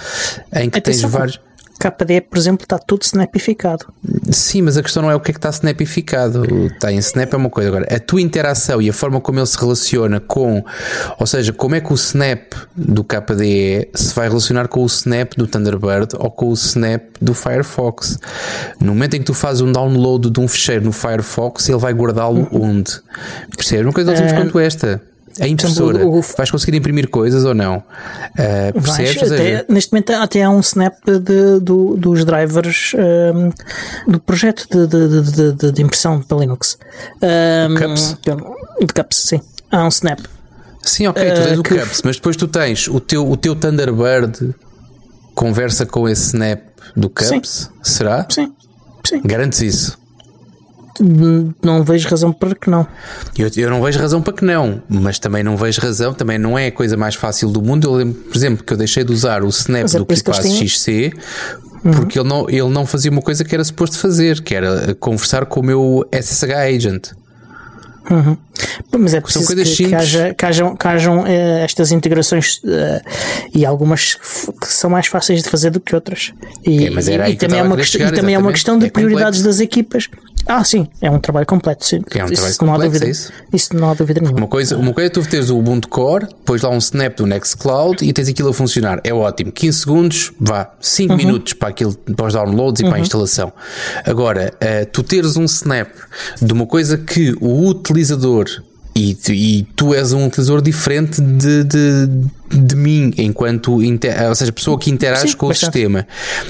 em 0.54 0.70
que 0.70 0.80
Atenção, 0.80 1.10
tens 1.10 1.12
vários. 1.12 1.40
KDE, 1.80 2.22
por 2.22 2.38
exemplo, 2.38 2.64
está 2.64 2.78
tudo 2.78 3.04
snapificado. 3.04 3.86
Sim, 4.30 4.64
mas 4.64 4.78
a 4.78 4.84
questão 4.84 5.02
não 5.02 5.10
é 5.10 5.16
o 5.16 5.20
que 5.20 5.32
é 5.32 5.34
que 5.34 5.38
está 5.38 5.50
snapificado. 5.50 6.44
Está 6.66 6.92
em 6.92 6.98
snap 6.98 7.34
é 7.34 7.38
uma 7.38 7.50
coisa. 7.50 7.70
Agora, 7.70 7.88
a 7.90 8.00
tua 8.00 8.22
interação 8.22 8.82
e 8.82 8.90
a 8.90 8.94
forma 8.94 9.22
como 9.22 9.40
ele 9.40 9.46
se 9.46 9.58
relaciona 9.58 10.20
com, 10.20 10.62
ou 11.18 11.26
seja, 11.26 11.54
como 11.54 11.76
é 11.76 11.82
que 11.82 11.94
o 11.94 11.96
snap 11.96 12.52
do 12.76 13.02
KDE 13.02 13.90
se 13.96 14.14
vai 14.14 14.28
relacionar 14.28 14.68
com 14.68 14.84
o 14.84 14.86
snap 14.88 15.34
do 15.38 15.48
Thunderbird 15.48 16.16
ou 16.18 16.30
com 16.30 16.50
o 16.50 16.54
snap 16.54 17.02
do 17.22 17.34
Firefox. 17.34 18.20
No 18.82 18.88
momento 18.88 19.16
em 19.16 19.20
que 19.20 19.26
tu 19.26 19.34
fazes 19.34 19.62
um 19.62 19.72
download 19.72 20.30
de 20.30 20.40
um 20.40 20.48
ficheiro 20.50 20.84
no 20.84 20.92
Firefox, 20.92 21.70
ele 21.70 21.78
vai 21.78 21.94
guardá-lo 21.94 22.46
onde? 22.52 23.00
Percebes? 23.56 23.86
Uma 23.86 23.94
coisa 23.94 24.12
tão 24.12 24.18
simples 24.18 24.34
é... 24.34 24.44
quanto 24.44 24.60
esta. 24.60 25.09
A 25.40 25.48
impressora, 25.48 26.06
o, 26.06 26.20
o, 26.20 26.22
vais 26.22 26.52
conseguir 26.52 26.78
imprimir 26.78 27.10
coisas 27.10 27.46
ou 27.46 27.54
não? 27.54 27.78
Uh, 27.78 28.82
percebes? 28.82 29.32
Até, 29.32 29.66
neste 29.70 29.92
momento 29.92 30.12
até 30.14 30.44
há 30.44 30.50
um 30.50 30.60
snap 30.60 30.96
de, 31.06 31.60
do, 31.60 31.96
dos 31.96 32.26
drivers 32.26 32.94
um, 32.96 34.12
do 34.12 34.20
projeto 34.20 34.68
de, 34.88 35.54
de, 35.56 35.72
de, 35.72 35.82
impressão 35.82 36.22
para 36.22 36.38
Linux. 36.40 36.78
Um, 37.22 37.76
Cups? 37.76 38.18
De 38.82 38.94
Cups, 38.94 39.18
sim. 39.18 39.42
Há 39.72 39.86
um 39.86 39.90
snap. 39.90 40.20
Sim, 40.82 41.08
ok, 41.08 41.32
tu 41.32 41.42
tens 41.42 41.58
uh, 41.58 41.60
o 41.60 41.64
que... 41.64 41.78
Cups, 41.78 42.02
mas 42.04 42.16
depois 42.16 42.36
tu 42.36 42.48
tens 42.48 42.88
o 42.88 43.00
teu, 43.00 43.30
o 43.30 43.38
teu 43.38 43.56
Thunderbird 43.56 44.56
conversa 45.36 45.86
com 45.86 46.08
esse 46.08 46.28
snap 46.28 46.62
do 46.96 47.10
Cups? 47.10 47.30
Sim. 47.30 47.70
Será? 47.84 48.26
Sim. 48.30 48.54
Sim. 49.06 49.22
Garantes 49.24 49.62
isso? 49.62 50.00
Não 51.64 51.84
vejo 51.84 52.08
razão 52.10 52.32
para 52.32 52.56
que 52.56 52.70
não. 52.70 52.86
Eu, 53.38 53.50
eu, 53.56 53.70
não 53.70 53.82
vejo 53.82 54.00
razão 54.00 54.22
para 54.22 54.34
que 54.34 54.46
não, 54.46 54.82
mas 54.90 55.20
também 55.20 55.44
não 55.44 55.56
vejo 55.56 55.82
razão, 55.82 56.14
também 56.14 56.38
não 56.38 56.58
é 56.58 56.68
a 56.68 56.72
coisa 56.72 56.98
mais 56.98 57.16
fácil 57.16 57.50
do 57.50 57.62
mundo. 57.62 57.88
Eu 57.88 57.94
lembro, 57.94 58.22
por 58.22 58.36
exemplo, 58.36 58.64
que 58.64 58.74
eu 58.74 58.78
deixei 58.78 59.04
de 59.04 59.12
usar 59.12 59.44
o 59.44 59.48
Snap 59.48 59.86
é 59.94 59.98
do 59.98 60.06
KeePass 60.06 60.40
têm... 60.40 60.68
XC 60.68 61.14
uhum. 61.84 61.92
porque 61.92 62.20
ele, 62.20 62.28
não, 62.28 62.50
ele 62.50 62.70
não 62.70 62.86
fazia 62.86 63.12
uma 63.12 63.22
coisa 63.22 63.44
que 63.44 63.54
era 63.54 63.64
suposto 63.64 63.98
fazer, 63.98 64.42
que 64.42 64.54
era 64.54 64.96
conversar 64.96 65.46
com 65.46 65.60
o 65.60 65.64
meu 65.64 66.08
SSH 66.12 66.52
agent. 66.54 67.12
Uhum. 68.10 68.38
Mas 68.98 69.14
é 69.14 69.22
preciso 69.22 69.56
que, 69.56 69.64
que, 69.64 69.96
haja, 69.96 70.34
que, 70.34 70.46
hajam, 70.46 70.76
que 70.76 70.88
hajam 70.88 71.22
uh, 71.22 71.28
estas 71.64 71.92
integrações 71.92 72.58
uh, 72.58 73.02
e 73.54 73.66
algumas 73.66 74.16
que 74.16 74.68
são 74.68 74.90
mais 74.90 75.08
fáceis 75.08 75.44
de 75.44 75.50
fazer 75.50 75.70
do 75.70 75.80
que 75.80 75.96
outras. 75.96 76.34
E, 76.66 76.88
é, 76.88 76.90
mas 76.90 77.08
era 77.08 77.30
e, 77.30 77.34
e 77.34 77.36
também, 77.36 77.60
é 77.60 77.64
uma, 77.64 77.78
questão, 77.78 78.08
e 78.08 78.12
também 78.12 78.36
é 78.36 78.40
uma 78.40 78.52
questão 78.52 78.78
de 78.78 78.88
é 78.88 78.90
prioridades 78.90 79.42
das 79.44 79.60
equipas. 79.60 80.10
Ah, 80.48 80.64
sim, 80.64 80.88
é 81.02 81.12
um 81.12 81.20
trabalho 81.20 81.46
completo. 81.46 81.86
Sim. 81.86 82.02
É 82.16 82.24
um 82.24 82.26
isso 82.26 82.36
trabalho 82.36 82.58
completo, 82.58 82.66
não 82.66 82.74
há 82.74 82.78
dúvida, 82.78 83.06
é 83.06 83.10
isso? 83.10 83.32
isso 83.54 83.76
não 83.76 83.92
há 83.92 83.94
dúvida 83.94 84.22
nenhuma. 84.22 84.40
Uma 84.40 84.48
coisa, 84.48 84.78
uma 84.78 84.94
coisa 84.94 85.08
é 85.08 85.10
tu 85.10 85.22
teres 85.22 85.50
o 85.50 85.58
Ubuntu 85.58 85.88
Core, 85.88 86.26
depois 86.26 86.62
lá 86.64 86.70
um 86.70 86.80
snap 86.80 87.16
do 87.18 87.28
Nextcloud 87.28 88.04
e 88.04 88.12
tens 88.12 88.28
aquilo 88.28 88.50
a 88.50 88.54
funcionar. 88.54 89.00
É 89.04 89.14
ótimo. 89.14 89.52
15 89.52 89.78
segundos, 89.78 90.32
vá, 90.40 90.74
5 90.80 91.12
uhum. 91.12 91.18
minutos 91.18 91.54
para, 91.54 91.70
aquilo, 91.70 91.94
para 91.94 92.26
os 92.26 92.34
downloads 92.34 92.82
e 92.82 92.84
uhum. 92.84 92.90
para 92.90 92.98
a 92.98 93.00
uhum. 93.00 93.04
instalação. 93.04 93.54
Agora, 94.04 94.54
uh, 94.56 94.86
tu 94.92 95.04
teres 95.04 95.38
um 95.38 95.46
snap 95.46 95.90
de 96.42 96.52
uma 96.52 96.66
coisa 96.66 96.98
que 96.98 97.36
o 97.40 97.68
utilizador 98.00 98.46
E, 98.96 99.18
e 99.30 99.64
tu 99.76 99.94
és 99.94 100.12
um 100.12 100.26
utilizador 100.26 100.62
diferente 100.62 101.22
de, 101.22 101.64
de, 101.64 102.08
de 102.50 102.76
mim, 102.76 103.14
enquanto 103.18 103.82
inter, 103.82 104.28
ou 104.28 104.36
seja, 104.36 104.52
pessoa 104.52 104.78
que 104.78 104.90
interage 104.90 105.32
Sim, 105.32 105.38
com 105.38 105.48
bastante. 105.48 105.70
o 105.70 105.74
sistema. 105.74 106.08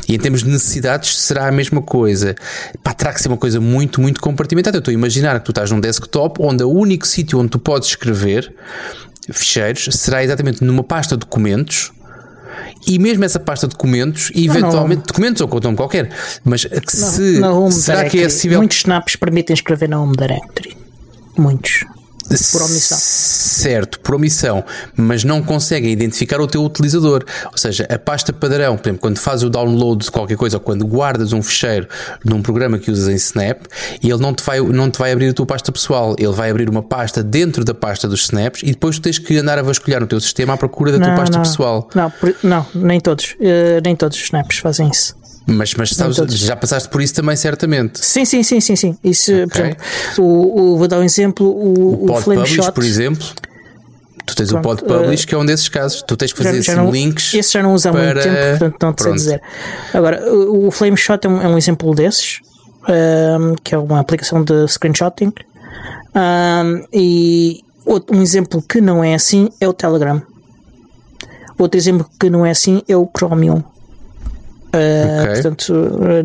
E 0.08 0.16
em 0.16 0.18
termos 0.20 0.44
de 0.44 0.50
necessidades, 0.50 1.16
será 1.20 1.48
a 1.48 1.52
mesma 1.52 1.82
coisa. 1.82 2.36
Pá, 2.84 2.94
terá 2.94 3.14
que 3.14 3.22
ser 3.22 3.28
uma 3.28 3.38
coisa 3.38 3.60
muito, 3.60 4.02
muito 4.02 4.20
compartimentada. 4.20 4.78
Eu 4.78 4.80
estou 4.80 4.92
a 4.92 4.96
imaginar 4.96 5.40
que 5.40 5.46
tu 5.46 5.52
estás 5.52 5.70
num 5.70 5.80
desktop 5.80 6.42
onde 6.42 6.64
o 6.64 6.72
único 6.72 7.06
sítio 7.06 7.40
onde 7.40 7.50
tu 7.50 7.60
podes 7.60 7.90
escrever 7.90 8.52
ficheiros 9.32 9.90
será 9.92 10.24
exatamente 10.24 10.64
numa 10.64 10.84
pasta 10.84 11.16
de 11.16 11.20
documentos. 11.20 11.92
E 12.88 12.98
mesmo 12.98 13.24
essa 13.24 13.40
pasta 13.40 13.68
de 13.68 13.72
documentos, 13.72 14.32
eventualmente, 14.34 15.04
documentos 15.06 15.42
ou 15.42 15.48
com 15.48 15.60
nome 15.60 15.78
qualquer, 15.78 16.10
mas 16.44 16.66
que 16.66 16.96
se 16.96 17.40
na 17.40 17.54
Home 17.54 17.72
será 17.72 18.06
que 18.06 18.22
é 18.22 18.26
acessível 18.26 18.58
Muitos 18.58 18.78
snaps 18.78 19.16
permitem 19.16 19.54
escrever 19.54 19.88
na 19.88 20.02
Home 20.02 20.16
Directory. 20.18 20.89
Muitos. 21.40 21.86
por 22.52 22.62
omissão. 22.62 22.98
Certo, 23.00 24.00
por 24.02 24.14
omissão, 24.16 24.64
mas 24.96 25.24
não 25.24 25.42
conseguem 25.42 25.92
identificar 25.92 26.40
o 26.40 26.46
teu 26.46 26.64
utilizador. 26.64 27.26
Ou 27.52 27.58
seja, 27.58 27.88
a 27.90 27.98
pasta 27.98 28.32
padrão, 28.32 28.78
por 28.78 28.88
exemplo, 28.88 29.02
quando 29.02 29.18
fazes 29.18 29.44
o 29.44 29.50
download 29.50 30.06
de 30.06 30.12
qualquer 30.12 30.38
coisa 30.38 30.58
ou 30.58 30.62
quando 30.62 30.86
guardas 30.86 31.34
um 31.34 31.42
ficheiro 31.42 31.88
num 32.24 32.42
programa 32.42 32.78
que 32.78 32.92
usas 32.92 33.08
em 33.08 33.16
Snap, 33.16 33.62
ele 34.04 34.18
não 34.18 34.34
te 34.34 34.44
vai, 34.44 34.60
não 34.62 34.92
te 34.92 35.00
vai 35.00 35.12
abrir 35.12 35.30
a 35.30 35.34
tua 35.34 35.46
pasta 35.48 35.72
pessoal, 35.72 36.16
ele 36.20 36.32
vai 36.32 36.52
abrir 36.52 36.70
uma 36.70 36.84
pasta 36.84 37.24
dentro 37.24 37.66
da 37.66 37.74
pasta 37.74 38.08
dos 38.08 38.22
snaps 38.26 38.62
e 38.62 38.68
depois 38.68 38.98
tu 38.98 39.02
tens 39.02 39.18
que 39.18 39.38
andar 39.38 39.58
a 39.58 39.64
vasculhar 39.64 40.00
no 40.00 40.06
teu 40.06 40.20
sistema 40.20 40.54
à 40.54 40.58
procura 40.58 40.92
da 40.92 41.00
tua 41.00 41.16
pasta 41.16 41.38
não, 41.38 41.44
pessoal. 41.44 41.90
Não, 41.96 42.14
não, 42.44 42.66
nem 42.76 43.00
todos. 43.00 43.36
eh, 43.40 43.82
nem 43.84 43.96
todos 43.96 44.18
os 44.18 44.24
snaps 44.26 44.60
fazem 44.60 44.88
isso. 44.90 45.19
Mas, 45.50 45.74
mas 45.74 45.90
sabes, 45.92 46.18
todos. 46.18 46.38
já 46.38 46.56
passaste 46.56 46.88
por 46.90 47.02
isso 47.02 47.14
também, 47.14 47.36
certamente. 47.36 48.06
Sim, 48.06 48.24
sim, 48.26 48.44
sim, 48.44 48.60
sim, 48.62 48.76
sim. 48.76 48.98
Isso, 49.04 49.32
por 49.32 49.62
Ok. 49.62 49.62
exemplo, 49.66 50.24
o, 50.26 50.74
o- 50.74 50.78
vou 50.78 50.88
dar 50.88 51.00
um 51.00 51.04
exemplo, 51.04 51.48
o, 51.48 52.04
o, 52.04 52.06
Pod 52.08 52.24
Flame 52.24 52.42
Publish, 52.42 52.56
Shot. 52.64 52.72
por 52.74 52.84
exemplo. 52.84 53.26
Tu 54.26 54.36
tens 54.36 54.52
o 54.52 54.60
Pronto, 54.62 54.86
Pod 54.86 55.02
Publish, 55.02 55.26
que 55.26 55.34
é 55.34 55.38
um 55.38 55.46
desses 55.46 55.68
casos. 55.70 56.04
Tu 56.04 56.16
tens 56.16 56.32
que 56.32 56.44
fazer 56.44 56.62
já, 56.62 56.76
não, 56.76 56.92
links. 56.92 57.34
Esse 57.34 57.54
já 57.54 57.64
não 57.64 57.74
usa 57.74 57.90
há 57.90 57.94
muito 57.94 58.12
para- 58.14 58.22
tempo, 58.22 58.60
portanto 58.60 58.84
não 58.84 58.94
te 58.94 59.04
sei 59.04 59.14
dizer. 59.14 59.42
Agora, 59.94 60.32
o, 60.34 60.68
o 60.68 60.72
Flame 60.72 60.96
Shot 60.98 61.26
é 61.26 61.30
um, 61.30 61.42
é 61.42 61.48
um 61.48 61.58
exemplo 61.58 61.96
desses, 61.96 62.40
ahm, 62.88 63.56
que 63.64 63.74
é 63.74 63.78
uma 63.78 64.00
aplicação 64.00 64.44
de 64.44 64.68
screenshotting. 64.68 65.34
Ahm, 66.14 66.84
e 66.94 67.62
outro, 67.86 68.16
um 68.16 68.22
exemplo 68.22 68.62
que 68.62 68.80
não 68.80 69.04
é 69.04 69.16
assim 69.16 69.50
é 69.60 69.68
o 69.68 69.74
Telegram. 69.74 70.22
Outro 71.58 71.78
exemplo 71.78 72.08
que 72.20 72.30
não 72.30 72.46
é 72.46 72.52
assim 72.52 72.82
é 72.88 72.96
o 72.96 73.10
Chromium. 73.18 73.64
Ah, 74.72 75.24
Ok. 75.24 75.34
Portanto, 75.34 75.74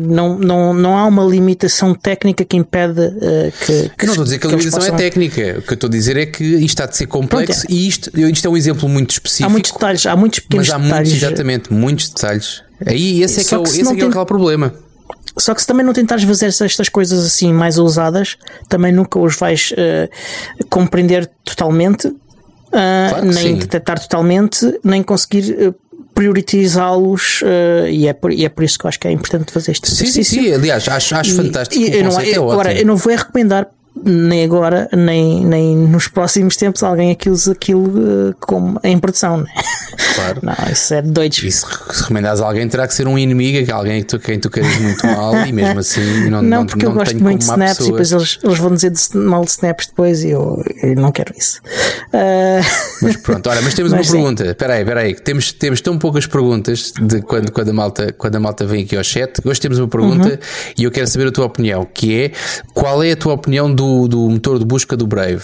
não, 0.07 0.37
não, 0.37 0.73
não 0.73 0.97
há 0.97 1.05
uma 1.05 1.23
limitação 1.23 1.93
técnica 1.95 2.45
que 2.45 2.55
impede 2.55 3.01
ah, 3.01 3.51
que, 3.65 3.89
que 3.97 4.05
não 4.05 4.13
estou 4.13 4.21
a 4.21 4.25
dizer 4.25 4.37
que 4.39 4.47
a 4.47 4.49
limitação 4.51 4.79
é 4.79 4.81
possam- 4.83 4.97
técnica. 4.97 5.55
O 5.57 5.61
que 5.63 5.71
eu 5.71 5.75
estou 5.75 5.87
a 5.87 5.91
dizer 5.91 6.17
é 6.17 6.25
que 6.27 6.43
isto 6.43 6.63
está 6.65 6.85
de 6.85 6.95
ser 6.95 7.07
complexo 7.07 7.61
Pronto, 7.61 7.73
e 7.73 7.87
isto, 7.87 8.11
isto 8.19 8.45
é 8.47 8.49
um 8.51 8.55
exemplo 8.57 8.87
muito 8.87 9.11
específico. 9.11 9.47
Há 9.47 9.51
muitos 9.51 9.71
detalhes, 9.71 10.05
há 10.05 10.15
muitos 10.15 10.39
pequenos 10.39 10.67
mas 10.67 10.75
há 10.75 10.77
muitos, 10.79 10.97
detalhes. 11.11 11.23
exatamente, 11.23 11.73
muitos 11.73 12.09
detalhes. 12.09 12.61
Aí 12.85 13.23
esse 13.23 13.41
é 13.41 13.43
que 13.43 13.53
é 13.55 13.57
o, 13.57 13.63
esse 13.63 13.81
não 13.83 13.91
é, 13.93 13.95
que 13.95 14.03
é 14.03 14.07
o 14.07 14.11
tem- 14.11 14.25
problema. 14.25 14.73
Só 15.37 15.53
que 15.53 15.61
se 15.61 15.67
também 15.67 15.85
não 15.85 15.91
tentares 15.91 16.23
fazer 16.23 16.45
estas 16.45 16.87
coisas 16.87 17.25
assim 17.25 17.51
mais 17.51 17.77
ousadas, 17.77 18.37
também 18.69 18.93
nunca 18.93 19.19
os 19.19 19.35
vais 19.35 19.73
eh, 19.75 20.09
compreender 20.69 21.29
totalmente, 21.43 22.07
ah, 22.71 23.07
Claro 23.09 23.25
nem 23.25 23.33
sim. 23.33 23.55
detectar 23.55 23.99
totalmente, 23.99 24.79
nem 24.83 25.03
conseguir 25.03 25.73
prioritizá-los. 26.15 27.41
eh, 27.45 27.89
e, 27.91 28.07
é 28.07 28.13
por, 28.13 28.31
e 28.31 28.43
é 28.45 28.49
por 28.49 28.63
isso 28.63 28.79
que 28.79 28.85
eu 28.85 28.89
acho 28.89 28.99
que 28.99 29.07
é 29.07 29.11
importante 29.11 29.51
fazer 29.51 29.71
este 29.73 29.87
Sim, 29.89 29.95
sim, 29.95 30.03
exercício. 30.21 30.43
sim. 30.43 30.53
Aliás, 30.53 30.87
acho, 30.87 31.15
acho 31.15 31.31
E- 31.31 31.35
fantástico. 31.35 31.81
e 31.83 31.91
eu 31.95 32.03
não, 32.03 32.09
conceito 32.11 32.33
é 32.33 32.37
eu- 32.37 32.51
agora, 32.51 32.73
eu 32.73 32.85
não 32.85 32.95
vou 32.95 33.13
é 33.13 33.15
recomendar 33.17 33.67
nem 34.03 34.43
agora, 34.43 34.89
nem, 34.93 35.45
nem 35.45 35.75
nos 35.75 36.07
próximos 36.07 36.55
tempos 36.57 36.83
alguém 36.83 37.13
que 37.15 37.29
use 37.29 37.51
aquilo 37.51 38.29
eh, 38.29 38.33
como 38.39 38.79
em 38.83 38.97
produção. 38.99 39.37
Né? 39.37 39.45
Claro. 40.15 40.39
Não, 40.43 40.55
isso 40.71 40.93
é 40.93 41.01
de 41.01 41.11
doidos. 41.11 41.41
E 41.43 41.51
se, 41.51 41.65
recomendares 41.89 42.41
a 42.41 42.45
alguém, 42.47 42.67
terá 42.67 42.87
que 42.87 42.93
ser 42.93 43.07
um 43.07 43.17
inimigo, 43.17 43.71
alguém 43.73 44.01
que 44.01 44.07
tu, 44.07 44.19
quem 44.19 44.39
tu 44.39 44.49
queres 44.49 44.77
muito 44.79 45.05
mal, 45.05 45.35
e 45.45 45.51
mesmo 45.51 45.79
assim 45.79 46.01
não, 46.29 46.41
Não, 46.41 46.59
não, 46.59 46.65
porque 46.65 46.85
não 46.85 46.91
eu 46.91 46.97
gosto 46.97 47.17
muito 47.21 47.39
de 47.39 47.45
snaps 47.45 47.73
e 47.73 47.77
pessoa. 47.77 47.91
depois 47.91 48.11
eles, 48.11 48.39
eles 48.43 48.57
vão 48.57 48.73
dizer 48.73 48.91
de, 48.91 49.17
mal 49.17 49.43
de 49.45 49.51
snaps 49.51 49.87
depois 49.87 50.23
e 50.23 50.29
eu, 50.29 50.63
eu 50.83 50.95
não 50.95 51.11
quero 51.11 51.33
isso. 51.37 51.61
Ah, 52.13 52.61
Mas 53.01 53.17
pronto, 53.17 53.49
ora, 53.49 53.61
mas 53.61 53.73
temos 53.73 53.91
Mas 53.91 53.99
uma 53.99 54.03
sim. 54.05 54.11
pergunta. 54.13 54.45
Espera 54.45 54.73
aí, 54.75 54.81
espera 54.81 54.99
aí. 55.01 55.15
Temos, 55.15 55.51
temos 55.51 55.81
tão 55.81 55.97
poucas 55.97 56.25
perguntas 56.25 56.91
de 56.99 57.21
quando, 57.21 57.51
quando, 57.51 57.69
a 57.69 57.73
malta, 57.73 58.13
quando 58.13 58.35
a 58.35 58.39
malta 58.39 58.65
vem 58.65 58.83
aqui 58.83 58.95
ao 58.97 59.03
chat. 59.03 59.39
Hoje 59.43 59.59
temos 59.61 59.77
uma 59.79 59.87
pergunta 59.87 60.15
Uhum. 60.29 60.37
e 60.77 60.83
eu 60.85 60.91
quero 60.91 61.07
saber 61.07 61.27
a 61.27 61.31
tua 61.31 61.45
opinião, 61.45 61.85
que 61.93 62.23
é 62.23 62.31
qual 62.73 63.03
é 63.03 63.11
a 63.11 63.15
tua 63.17 63.33
opinião 63.33 63.73
do, 63.73 63.84
do 64.07 64.29
motor 64.29 64.59
de 64.59 64.65
busca 64.65 64.95
do 64.97 65.07
Brave? 65.07 65.43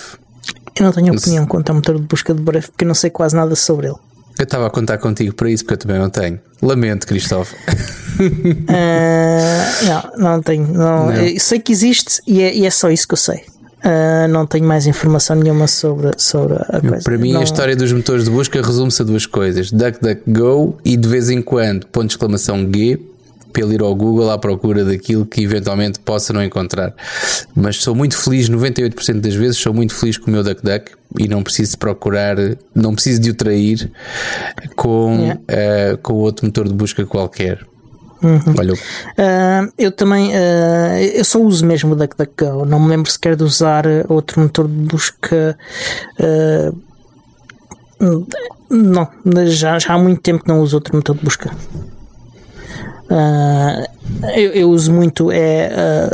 eu 0.75 0.85
não 0.85 0.91
tenho 0.91 1.13
opinião 1.13 1.45
quanto 1.45 1.69
ao 1.69 1.75
motor 1.75 1.95
de 1.95 2.07
busca 2.07 2.33
de 2.33 2.41
Brave 2.41 2.67
porque 2.67 2.83
eu 2.83 2.87
não 2.87 2.95
sei 2.95 3.09
quase 3.09 3.35
nada 3.35 3.55
sobre 3.55 3.87
ele. 3.87 3.97
Eu 4.39 4.43
estava 4.43 4.65
a 4.65 4.69
contar 4.69 4.97
contigo 4.97 5.35
para 5.35 5.49
isso, 5.49 5.63
porque 5.63 5.73
eu 5.73 5.77
também 5.77 5.99
não 5.99 6.09
tenho. 6.09 6.39
Lamento, 6.61 7.05
Cristóvão. 7.07 7.53
Ah, 8.67 10.11
não, 10.17 10.35
não 10.35 10.41
tenho. 10.43 10.67
Não, 10.67 11.11
Eu 11.11 11.39
sei 11.39 11.59
que 11.59 11.71
existe 11.71 12.21
e 12.27 12.39
é, 12.41 12.55
e 12.55 12.67
é 12.67 12.69
só 12.69 12.91
isso 12.91 13.07
que 13.07 13.15
eu 13.15 13.17
sei. 13.17 13.41
Ah, 13.83 14.27
não 14.27 14.45
tenho 14.45 14.65
mais 14.65 14.85
informação 14.85 15.35
nenhuma 15.35 15.65
sobre, 15.65 16.11
sobre 16.17 16.55
a 16.55 16.79
coisa. 16.79 17.03
Para 17.03 17.17
mim, 17.17 17.33
não, 17.33 17.41
a 17.41 17.43
história 17.43 17.75
dos 17.75 17.91
motores 17.91 18.25
de 18.25 18.29
busca 18.29 18.61
resume-se 18.61 19.01
a 19.01 19.05
duas 19.05 19.25
coisas: 19.25 19.71
DuckDuckGo 19.71 20.77
e 20.85 20.95
de 20.95 21.07
vez 21.07 21.31
em 21.31 21.41
quando, 21.41 21.87
ponto 21.87 22.07
de 22.07 22.13
exclamação 22.13 22.59
G, 22.71 22.99
ele 23.59 23.75
ir 23.75 23.81
ao 23.81 23.93
Google 23.95 24.29
à 24.31 24.37
procura 24.37 24.85
daquilo 24.85 25.25
que 25.25 25.41
eventualmente 25.43 25.99
possa 25.99 26.31
não 26.31 26.43
encontrar. 26.43 26.93
Mas 27.55 27.77
sou 27.77 27.95
muito 27.95 28.15
feliz, 28.15 28.49
98% 28.49 29.19
das 29.19 29.33
vezes, 29.35 29.57
sou 29.57 29.73
muito 29.73 29.93
feliz 29.93 30.17
com 30.17 30.27
o 30.27 30.33
meu 30.33 30.43
DuckDuck 30.43 30.91
e 31.19 31.27
não 31.27 31.43
preciso 31.43 31.71
de 31.71 31.77
procurar, 31.77 32.35
não 32.73 32.93
preciso 32.93 33.19
de 33.19 33.31
o 33.31 33.33
trair 33.33 33.91
com, 34.75 35.17
Yeah. 35.19 35.41
eh, 35.47 35.97
com 36.01 36.13
outro 36.13 36.45
motor 36.45 36.67
de 36.67 36.73
busca 36.73 37.05
qualquer. 37.05 37.65
Uhum. 38.23 38.53
Olha, 38.59 38.73
Ah, 39.17 39.67
eu 39.79 39.91
também 39.91 40.31
ah, 40.35 41.01
eu 41.01 41.25
só 41.25 41.39
uso 41.41 41.65
mesmo 41.65 41.93
o 41.93 41.95
DuckDuckGo. 41.95 42.65
Não 42.65 42.79
me 42.79 42.87
lembro 42.87 43.11
sequer 43.11 43.35
de 43.35 43.43
usar 43.43 43.83
outro 44.07 44.39
motor 44.41 44.67
de 44.67 44.73
busca. 44.75 45.57
ah, 46.19 46.71
não, 48.69 49.07
já, 49.47 49.77
já 49.79 49.93
há 49.93 49.97
muito 49.97 50.21
tempo 50.21 50.43
que 50.43 50.49
não 50.49 50.61
uso 50.61 50.77
outro 50.77 50.95
motor 50.95 51.15
de 51.15 51.23
busca. 51.23 51.51
Ah, 53.13 53.83
eu, 54.35 54.51
eu 54.51 54.69
uso 54.69 54.93
muito 54.93 55.29
é 55.31 55.69
ah, 55.75 56.09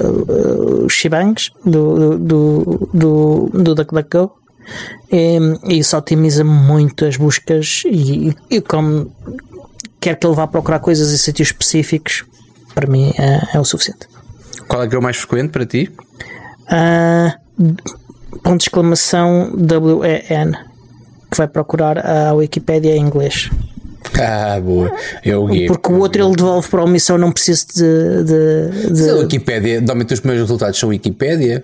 os 0.84 0.92
Shibangs 0.92 1.52
do, 1.64 2.18
do, 2.18 2.90
do, 2.92 3.50
do 3.54 3.76
DuckDuckGo 3.76 4.32
e, 5.12 5.38
isso 5.78 5.96
otimiza 5.96 6.44
muito 6.44 7.06
as 7.06 7.16
buscas 7.16 7.84
e, 7.86 8.36
e 8.50 8.62
como 8.62 9.14
quer 10.00 10.16
que 10.16 10.26
ele 10.26 10.36
vá 10.36 10.48
procurar 10.48 10.80
coisas 10.80 11.14
em 11.14 11.18
sítios 11.18 11.50
específicos, 11.50 12.26
para 12.74 12.88
mim 12.88 13.14
é, 13.18 13.56
é 13.56 13.60
o 13.60 13.64
suficiente. 13.64 14.08
qual 14.68 14.82
é 14.82 14.88
que 14.88 14.96
é 14.96 14.98
o 14.98 15.02
mais 15.02 15.18
frequente 15.18 15.52
para 15.52 15.66
ti? 15.68 15.92
Ah, 16.68 17.38
ponto 18.44 18.58
de 18.58 18.64
exclamação 18.64 19.52
WEN 19.54 20.54
que 21.30 21.38
vai 21.38 21.48
procurar 21.48 22.04
a 22.04 22.34
Wikipédia 22.34 22.96
em 22.96 23.02
inglês. 23.02 23.52
Ah, 24.20 24.60
boa. 24.60 24.92
É 25.24 25.36
o 25.36 25.48
G. 25.52 25.68
Porque 25.68 25.92
o 25.92 26.00
outro 26.00 26.24
ele 26.24 26.36
devolve 26.36 26.68
para 26.70 26.82
a 26.82 26.84
omissão, 26.86 27.18
não 27.18 27.32
preciso 27.32 27.68
de. 27.76 28.24
de, 28.24 28.94
de- 28.94 29.10
a 29.10 29.16
Wikipédia, 29.16 29.80
normalmente 29.80 30.14
os 30.14 30.20
primeiros 30.20 30.48
resultados 30.48 30.80
são 30.80 30.90
Wikipédia. 30.90 31.64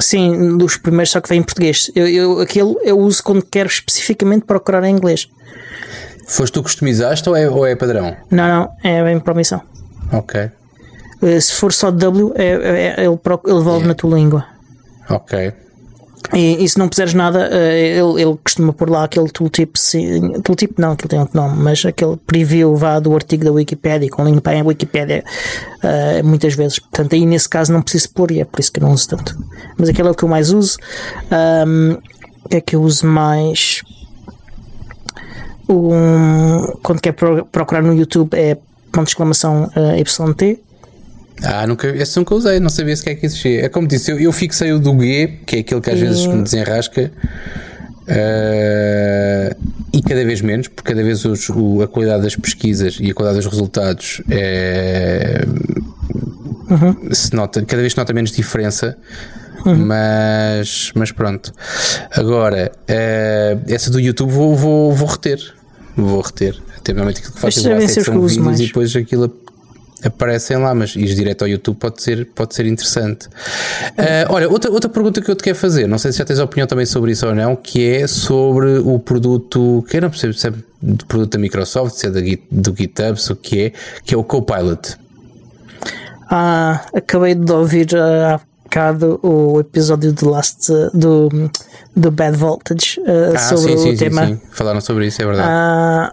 sim, 0.00 0.56
dos 0.58 0.76
primeiros, 0.76 1.10
só 1.10 1.20
que 1.20 1.28
vem 1.28 1.38
em 1.38 1.42
português. 1.42 1.90
Eu, 1.94 2.08
eu, 2.08 2.40
aquele 2.40 2.74
eu 2.82 2.98
uso 2.98 3.22
quando 3.22 3.42
quero 3.44 3.68
especificamente 3.68 4.44
procurar 4.44 4.82
em 4.84 4.94
inglês. 4.94 5.28
Foste 6.26 6.54
tu 6.54 6.60
que 6.60 6.64
customizaste 6.64 7.28
ou 7.28 7.36
é, 7.36 7.48
ou 7.48 7.66
é 7.66 7.76
padrão? 7.76 8.16
Não, 8.30 8.48
não, 8.48 8.70
é 8.82 9.04
bem 9.04 9.20
para 9.20 9.32
a 9.32 9.34
omissão. 9.34 9.60
Ok, 10.12 10.50
Eh, 11.22 11.40
Se 11.40 11.52
for 11.52 11.72
só 11.72 11.90
W, 11.90 12.32
é, 12.34 12.94
é- 13.00 13.04
ele, 13.04 13.16
proc- 13.16 13.46
ele 13.46 13.58
devolve 13.58 13.86
na 13.86 13.94
tua 13.94 14.14
língua. 14.16 14.44
ok. 15.08 15.52
E, 16.32 16.64
e 16.64 16.68
se 16.68 16.78
não 16.78 16.88
puseres 16.88 17.12
nada, 17.12 17.48
eh, 17.52 17.98
ele, 17.98 18.22
ele 18.22 18.36
costuma 18.42 18.72
pôr 18.72 18.88
lá 18.88 19.04
aquele 19.04 19.28
tooltip, 19.28 19.78
sim, 19.78 20.40
tooltip 20.40 20.74
não, 20.80 20.92
aquele 20.92 21.08
tem 21.10 21.20
outro 21.20 21.36
nome, 21.36 21.62
mas 21.62 21.84
aquele 21.84 22.16
preview 22.16 22.74
vá 22.76 22.98
do 22.98 23.14
artigo 23.14 23.44
da 23.44 23.52
Wikipedia, 23.52 24.08
com 24.08 24.24
link 24.24 24.40
para 24.40 24.58
a 24.58 24.64
Wikipedia, 24.64 25.22
eh, 25.82 26.22
muitas 26.22 26.54
vezes. 26.54 26.78
Portanto, 26.78 27.14
aí 27.14 27.26
nesse 27.26 27.48
caso 27.48 27.72
não 27.72 27.82
preciso 27.82 28.10
pôr 28.10 28.30
e 28.30 28.40
é 28.40 28.44
por 28.44 28.58
isso 28.58 28.72
que 28.72 28.80
eu 28.80 28.84
não 28.84 28.92
uso 28.94 29.08
tanto. 29.08 29.36
Mas 29.76 29.90
aquele 29.90 30.08
é 30.08 30.10
o 30.10 30.14
que 30.14 30.24
eu 30.24 30.28
mais 30.28 30.50
uso. 30.50 30.78
Que 32.50 32.56
é 32.56 32.60
que 32.60 32.74
eu 32.76 32.82
uso 32.82 33.06
mais? 33.06 33.82
Um, 35.68 36.60
quando 36.82 37.00
quer 37.00 37.12
pro- 37.12 37.44
procurar 37.46 37.82
no 37.82 37.94
YouTube 37.94 38.34
é 38.36 38.54
ponto 38.92 39.04
de 39.04 39.10
exclamação 39.10 39.70
eh, 39.74 40.00
YT. 40.00 40.60
Ah, 41.42 41.66
nunca, 41.66 41.88
esse 41.88 42.16
nunca 42.18 42.34
usei, 42.34 42.60
não 42.60 42.68
sabia 42.70 42.96
sequer 42.96 43.16
que 43.16 43.26
existia. 43.26 43.64
É 43.66 43.68
como 43.68 43.86
disse, 43.88 44.10
eu, 44.10 44.18
eu 44.20 44.32
fixei 44.32 44.72
o 44.72 44.78
do 44.78 44.98
G, 45.00 45.38
que 45.44 45.56
é 45.56 45.58
aquele 45.60 45.80
que 45.80 45.90
às 45.90 45.98
vezes 46.00 46.26
me 46.26 46.42
desenrasca, 46.42 47.10
eh, 48.06 49.56
e 49.92 50.02
cada 50.02 50.24
vez 50.24 50.40
menos, 50.40 50.68
porque 50.68 50.92
cada 50.92 51.02
vez 51.02 51.24
os- 51.24 51.48
o- 51.50 51.82
a 51.82 51.88
qualidade 51.88 52.22
das 52.22 52.36
pesquisas 52.36 52.98
e 53.00 53.10
a 53.10 53.14
qualidade 53.14 53.42
dos 53.44 53.50
resultados 53.52 54.20
é, 54.30 55.44
se 57.12 57.34
nota, 57.34 57.62
cada 57.64 57.80
vez 57.80 57.92
se 57.92 57.98
nota 57.98 58.12
menos 58.12 58.30
diferença 58.32 58.96
Uhum. 59.64 59.86
Mas, 59.86 60.92
mas 60.94 61.10
pronto. 61.10 61.50
Agora, 62.10 62.70
uh, 62.82 63.62
essa 63.72 63.90
do 63.90 63.98
YouTube 63.98 64.30
vou, 64.30 64.54
vou, 64.54 64.92
vou 64.92 65.08
reter. 65.08 65.40
Vou 65.96 66.20
reter. 66.20 66.54
Até 66.76 66.92
normalmente 66.92 67.20
aquilo 67.20 67.32
que 67.34 67.40
faço 67.40 67.66
é 67.70 67.88
secção 67.88 68.20
vídeos 68.20 68.36
mais. 68.36 68.60
e 68.60 68.66
depois 68.66 68.94
aquilo 68.94 69.34
aparecem 70.04 70.56
lá, 70.56 70.74
mas 70.74 70.94
ir 70.94 71.14
direto 71.14 71.42
ao 71.42 71.48
YouTube 71.48 71.76
pode 71.76 72.02
ser, 72.02 72.26
pode 72.34 72.54
ser 72.54 72.66
interessante. 72.66 73.26
Uh, 73.26 74.30
olha, 74.30 74.48
outra, 74.48 74.70
outra 74.70 74.90
pergunta 74.90 75.20
que 75.20 75.30
eu 75.30 75.34
te 75.34 75.42
quero 75.42 75.56
fazer, 75.56 75.86
não 75.86 75.98
sei 75.98 76.12
se 76.12 76.18
já 76.18 76.24
tens 76.24 76.38
opinião 76.38 76.66
também 76.66 76.86
sobre 76.86 77.12
isso 77.12 77.26
ou 77.26 77.34
não, 77.34 77.56
que 77.56 77.86
é 77.88 78.06
sobre 78.06 78.78
o 78.78 78.98
produto, 78.98 79.84
que 79.88 79.96
eu 79.96 80.02
não 80.02 80.10
percebo 80.10 80.34
se 80.34 80.48
é 80.48 80.52
do 80.82 81.06
produto 81.06 81.32
da 81.32 81.38
Microsoft, 81.38 81.96
se 81.96 82.06
é 82.06 82.10
da, 82.10 82.20
do 82.50 82.74
GitHub, 82.76 83.20
se 83.20 83.32
o 83.32 83.36
que 83.36 83.60
é, 83.62 83.72
que 84.04 84.14
é 84.14 84.18
o 84.18 84.24
Copilot. 84.24 84.96
Ah, 86.30 86.84
acabei 86.94 87.34
de 87.34 87.52
ouvir 87.52 87.88
há 87.96 88.40
bocado 88.64 89.20
o 89.22 89.60
episódio 89.60 90.12
do 90.12 90.30
Last 90.30 90.72
do, 90.92 91.28
do 91.94 92.10
Bad 92.10 92.36
Voltage 92.36 93.00
uh, 93.00 93.34
ah, 93.34 93.38
sobre 93.38 93.76
sim, 93.76 93.78
sim, 93.78 93.94
o 93.94 93.96
tema. 93.96 94.26
Sim, 94.26 94.40
Falaram 94.50 94.80
sobre 94.80 95.06
isso, 95.06 95.22
é 95.22 95.26
verdade. 95.26 95.48
Ah, 95.48 96.12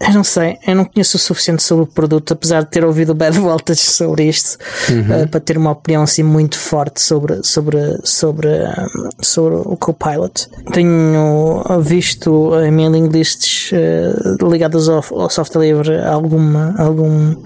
eu 0.00 0.12
não 0.12 0.24
sei, 0.24 0.58
eu 0.66 0.74
não 0.74 0.84
conheço 0.84 1.16
o 1.16 1.20
suficiente 1.20 1.62
sobre 1.62 1.84
o 1.84 1.86
produto, 1.86 2.32
apesar 2.32 2.62
de 2.62 2.70
ter 2.70 2.84
ouvido 2.84 3.14
Bad 3.14 3.38
Voltage 3.38 3.80
sobre 3.80 4.24
isto, 4.24 4.58
uhum. 4.90 5.22
uh, 5.22 5.28
para 5.28 5.40
ter 5.40 5.56
uma 5.56 5.70
opinião 5.70 6.02
assim 6.02 6.22
muito 6.22 6.58
forte 6.58 7.00
sobre, 7.00 7.42
sobre, 7.42 7.78
sobre, 8.02 8.48
um, 8.48 9.08
sobre 9.20 9.56
o 9.56 9.76
Copilot. 9.76 10.48
Tenho 10.72 11.62
visto 11.80 12.52
em 12.60 12.70
mailing 12.70 13.08
lists 13.08 13.70
uh, 13.72 14.50
ligadas 14.50 14.88
ao, 14.88 15.04
ao 15.12 15.30
software 15.30 15.66
livre 15.66 16.04
alguma, 16.04 16.74
algum, 16.76 17.36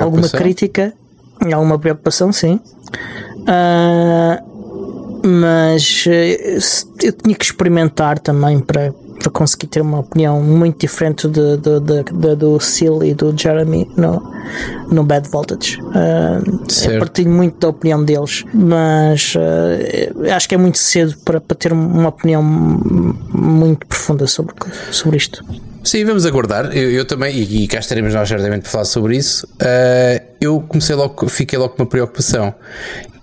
alguma 0.00 0.28
crítica, 0.28 0.92
alguma 1.52 1.78
preocupação, 1.78 2.32
sim. 2.32 2.60
Uh, 3.42 4.55
mas 5.26 6.06
eu 7.02 7.12
tinha 7.12 7.34
que 7.34 7.44
experimentar 7.44 8.18
também 8.18 8.60
para 8.60 8.92
para 9.18 9.30
conseguir 9.30 9.66
ter 9.66 9.80
uma 9.80 10.00
opinião 10.00 10.40
muito 10.40 10.78
diferente 10.78 11.26
de, 11.26 11.56
de, 11.56 11.80
de, 11.80 12.02
de 12.04 12.36
do 12.36 12.60
Seal 12.60 13.02
e 13.02 13.14
do 13.14 13.36
Jeremy 13.36 13.90
no, 13.96 14.22
no 14.90 15.02
Bad 15.02 15.28
Voltage. 15.28 15.80
Uh, 15.80 16.90
eu 16.90 16.98
partilho 16.98 17.30
muito 17.30 17.58
da 17.58 17.68
opinião 17.68 18.04
deles, 18.04 18.44
mas 18.52 19.34
uh, 19.34 20.32
acho 20.34 20.48
que 20.48 20.54
é 20.54 20.58
muito 20.58 20.78
cedo 20.78 21.16
para, 21.24 21.40
para 21.40 21.56
ter 21.56 21.72
uma 21.72 22.08
opinião 22.08 22.42
muito 22.42 23.86
profunda 23.86 24.26
sobre, 24.26 24.54
sobre 24.90 25.16
isto. 25.16 25.44
Sim, 25.82 26.04
vamos 26.04 26.26
aguardar. 26.26 26.76
Eu, 26.76 26.90
eu 26.90 27.04
também, 27.04 27.34
e, 27.34 27.64
e, 27.64 27.68
cá 27.68 27.78
estaremos 27.78 28.12
nós 28.12 28.28
certamente 28.28 28.62
para 28.62 28.70
falar 28.70 28.84
sobre 28.84 29.16
isso. 29.16 29.46
Uh, 29.46 30.22
eu 30.40 30.60
comecei 30.68 30.96
logo, 30.96 31.28
fiquei 31.28 31.58
logo 31.58 31.74
com 31.74 31.82
uma 31.82 31.88
preocupação 31.88 32.54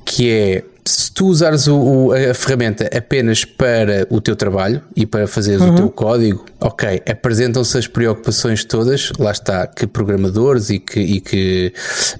que 0.05 0.29
é 0.29 0.63
se 0.85 1.11
tu 1.11 1.27
usares 1.27 1.67
o, 1.67 1.75
o, 1.75 2.11
a 2.11 2.33
ferramenta 2.33 2.89
apenas 2.95 3.45
para 3.45 4.05
o 4.09 4.19
teu 4.19 4.35
trabalho 4.35 4.81
e 4.95 5.05
para 5.05 5.27
fazeres 5.27 5.61
uhum. 5.61 5.73
o 5.73 5.75
teu 5.75 5.89
código, 5.89 6.45
ok, 6.59 7.01
apresentam-se 7.09 7.77
as 7.77 7.87
preocupações 7.87 8.63
todas, 8.65 9.11
lá 9.17 9.31
está, 9.31 9.65
que 9.67 9.87
programadores 9.87 10.69
e 10.69 10.79
que, 10.79 10.99
e 10.99 11.21
que 11.21 11.73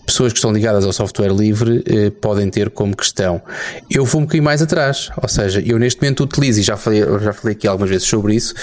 pessoas 0.06 0.32
que 0.32 0.38
estão 0.38 0.52
ligadas 0.52 0.86
ao 0.86 0.94
software 0.94 1.34
livre 1.34 1.84
eh, 1.86 2.10
podem 2.10 2.50
ter 2.50 2.70
como 2.70 2.96
questão. 2.96 3.42
Eu 3.90 4.06
vou 4.06 4.22
um 4.22 4.26
bocadinho 4.26 4.44
mais 4.44 4.62
atrás, 4.62 5.10
ou 5.22 5.28
seja, 5.28 5.62
eu 5.66 5.78
neste 5.78 6.02
momento 6.02 6.24
utilizo, 6.24 6.60
e 6.60 6.64
já 6.64 6.78
falei, 6.78 7.02
já 7.22 7.34
falei 7.34 7.56
aqui 7.56 7.68
algumas 7.68 7.90
vezes 7.90 8.08
sobre 8.08 8.36
isso, 8.36 8.54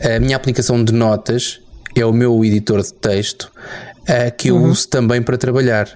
a 0.00 0.20
minha 0.20 0.36
aplicação 0.36 0.82
de 0.82 0.92
notas 0.92 1.60
é 1.94 2.04
o 2.04 2.12
meu 2.12 2.44
editor 2.44 2.82
de 2.82 2.92
texto 2.94 3.50
uh, 4.08 4.36
que 4.36 4.48
eu 4.48 4.56
uhum. 4.56 4.70
uso 4.70 4.88
também 4.88 5.22
para 5.22 5.36
trabalhar. 5.36 5.88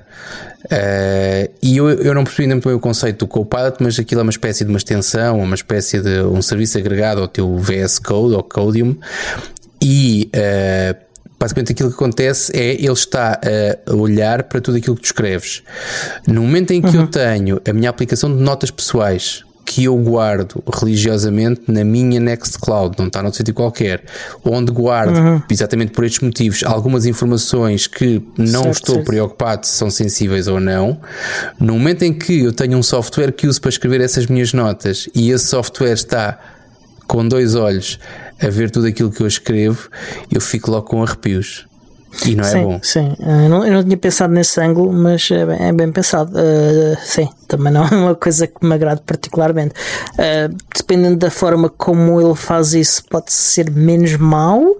Uh, 0.65 1.53
e 1.63 1.77
eu, 1.77 1.91
eu 1.91 2.15
não 2.15 2.25
percebi 2.25 2.45
ainda 2.45 2.55
muito 2.55 2.69
bem 2.69 2.77
o 2.77 2.81
conceito 2.81 3.21
do 3.21 3.27
Copilot, 3.27 3.77
mas 3.81 3.99
aquilo 3.99 4.21
é 4.21 4.23
uma 4.23 4.31
espécie 4.31 4.65
de 4.65 4.71
uma 4.71 4.79
extensão, 4.79 5.41
uma 5.41 5.55
espécie 5.55 6.01
de 6.01 6.23
um 6.23 6.41
serviço 6.41 6.79
agregado 6.79 7.21
ao 7.21 7.29
teu 7.29 7.57
VS 7.59 7.99
Code, 7.99 8.35
ao 8.35 8.43
Codium, 8.43 8.97
e 9.83 10.31
uh, 10.35 10.97
basicamente 11.39 11.73
aquilo 11.73 11.89
que 11.89 11.97
acontece 11.97 12.53
é 12.55 12.75
ele 12.75 12.93
está 12.93 13.41
a 13.87 13.95
olhar 13.95 14.45
para 14.45 14.61
tudo 14.61 14.79
aquilo 14.79 14.95
que 14.95 15.03
tu 15.03 15.07
escreves. 15.07 15.63
No 16.27 16.43
momento 16.43 16.71
em 16.71 16.81
que 16.81 16.97
uhum. 16.97 17.03
eu 17.03 17.07
tenho 17.09 17.61
a 17.69 17.73
minha 17.73 17.91
aplicação 17.91 18.35
de 18.35 18.41
notas 18.41 18.71
pessoais 18.71 19.45
que 19.73 19.85
eu 19.85 19.97
guardo 19.97 20.62
religiosamente 20.70 21.62
na 21.66 21.83
minha 21.83 22.20
Nextcloud, 22.20 22.95
não 22.99 23.07
está 23.07 23.23
num 23.23 23.33
sítio 23.33 23.55
qualquer, 23.55 24.05
onde 24.45 24.70
guardo, 24.70 25.16
uhum. 25.16 25.43
exatamente 25.51 25.93
por 25.93 26.05
estes 26.05 26.20
motivos, 26.20 26.62
algumas 26.62 27.07
informações 27.07 27.87
que 27.87 28.23
não 28.37 28.64
certo, 28.64 28.75
estou 28.75 28.95
certo. 28.97 29.07
preocupado 29.07 29.66
se 29.66 29.73
são 29.73 29.89
sensíveis 29.89 30.47
ou 30.47 30.61
não. 30.61 31.01
No 31.59 31.73
momento 31.73 32.03
em 32.03 32.12
que 32.12 32.41
eu 32.41 32.53
tenho 32.53 32.77
um 32.77 32.83
software 32.83 33.33
que 33.33 33.47
uso 33.47 33.62
para 33.62 33.70
escrever 33.70 34.03
essas 34.03 34.27
minhas 34.27 34.53
notas 34.53 35.09
e 35.14 35.31
esse 35.31 35.47
software 35.47 35.95
está 35.95 36.39
com 37.07 37.27
dois 37.27 37.55
olhos 37.55 37.99
a 38.39 38.49
ver 38.51 38.70
tudo 38.70 38.87
aquilo 38.87 39.11
que 39.11 39.23
eu 39.23 39.27
escrevo, 39.27 39.89
eu 40.31 40.41
fico 40.41 40.70
logo 40.70 40.87
com 40.87 41.03
arrepios. 41.03 41.66
E 42.27 42.35
não 42.35 42.45
é 42.45 42.47
sim, 42.47 42.63
bom. 42.63 42.81
Sim, 42.83 43.17
eu 43.19 43.49
não, 43.49 43.67
eu 43.67 43.73
não 43.73 43.83
tinha 43.83 43.97
pensado 43.97 44.33
nesse 44.33 44.61
ângulo, 44.61 44.93
mas 44.93 45.31
é 45.31 45.47
bem, 45.47 45.69
é 45.69 45.73
bem 45.73 45.91
pensado. 45.91 46.33
Uh, 46.33 46.97
sim, 47.03 47.29
também 47.49 47.73
não 47.73 47.85
é 47.87 47.95
uma 47.95 48.15
coisa 48.15 48.47
que 48.47 48.65
me 48.65 48.75
agrade 48.75 49.01
particularmente. 49.05 49.75
Uh, 50.13 50.55
dependendo 50.77 51.17
da 51.17 51.31
forma 51.31 51.69
como 51.71 52.21
ele 52.21 52.35
faz 52.35 52.75
isso, 52.75 53.03
pode 53.09 53.33
ser 53.33 53.71
menos 53.71 54.17
mau, 54.17 54.77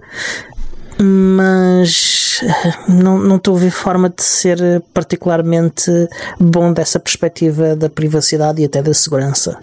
mas 0.99 2.41
eh, 2.43 2.73
não, 2.87 3.17
não 3.17 3.37
estou 3.37 3.55
a 3.55 3.59
ver 3.59 3.71
forma 3.71 4.09
de 4.09 4.23
ser 4.23 4.83
particularmente 4.93 5.91
bom 6.39 6.71
dessa 6.71 6.99
perspectiva 6.99 7.75
da 7.75 7.89
privacidade 7.89 8.61
e 8.61 8.65
até 8.65 8.81
da 8.81 8.93
segurança. 8.93 9.57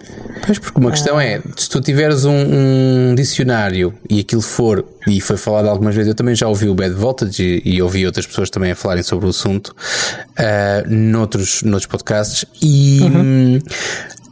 Pois, 0.45 0.59
porque 0.59 0.79
uma 0.79 0.91
questão 0.91 1.17
ah. 1.17 1.23
é: 1.23 1.41
se 1.55 1.69
tu 1.69 1.81
tiveres 1.81 2.25
um, 2.25 2.31
um, 2.31 3.15
dicionário 3.15 3.93
e 4.09 4.19
aquilo 4.19 4.41
for, 4.41 4.85
e 5.07 5.21
foi 5.21 5.37
falado 5.37 5.67
algumas 5.67 5.95
vezes, 5.95 6.09
eu 6.09 6.15
também 6.15 6.35
já 6.35 6.47
ouvi 6.47 6.67
o 6.67 6.75
Bad 6.75 6.93
Voltage 6.93 7.61
e, 7.65 7.75
e 7.75 7.81
ouvi 7.81 8.05
outras 8.05 8.25
pessoas 8.25 8.49
também 8.49 8.71
a 8.71 8.75
falarem 8.75 9.03
sobre 9.03 9.25
o 9.25 9.29
assunto 9.29 9.69
uh, 9.69 10.89
noutros, 10.89 11.63
noutros 11.63 11.87
podcasts, 11.87 12.45
e 12.61 13.01
uhum. 13.01 13.59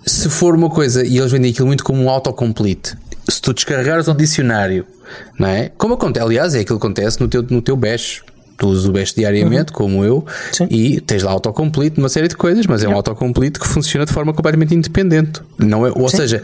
se 0.06 0.30
for 0.30 0.56
uma 0.56 0.70
coisa, 0.70 1.06
e 1.06 1.18
eles 1.18 1.32
vendem 1.32 1.52
aquilo 1.52 1.68
muito 1.68 1.84
como 1.84 2.04
um 2.04 2.10
autocomplete, 2.10 2.96
se 3.30 3.42
tu 3.42 3.54
descarregares 3.54 4.08
um 4.08 4.16
dicionário 4.16 4.86
não 5.38 5.48
é? 5.48 5.72
Como 5.78 5.94
acontece, 5.94 6.26
aliás, 6.26 6.56
é 6.56 6.60
aquilo 6.60 6.80
que 6.80 6.86
acontece 6.86 7.20
no 7.20 7.28
teu, 7.28 7.44
no 7.50 7.62
teu 7.62 7.76
bash. 7.76 8.22
Tu 8.58 8.68
usas 8.68 8.86
o 8.86 8.92
bash 8.92 9.14
diariamente, 9.14 9.72
uhum. 9.72 9.78
como 9.78 10.04
eu, 10.04 10.26
Sim. 10.52 10.68
e 10.70 11.00
tens 11.00 11.24
lá 11.24 11.32
autocomplete, 11.32 11.98
uma 11.98 12.10
série 12.10 12.28
de 12.28 12.36
coisas, 12.36 12.68
mas 12.68 12.84
é 12.84 12.90
um 12.90 12.94
autocomplete 12.94 13.58
que 13.58 13.66
funciona 13.66 14.06
de 14.06 14.12
forma 14.12 14.34
completamente 14.34 14.76
independente. 14.76 15.42
Não 15.58 15.88
é, 15.88 15.92
ou 15.96 16.10
Sim. 16.10 16.18
seja, 16.18 16.42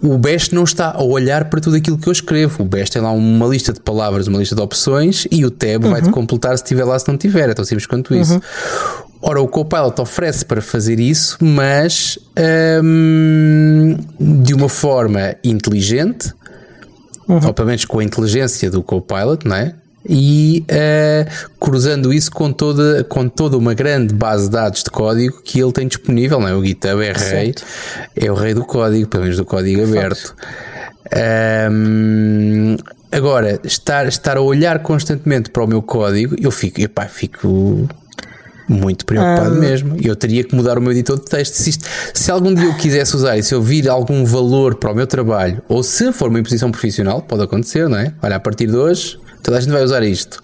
o 0.00 0.16
bash 0.18 0.50
não 0.50 0.62
está 0.62 0.92
a 0.92 1.02
olhar 1.02 1.46
para 1.46 1.60
tudo 1.60 1.74
aquilo 1.74 1.98
que 1.98 2.08
eu 2.08 2.12
escrevo. 2.12 2.62
O 2.62 2.64
bash 2.64 2.90
tem 2.90 3.02
lá 3.02 3.10
uma 3.10 3.46
lista 3.46 3.72
de 3.72 3.80
palavras, 3.80 4.28
uma 4.28 4.38
lista 4.38 4.54
de 4.54 4.62
opções, 4.62 5.26
e 5.32 5.44
o 5.44 5.50
tab 5.50 5.84
uhum. 5.84 5.90
vai-te 5.90 6.10
completar 6.10 6.56
se 6.56 6.62
tiver 6.62 6.84
lá, 6.84 6.96
se 6.96 7.08
não 7.08 7.18
tiver. 7.18 7.50
É 7.50 7.54
tão 7.54 7.64
simples 7.64 7.86
quanto 7.86 8.14
isso. 8.14 8.34
Uhum. 8.34 8.40
Ora, 9.24 9.40
o 9.40 9.46
Copilot 9.46 10.00
oferece 10.00 10.44
para 10.44 10.60
fazer 10.60 10.98
isso, 10.98 11.38
mas 11.40 12.18
hum, 12.82 13.96
de 14.18 14.52
uma 14.52 14.68
forma 14.68 15.36
inteligente, 15.44 16.32
uhum. 17.28 17.38
ou 17.46 17.54
pelo 17.54 17.68
menos 17.68 17.84
com 17.84 18.00
a 18.00 18.04
inteligência 18.04 18.68
do 18.68 18.82
Copilot, 18.82 19.46
não 19.46 19.54
é? 19.54 19.74
E 20.08 20.64
uh, 20.68 21.48
cruzando 21.60 22.12
isso 22.12 22.32
com 22.32 22.52
toda, 22.52 23.04
com 23.04 23.28
toda 23.28 23.56
uma 23.56 23.74
grande 23.74 24.12
base 24.12 24.46
de 24.46 24.50
dados 24.50 24.82
de 24.82 24.90
código 24.90 25.40
que 25.44 25.60
ele 25.60 25.70
tem 25.70 25.86
disponível, 25.86 26.40
não 26.40 26.48
é? 26.48 26.54
O 26.56 26.64
GitHub 26.64 27.00
é 27.04 27.12
rei, 27.12 27.54
é 28.16 28.28
o 28.28 28.34
rei 28.34 28.54
do 28.54 28.64
código, 28.64 29.06
pelo 29.06 29.22
menos 29.22 29.36
do 29.36 29.44
código 29.44 29.84
aberto. 29.84 30.34
Um, 31.70 32.76
agora, 33.12 33.60
estar, 33.62 34.08
estar 34.08 34.36
a 34.36 34.40
olhar 34.40 34.80
constantemente 34.80 35.48
para 35.50 35.62
o 35.62 35.68
meu 35.68 35.80
código, 35.80 36.34
eu 36.40 36.50
fico, 36.50 36.80
epá, 36.80 37.06
fico 37.06 37.88
muito 38.72 39.04
preocupado 39.04 39.54
ah. 39.56 39.58
mesmo. 39.58 39.96
Eu 40.02 40.16
teria 40.16 40.42
que 40.44 40.54
mudar 40.54 40.78
o 40.78 40.80
meu 40.80 40.92
editor 40.92 41.18
de 41.18 41.24
texto. 41.24 41.54
Se, 41.54 41.70
isto, 41.70 41.84
se 42.14 42.30
algum 42.30 42.54
dia 42.54 42.64
eu 42.64 42.74
quisesse 42.74 43.14
usar 43.14 43.36
e 43.36 43.42
se 43.42 43.54
eu 43.54 43.62
vir 43.62 43.88
algum 43.88 44.24
valor 44.24 44.74
para 44.76 44.92
o 44.92 44.94
meu 44.94 45.06
trabalho, 45.06 45.62
ou 45.68 45.82
se 45.82 46.12
for 46.12 46.28
uma 46.28 46.40
imposição 46.40 46.70
profissional, 46.70 47.22
pode 47.22 47.42
acontecer, 47.42 47.88
não 47.88 47.98
é? 47.98 48.12
Olha, 48.22 48.36
a 48.36 48.40
partir 48.40 48.66
de 48.66 48.76
hoje, 48.76 49.18
toda 49.42 49.58
a 49.58 49.60
gente 49.60 49.72
vai 49.72 49.82
usar 49.82 50.02
isto. 50.02 50.40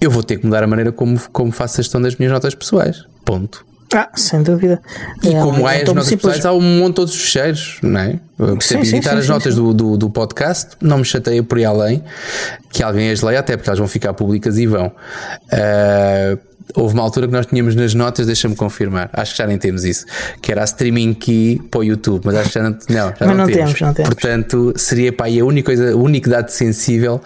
Eu 0.00 0.10
vou 0.10 0.22
ter 0.22 0.38
que 0.38 0.46
mudar 0.46 0.62
a 0.62 0.66
maneira 0.66 0.92
como, 0.92 1.18
como 1.32 1.50
faço 1.50 1.80
a 1.80 1.82
gestão 1.82 2.00
das 2.00 2.16
minhas 2.16 2.32
notas 2.32 2.54
pessoais. 2.54 3.04
Ponto. 3.24 3.64
Ah, 3.94 4.10
sem 4.14 4.42
dúvida. 4.42 4.82
E 5.22 5.28
é, 5.28 5.40
como 5.40 5.66
há 5.66 5.72
as 5.72 5.84
notas 5.84 6.06
simples. 6.06 6.34
pessoais, 6.34 6.44
há 6.44 6.52
um 6.52 6.60
monte 6.60 6.96
de 6.96 7.00
outros 7.02 7.20
fecheiros, 7.20 7.78
não 7.80 8.00
é? 8.00 8.18
Sim, 8.60 8.78
editar 8.78 9.12
sim, 9.12 9.18
as 9.18 9.28
notas 9.28 9.54
do, 9.54 9.72
do, 9.72 9.96
do, 9.96 10.10
podcast, 10.10 10.70
não 10.80 10.98
me 10.98 11.04
chateia 11.04 11.42
por 11.42 11.56
ir 11.56 11.64
além 11.64 12.02
que 12.72 12.82
alguém 12.82 13.10
as 13.10 13.22
leia, 13.22 13.38
até 13.38 13.56
porque 13.56 13.70
elas 13.70 13.78
vão 13.78 13.86
ficar 13.86 14.12
públicas 14.12 14.58
e 14.58 14.66
vão. 14.66 14.88
Uh, 14.88 16.38
houve 16.74 16.94
uma 16.94 17.02
altura 17.02 17.26
que 17.26 17.32
nós 17.32 17.46
tínhamos 17.46 17.74
nas 17.74 17.94
notas, 17.94 18.26
deixa-me 18.26 18.56
confirmar, 18.56 19.10
acho 19.12 19.32
que 19.32 19.38
já 19.38 19.46
nem 19.46 19.58
temos 19.58 19.84
isso, 19.84 20.06
que 20.40 20.50
era 20.50 20.62
a 20.62 20.64
streaming 20.64 21.14
key 21.14 21.60
para 21.70 21.80
o 21.80 21.84
YouTube, 21.84 22.22
mas 22.24 22.34
acho 22.36 22.48
que 22.48 22.54
já 22.54 22.62
não, 22.62 22.70
não, 22.70 22.78
já 22.88 23.26
não, 23.26 23.34
não, 23.34 23.46
temos. 23.46 23.74
temos. 23.74 23.80
não 23.80 23.94
temos. 23.94 24.08
Portanto, 24.08 24.72
seria 24.76 25.12
para 25.12 25.26
aí 25.26 25.38
a 25.38 25.44
única 25.44 25.66
coisa, 25.66 25.92
a 25.92 25.96
única 25.96 26.30
dado 26.30 26.48
sensível 26.48 27.20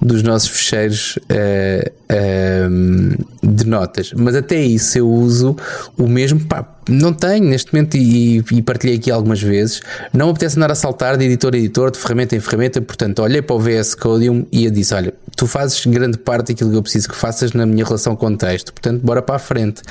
dos 0.00 0.22
nossos 0.22 0.48
fecheiros 0.48 1.18
uh, 1.30 2.68
um, 2.70 3.10
de 3.42 3.66
notas, 3.66 4.12
mas 4.16 4.34
até 4.34 4.60
isso 4.60 4.98
eu 4.98 5.08
uso 5.08 5.56
o 5.96 6.08
mesmo. 6.08 6.40
Pá, 6.46 6.66
não 6.88 7.12
tenho 7.12 7.44
neste 7.44 7.72
momento 7.72 7.96
e, 7.96 8.38
e, 8.50 8.62
partilhei 8.62 8.96
aqui 8.96 9.10
algumas 9.10 9.42
vezes. 9.42 9.82
Não 10.12 10.30
apetece 10.30 10.56
andar 10.56 10.72
a 10.72 10.74
saltar 10.74 11.16
de 11.16 11.24
editor 11.24 11.54
a 11.54 11.58
editor, 11.58 11.90
de 11.90 11.98
ferramenta 11.98 12.34
em 12.34 12.40
ferramenta. 12.40 12.80
Portanto, 12.80 13.22
olhei 13.22 13.42
para 13.42 13.56
o 13.56 13.60
VS 13.60 13.94
Codium 13.94 14.46
e 14.50 14.64
eu 14.64 14.70
disse: 14.70 14.94
Olha, 14.94 15.12
tu 15.38 15.46
fazes 15.46 15.86
grande 15.86 16.18
parte 16.18 16.48
daquilo 16.48 16.70
que 16.70 16.76
eu 16.76 16.82
preciso 16.82 17.08
que 17.08 17.14
faças 17.14 17.52
na 17.52 17.64
minha 17.64 17.84
relação 17.84 18.16
com 18.16 18.26
o 18.26 18.36
texto. 18.36 18.72
Portanto, 18.72 19.00
bora 19.02 19.22
para 19.22 19.36
a 19.36 19.38
frente. 19.38 19.82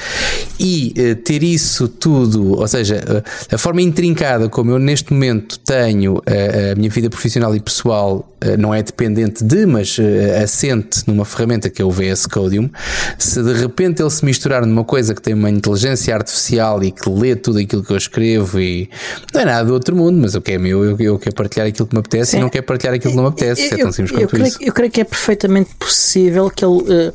E 0.60 0.94
uh, 0.98 1.16
ter 1.16 1.42
isso 1.42 1.88
tudo, 1.88 2.60
ou 2.60 2.68
seja, 2.68 2.98
uh, 2.98 3.56
a 3.56 3.58
forma 3.58 3.82
intrincada 3.82 4.50
como 4.50 4.72
eu 4.72 4.80
neste 4.80 5.14
momento 5.14 5.58
tenho 5.60 6.16
uh, 6.16 6.72
a 6.74 6.76
minha 6.76 6.90
vida 6.90 7.10
profissional 7.10 7.56
e 7.56 7.60
pessoal 7.60 8.30
não 8.60 8.72
é 8.72 8.84
dependente 8.84 9.44
de, 9.44 9.66
mas 9.66 9.98
assente 10.44 11.02
numa 11.08 11.26
ferramenta 11.26 11.72
que 11.72 11.82
é 11.82 11.86
o 11.86 11.90
VS 11.90 12.28
Codium. 12.28 12.70
Se 13.18 13.42
de 13.42 13.52
repente 13.54 14.00
ele 14.00 14.12
se 14.12 14.24
misturar 14.24 14.64
numa 14.64 14.84
coisa 14.84 15.16
que 15.16 15.22
tem 15.24 15.34
uma 15.34 15.50
inteligência 15.50 16.14
artificial 16.14 16.84
e 16.88 16.92
que 16.92 17.10
lê 17.10 17.36
tudo 17.36 17.60
aquilo 17.60 17.84
que 17.84 17.92
eu 17.92 17.98
escrevo 17.98 18.60
e 18.60 18.90
não 19.34 19.42
é 19.42 19.46
nada 19.46 19.66
do 19.66 19.74
outro 19.74 19.96
mundo, 19.96 20.20
mas 20.22 20.36
o 20.36 20.42
que 20.42 20.54
é 20.54 20.58
meu, 20.58 20.84
eu, 20.84 20.98
eu 21.00 21.20
quero 21.20 21.36
partilhar 21.36 21.68
aquilo 21.68 21.88
que 21.88 21.96
me 21.96 22.00
apetece 22.00 22.32
Sim. 22.32 22.38
e 22.38 22.40
não 22.42 22.50
quero 22.50 22.66
partilhar 22.66 22.96
aquilo 22.96 23.12
que 23.12 23.18
não 23.18 23.24
me 23.24 23.30
apetece. 23.30 23.68
Eu, 23.72 23.78
é 23.80 23.82
tão 23.84 23.92
simples 23.92 24.12
quanto 24.12 24.24
eu 24.24 24.30
creio, 24.30 24.48
isso. 24.48 24.58
Eu 24.62 24.74
creio 24.74 24.92
que 24.92 25.02
é 25.02 25.04
perfeitamente 25.04 25.76
possível 25.76 26.50
que 26.50 26.64
ele. 26.64 26.82
Uh, 26.82 27.14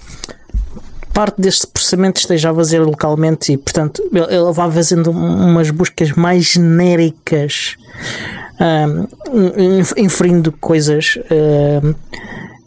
parte 1.13 1.41
deste 1.41 1.67
processamento 1.67 2.21
esteja 2.21 2.51
a 2.51 2.55
fazer 2.55 2.81
localmente 2.81 3.53
e, 3.53 3.57
portanto, 3.59 4.03
ele 4.13 4.53
vai 4.53 4.71
fazendo 4.71 5.11
umas 5.11 5.71
buscas 5.71 6.13
mais 6.13 6.45
genéricas, 6.45 7.77
um, 8.59 9.07
inferindo 9.97 10.51
coisas. 10.53 11.17
Uh, 11.17 11.95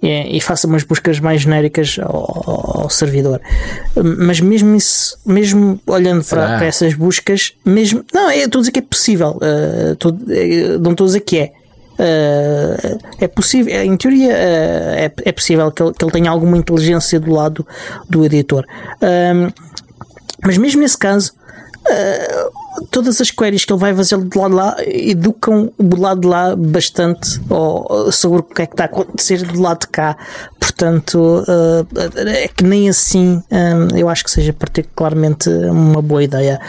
e, 0.02 0.38
e 0.38 0.42
faça 0.42 0.68
umas 0.68 0.84
buscas 0.84 1.20
mais 1.20 1.42
genéricas 1.42 1.98
ao, 2.02 2.82
ao, 2.82 2.90
servidor. 2.90 3.42
Mas 3.96 4.40
mesmo 4.40 4.76
isso, 4.76 5.18
mesmo 5.26 5.80
olhando 5.88 6.24
para, 6.24 6.58
para, 6.58 6.66
essas 6.66 6.94
buscas, 6.94 7.54
mesmo. 7.66 8.06
Não, 8.14 8.30
é, 8.30 8.40
estou 8.40 8.60
a 8.60 8.62
dizer 8.62 8.72
que 8.72 8.80
é 8.80 8.84
possível. 8.84 9.38
Uh, 9.38 10.32
eh, 10.32 10.78
não 10.80 10.92
estou 10.92 11.06
a 11.06 11.08
dizer 11.08 11.20
que 11.22 11.38
é. 11.38 11.52
Uh, 11.98 13.00
é 13.22 13.28
possível, 13.28 13.74
em 13.74 13.96
teoria, 13.96 14.34
uh, 14.34 14.34
é, 14.34 15.12
é 15.24 15.32
possível 15.32 15.72
que 15.72 15.82
ele, 15.82 15.94
que 15.94 16.04
ele, 16.04 16.12
tenha 16.12 16.30
alguma 16.30 16.58
inteligência 16.58 17.20
do 17.20 17.32
lado 17.32 17.66
do 18.10 18.26
editor. 18.26 18.66
Uh, 18.96 19.52
mas 20.44 20.58
mesmo 20.58 20.82
nesse 20.82 20.98
caso, 20.98 21.32
todas 22.92 23.22
as 23.22 23.32
queries 23.32 23.66
que 23.66 23.74
ele 23.74 23.80
vai 23.80 23.94
fazer 23.94 24.18
de 24.18 24.38
lado 24.38 24.52
de 24.52 24.56
lá 24.56 24.76
educam 24.86 25.72
do 25.78 26.00
lado 26.00 26.22
de 26.22 26.28
lá 26.28 26.56
bastante 26.56 27.40
ou, 27.50 28.12
sobre 28.12 28.40
o 28.40 28.44
que 28.44 28.62
é 28.62 28.66
que 28.66 28.74
está 28.74 28.84
a 28.84 28.88
acontecer 28.88 29.44
do 29.44 29.62
lado 29.62 29.82
de 29.82 29.88
cá. 29.88 30.18
Portanto, 30.60 31.44
uh, 31.48 31.88
é 32.28 32.48
que 32.48 32.64
nem 32.64 32.90
assim 32.90 33.42
um, 33.52 33.98
eu 33.98 34.10
acho 34.10 34.24
que 34.24 34.32
seja 34.32 34.52
particularmente 34.52 35.50
uma 35.50 36.02
boa 36.02 36.24
ideia. 36.24 36.60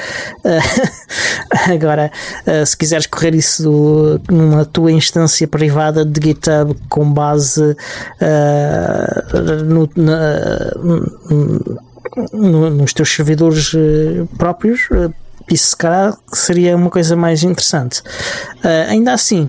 Uh, 0.45 1.73
agora, 1.73 2.11
uh, 2.47 2.67
se 2.67 2.77
quiseres 2.77 3.07
correr 3.07 3.35
isso 3.35 4.21
numa 4.31 4.65
tua 4.65 4.93
instância 4.93 5.49
privada 5.49 6.05
de 6.05 6.21
GitHub 6.21 6.77
com 6.89 7.11
base 7.11 7.77
no, 9.65 9.89
na, 9.97 10.73
no, 12.33 12.71
nos 12.71 12.93
teus 12.93 13.09
servidores 13.15 13.73
próprios, 14.37 14.89
isso 15.51 15.69
se 15.69 15.77
calhar 15.77 16.17
seria 16.33 16.77
uma 16.77 16.91
coisa 16.91 17.17
mais 17.17 17.43
interessante. 17.43 18.01
Uh, 18.01 18.89
ainda 18.89 19.13
assim, 19.13 19.49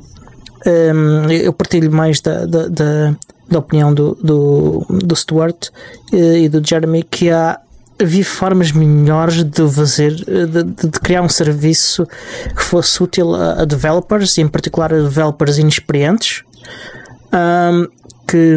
um, 0.66 1.30
eu 1.32 1.54
partilho 1.54 1.92
mais 1.92 2.22
da, 2.22 2.46
da, 2.46 2.68
da, 2.68 3.16
da 3.50 3.60
opinião 3.60 3.94
do, 3.94 4.16
do, 4.22 4.86
do 4.90 5.16
Stuart 5.16 5.70
uh, 6.14 6.16
e 6.16 6.50
do 6.50 6.66
Jeremy 6.66 7.04
que 7.04 7.30
há 7.30 7.60
havia 8.00 8.24
formas 8.24 8.72
melhores 8.72 9.44
de 9.44 9.68
fazer 9.72 10.14
de, 10.14 10.64
de, 10.64 11.00
criar 11.00 11.24
um 11.24 11.30
serviço 11.30 12.06
que 12.56 12.62
fosse 12.62 13.02
útil 13.02 13.34
a, 13.34 13.62
a 13.62 13.66
developers 13.66 14.38
e 14.38 14.42
em 14.42 14.48
particular 14.48 14.94
a 14.94 15.02
developers 15.02 15.58
inexperientes 15.58 16.44
um, 17.34 17.88
que, 18.28 18.56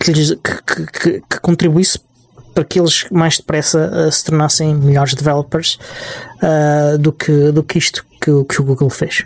que, 0.00 0.12
que, 0.12 0.86
que, 0.86 1.20
que 1.20 1.40
contribuísse 1.40 2.00
para 2.54 2.64
que 2.64 2.78
eles 2.78 3.06
mais 3.10 3.36
depressa 3.38 3.90
uh, 3.90 4.10
se 4.10 4.24
tornassem 4.24 4.74
melhores 4.74 5.14
developers 5.14 5.78
uh, 6.42 6.98
do, 6.98 7.12
que, 7.12 7.50
do 7.52 7.62
que 7.62 7.78
isto 7.78 8.04
que, 8.20 8.30
que 8.44 8.60
o 8.60 8.64
Google 8.64 8.90
fez. 8.90 9.24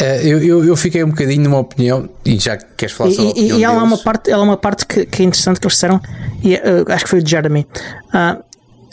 Uh, 0.00 0.02
eu, 0.22 0.42
eu, 0.42 0.64
eu, 0.64 0.76
fiquei 0.76 1.02
um 1.02 1.10
bocadinho 1.10 1.42
numa 1.42 1.58
opinião, 1.58 2.08
e 2.24 2.38
já 2.38 2.56
queres 2.56 2.94
falar 2.94 3.10
sobre 3.10 3.40
e, 3.40 3.50
e, 3.50 3.52
e 3.58 3.64
ela 3.64 3.80
há 3.80 3.82
uma 3.82 3.98
parte, 3.98 4.30
ela 4.30 4.42
é 4.42 4.44
uma 4.44 4.56
parte 4.56 4.86
que, 4.86 5.04
que, 5.04 5.22
é 5.22 5.24
interessante 5.24 5.58
que 5.58 5.66
eles 5.66 5.74
disseram, 5.74 6.00
e 6.42 6.56
acho 6.92 7.04
que 7.04 7.10
foi 7.10 7.20
o 7.20 7.26
Jeremy. 7.26 7.66
Uh, 8.14 8.42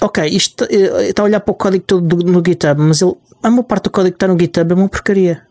ok, 0.01 0.25
isto 0.27 0.65
está 0.65 1.21
a 1.21 1.25
olhar 1.25 1.39
para 1.41 1.51
o 1.51 1.55
código 1.55 1.83
todo 1.85 2.01
do, 2.01 2.25
no 2.25 2.41
GitHub, 2.45 2.81
mas 2.81 3.01
ele, 3.01 3.13
a 3.43 3.49
maior 3.51 3.63
parte 3.63 3.83
do 3.83 3.91
código 3.91 4.13
que 4.13 4.25
está 4.25 4.27
no 4.27 4.39
GitHub 4.39 4.71
é 4.71 4.75
uma 4.75 4.89
porcaria. 4.89 5.41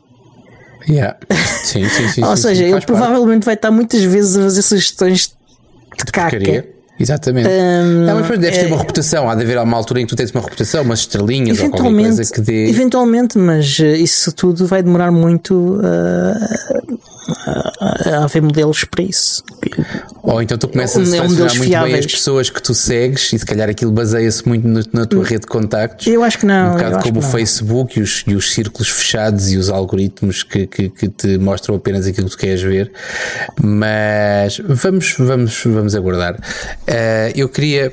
Yeah. 0.88 1.16
Sim, 1.62 1.88
sim, 1.88 2.08
sim. 2.08 2.24
Ou 2.26 2.36
seja, 2.36 2.64
sim, 2.64 2.72
ele 2.72 2.80
provavelmente 2.80 3.44
parte. 3.44 3.44
vai 3.44 3.54
estar 3.54 3.70
muitas 3.70 4.02
vezes 4.02 4.36
a 4.36 4.42
fazer 4.42 4.62
sugestões 4.62 5.28
de, 5.28 6.04
de 6.04 6.12
caca. 6.12 6.36
Porcaria. 6.36 6.74
Exatamente. 6.98 7.48
Um, 7.48 8.04
não, 8.04 8.14
mas 8.14 8.22
depois 8.22 8.38
deves 8.38 8.58
é, 8.58 8.60
ter 8.62 8.66
uma 8.68 8.78
reputação. 8.78 9.28
Há 9.28 9.34
de 9.34 9.42
haver 9.42 9.58
uma 9.58 9.76
altura 9.76 10.00
em 10.00 10.04
que 10.04 10.10
tu 10.10 10.16
tens 10.16 10.30
uma 10.30 10.42
reputação, 10.42 10.82
umas 10.82 11.00
estrelinhas 11.00 11.60
ou 11.60 11.70
qualquer 11.70 11.92
coisa 11.92 12.32
que 12.32 12.40
dê. 12.40 12.68
Eventualmente, 12.68 13.36
mas 13.36 13.78
eh, 13.80 13.96
isso 13.96 14.32
tudo 14.32 14.66
vai 14.66 14.82
demorar 14.82 15.10
muito 15.10 15.80
uh, 15.80 16.98
a 18.04 18.24
haver 18.24 18.42
modelos 18.42 18.84
para 18.84 19.02
isso. 19.02 19.42
Ou 20.22 20.42
então 20.42 20.56
tu 20.56 20.68
começas 20.68 21.02
a 21.02 21.10
selecionar 21.10 21.56
muito 21.56 21.68
fiáveis. 21.68 21.92
bem 21.92 22.00
as 22.00 22.06
pessoas 22.06 22.50
que 22.50 22.62
tu 22.62 22.74
segues 22.74 23.32
e 23.32 23.38
se 23.38 23.46
calhar 23.46 23.68
aquilo 23.68 23.92
baseia-se 23.92 24.46
muito 24.46 24.66
no, 24.66 24.82
na 24.92 25.06
tua 25.06 25.20
hum. 25.20 25.22
rede 25.22 25.40
de 25.40 25.46
contactos. 25.46 26.06
Eu 26.06 26.22
acho 26.22 26.38
que 26.38 26.46
não. 26.46 26.70
Um 26.70 26.72
bocado 26.72 26.98
como 27.00 27.18
o 27.18 27.22
Facebook 27.22 27.98
e 27.98 28.02
os, 28.02 28.24
e 28.26 28.34
os 28.34 28.52
círculos 28.52 28.88
fechados 28.88 29.52
e 29.52 29.56
os 29.56 29.68
algoritmos 29.68 30.42
que, 30.42 30.66
que, 30.66 30.88
que, 30.88 31.08
te 31.08 31.38
mostram 31.38 31.74
apenas 31.76 32.06
aquilo 32.06 32.28
que 32.28 32.36
tu 32.36 32.38
queres 32.38 32.62
ver. 32.62 32.92
Mas 33.62 34.60
vamos, 34.64 35.14
vamos, 35.18 35.62
vamos 35.64 35.94
aguardar. 35.94 36.34
Uh, 36.34 37.32
eu 37.34 37.48
queria 37.48 37.92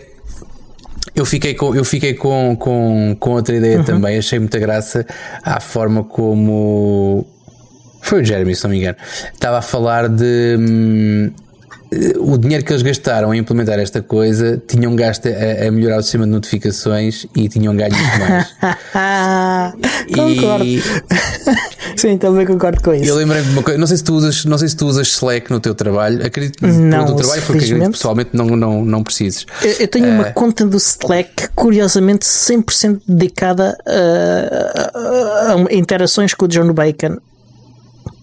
eu 1.16 1.26
fiquei 1.26 1.54
com, 1.54 1.76
eu 1.76 1.84
fiquei 1.84 2.14
com, 2.14 2.56
com, 2.58 3.16
com 3.20 3.32
outra 3.32 3.56
ideia 3.56 3.80
uhum. 3.80 3.84
também, 3.84 4.18
achei 4.18 4.40
muita 4.40 4.60
graça 4.60 5.06
à 5.44 5.60
forma 5.60 6.04
como 6.04 7.28
foi 8.12 8.22
o 8.22 8.26
Jeremy, 8.26 8.54
se 8.54 8.64
não 8.66 8.72
me 8.72 8.80
engano. 8.80 8.98
Estava 9.34 9.60
a 9.60 9.62
falar 9.62 10.10
de. 10.10 10.58
Hum, 10.60 11.32
o 12.20 12.38
dinheiro 12.38 12.64
que 12.64 12.72
eles 12.72 12.82
gastaram 12.82 13.32
a 13.32 13.38
implementar 13.38 13.78
esta 13.80 14.02
coisa 14.02 14.62
tinham 14.66 14.96
gasto 14.96 15.28
a, 15.28 15.68
a 15.68 15.72
melhorar 15.72 15.98
o 15.98 16.02
sistema 16.02 16.26
de 16.26 16.32
notificações 16.32 17.26
e 17.36 17.48
tinham 17.48 17.76
ganho 17.76 17.94
mais. 18.20 18.48
concordo. 20.14 20.66
E... 20.66 20.82
Sim, 21.96 22.18
também 22.18 22.46
concordo 22.46 22.82
com 22.82 22.94
isso. 22.94 23.06
Eu 23.06 23.16
lembrei-me 23.16 23.48
de 23.48 23.54
uma 23.54 23.64
coisa, 23.64 23.80
não 23.80 23.88
sei 23.88 23.98
se 23.98 24.04
tu 24.04 24.14
usas, 24.14 24.46
não 24.46 24.58
sei 24.58 24.68
se 24.68 24.76
tu 24.76 24.88
usas 24.88 25.08
Slack 25.08 25.50
no 25.50 25.60
teu 25.60 25.76
trabalho, 25.76 26.26
acredito 26.26 26.66
no 26.66 27.06
teu 27.06 27.16
trabalho, 27.16 27.42
porque 27.44 27.66
acredito 27.66 27.92
pessoalmente 27.92 28.30
não, 28.34 28.46
não, 28.46 28.86
não 28.86 29.04
precises. 29.04 29.46
Eu, 29.62 29.72
eu 29.72 29.88
tenho 29.88 30.08
uh... 30.08 30.14
uma 30.16 30.32
conta 30.32 30.66
do 30.66 30.78
Slack, 30.78 31.50
curiosamente 31.56 32.26
100% 32.26 33.02
dedicada 33.08 33.78
a, 33.86 34.98
a, 34.98 35.56
a 35.56 35.74
interações 35.74 36.34
com 36.34 36.46
o 36.46 36.48
John 36.48 36.72
Bacon 36.74 37.18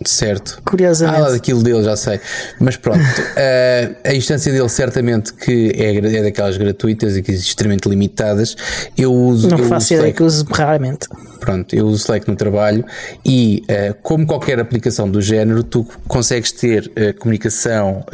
Certo. 0.04 0.60
Curiosamente. 0.64 1.20
Ah, 1.20 1.30
daquilo 1.30 1.62
dele, 1.62 1.82
já 1.82 1.96
sei. 1.96 2.20
Mas 2.60 2.76
pronto, 2.76 3.00
uh, 3.00 3.96
a 4.04 4.14
instância 4.14 4.52
dele 4.52 4.68
certamente 4.68 5.32
que 5.32 5.72
é, 5.74 5.96
é 5.96 6.22
daquelas 6.22 6.56
gratuitas 6.56 7.16
e 7.16 7.22
que 7.22 7.32
extremamente 7.32 7.88
limitadas. 7.88 8.56
Eu 8.96 9.12
uso. 9.12 9.48
Não 9.48 9.58
eu 9.58 9.64
faço 9.64 9.94
ideia 9.94 10.12
que 10.12 10.22
uso 10.22 10.44
raramente. 10.50 11.08
Pronto, 11.40 11.74
eu 11.74 11.86
uso 11.86 11.96
Slack 12.02 12.28
no 12.28 12.36
trabalho 12.36 12.84
e, 13.24 13.64
uh, 13.64 13.94
como 14.02 14.26
qualquer 14.26 14.60
aplicação 14.60 15.10
do 15.10 15.20
género, 15.20 15.62
tu 15.62 15.86
consegues 16.06 16.52
ter 16.52 16.90
uh, 16.90 17.18
comunicação 17.18 18.04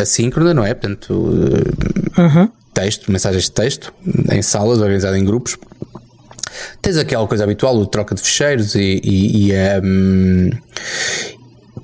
assíncrona, 0.00 0.54
não 0.54 0.64
é? 0.64 0.72
Portanto, 0.72 1.12
uhum. 1.12 2.48
texto, 2.72 3.10
mensagens 3.10 3.44
de 3.44 3.52
texto, 3.52 3.92
em 4.30 4.42
salas, 4.42 4.78
organizado 4.78 5.16
em 5.16 5.24
grupos. 5.24 5.58
Tens 6.80 6.96
aquela 6.96 7.26
coisa 7.26 7.44
habitual, 7.44 7.76
o 7.76 7.86
troca 7.86 8.14
de 8.14 8.22
ficheiros 8.22 8.74
e, 8.74 9.00
e, 9.02 9.48
e 9.48 9.52
um, 9.82 10.50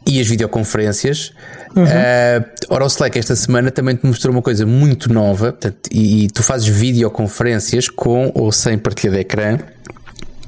e 0.07 0.21
as 0.21 0.27
videoconferências. 0.27 1.33
Uhum. 1.77 1.85
Uh, 1.85 2.45
ora, 2.69 2.85
o 2.85 2.87
Slack 2.89 3.17
esta 3.19 3.37
semana 3.37 3.71
também 3.71 3.95
te 3.95 4.05
mostrou 4.05 4.35
uma 4.35 4.43
coisa 4.43 4.67
muito 4.67 5.13
nova 5.13 5.53
portanto, 5.53 5.89
e, 5.93 6.25
e, 6.25 6.29
tu 6.29 6.43
fazes 6.43 6.67
videoconferências 6.67 7.89
com 7.89 8.33
ou 8.35 8.51
sem 8.51 8.77
partilha 8.77 9.13
de 9.13 9.21
ecrã. 9.21 9.59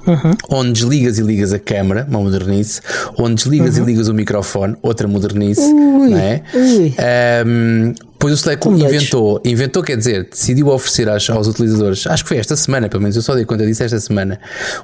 Uhum. 0.05 0.35
Onde 0.51 0.73
desligas 0.73 1.19
e 1.19 1.23
ligas 1.23 1.53
a 1.53 1.61
câmera, 1.61 2.05
uma 2.11 2.21
modernice, 2.21 2.81
onde 3.17 3.37
desligas 3.37 3.77
uhum. 3.77 3.85
e 3.85 3.87
ligas 3.87 4.09
o 4.09 4.15
microfone, 4.15 4.77
outra 4.83 5.07
modernice, 5.07 5.63
ui, 5.63 6.11
não 6.11 6.19
é? 6.19 6.43
Um, 7.47 7.95
pois 8.23 8.35
o 8.35 8.37
Slack 8.37 8.69
inventou, 8.69 9.41
inventou, 9.45 9.83
quer 9.83 9.97
dizer, 9.97 10.29
decidiu 10.31 10.69
oferecer 10.69 11.09
aos, 11.09 11.29
aos, 11.29 11.49
utilizadores, 11.49 12.07
acho 12.07 12.23
que 12.23 12.29
foi 12.29 12.39
esta 12.39 12.55
semana, 12.55 12.89
pelo 12.89 13.03
menos 13.03 13.17
eu 13.17 13.23
só 13.23 13.35
dei 13.35 13.45
conta 13.45 13.67
disso 13.67 13.83
esta 13.83 13.99
semana, 13.99 14.39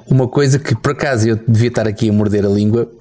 uma 0.05 0.27
coisa 0.27 0.59
que 0.59 0.75
por 0.75 0.91
acaso 0.91 1.29
eu 1.29 1.39
devia 1.47 1.69
estar 1.69 1.87
aqui 1.87 2.09
a 2.09 2.11
morder 2.11 2.45
a 2.45 2.49
língua, 2.49 2.91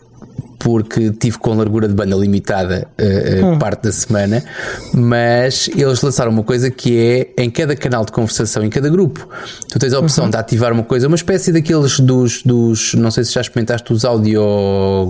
porque 0.61 1.11
tive 1.11 1.39
com 1.39 1.55
largura 1.55 1.89
de 1.89 1.95
banda 1.95 2.15
limitada 2.15 2.87
uh, 3.01 3.47
hum. 3.47 3.59
parte 3.59 3.83
da 3.83 3.93
semana, 3.93 4.45
mas 4.95 5.69
eles 5.77 6.01
lançaram 6.03 6.31
uma 6.31 6.45
coisa 6.45 6.71
que 6.71 6.97
é 7.37 7.43
em 7.43 7.51
cada 7.51 7.75
canal 7.75 8.05
de 8.05 8.13
conversação, 8.13 8.63
em 8.63 8.71
cada 8.71 8.89
grupo, 8.89 9.29
tu 9.69 9.77
tens 9.77 9.93
a 9.93 9.99
opção 9.99 10.27
uhum. 10.27 10.31
de 10.31 10.37
ativar 10.37 10.73
uma 10.73 10.85
coisa, 10.85 11.09
uma 11.09 11.17
espécie 11.17 11.51
daqueles 11.51 11.99
dos, 11.99 12.43
dos 12.43 12.95
não 12.95 13.11
sei 13.11 13.25
se 13.25 13.33
já 13.33 13.41
experimentaste 13.41 13.93
os 13.93 14.05
audio 14.05 14.41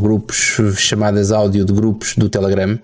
grupos, 0.00 0.58
chamadas 0.76 1.32
áudio 1.32 1.66
de 1.66 1.72
grupos 1.74 2.14
do 2.16 2.30
Telegram. 2.30 2.78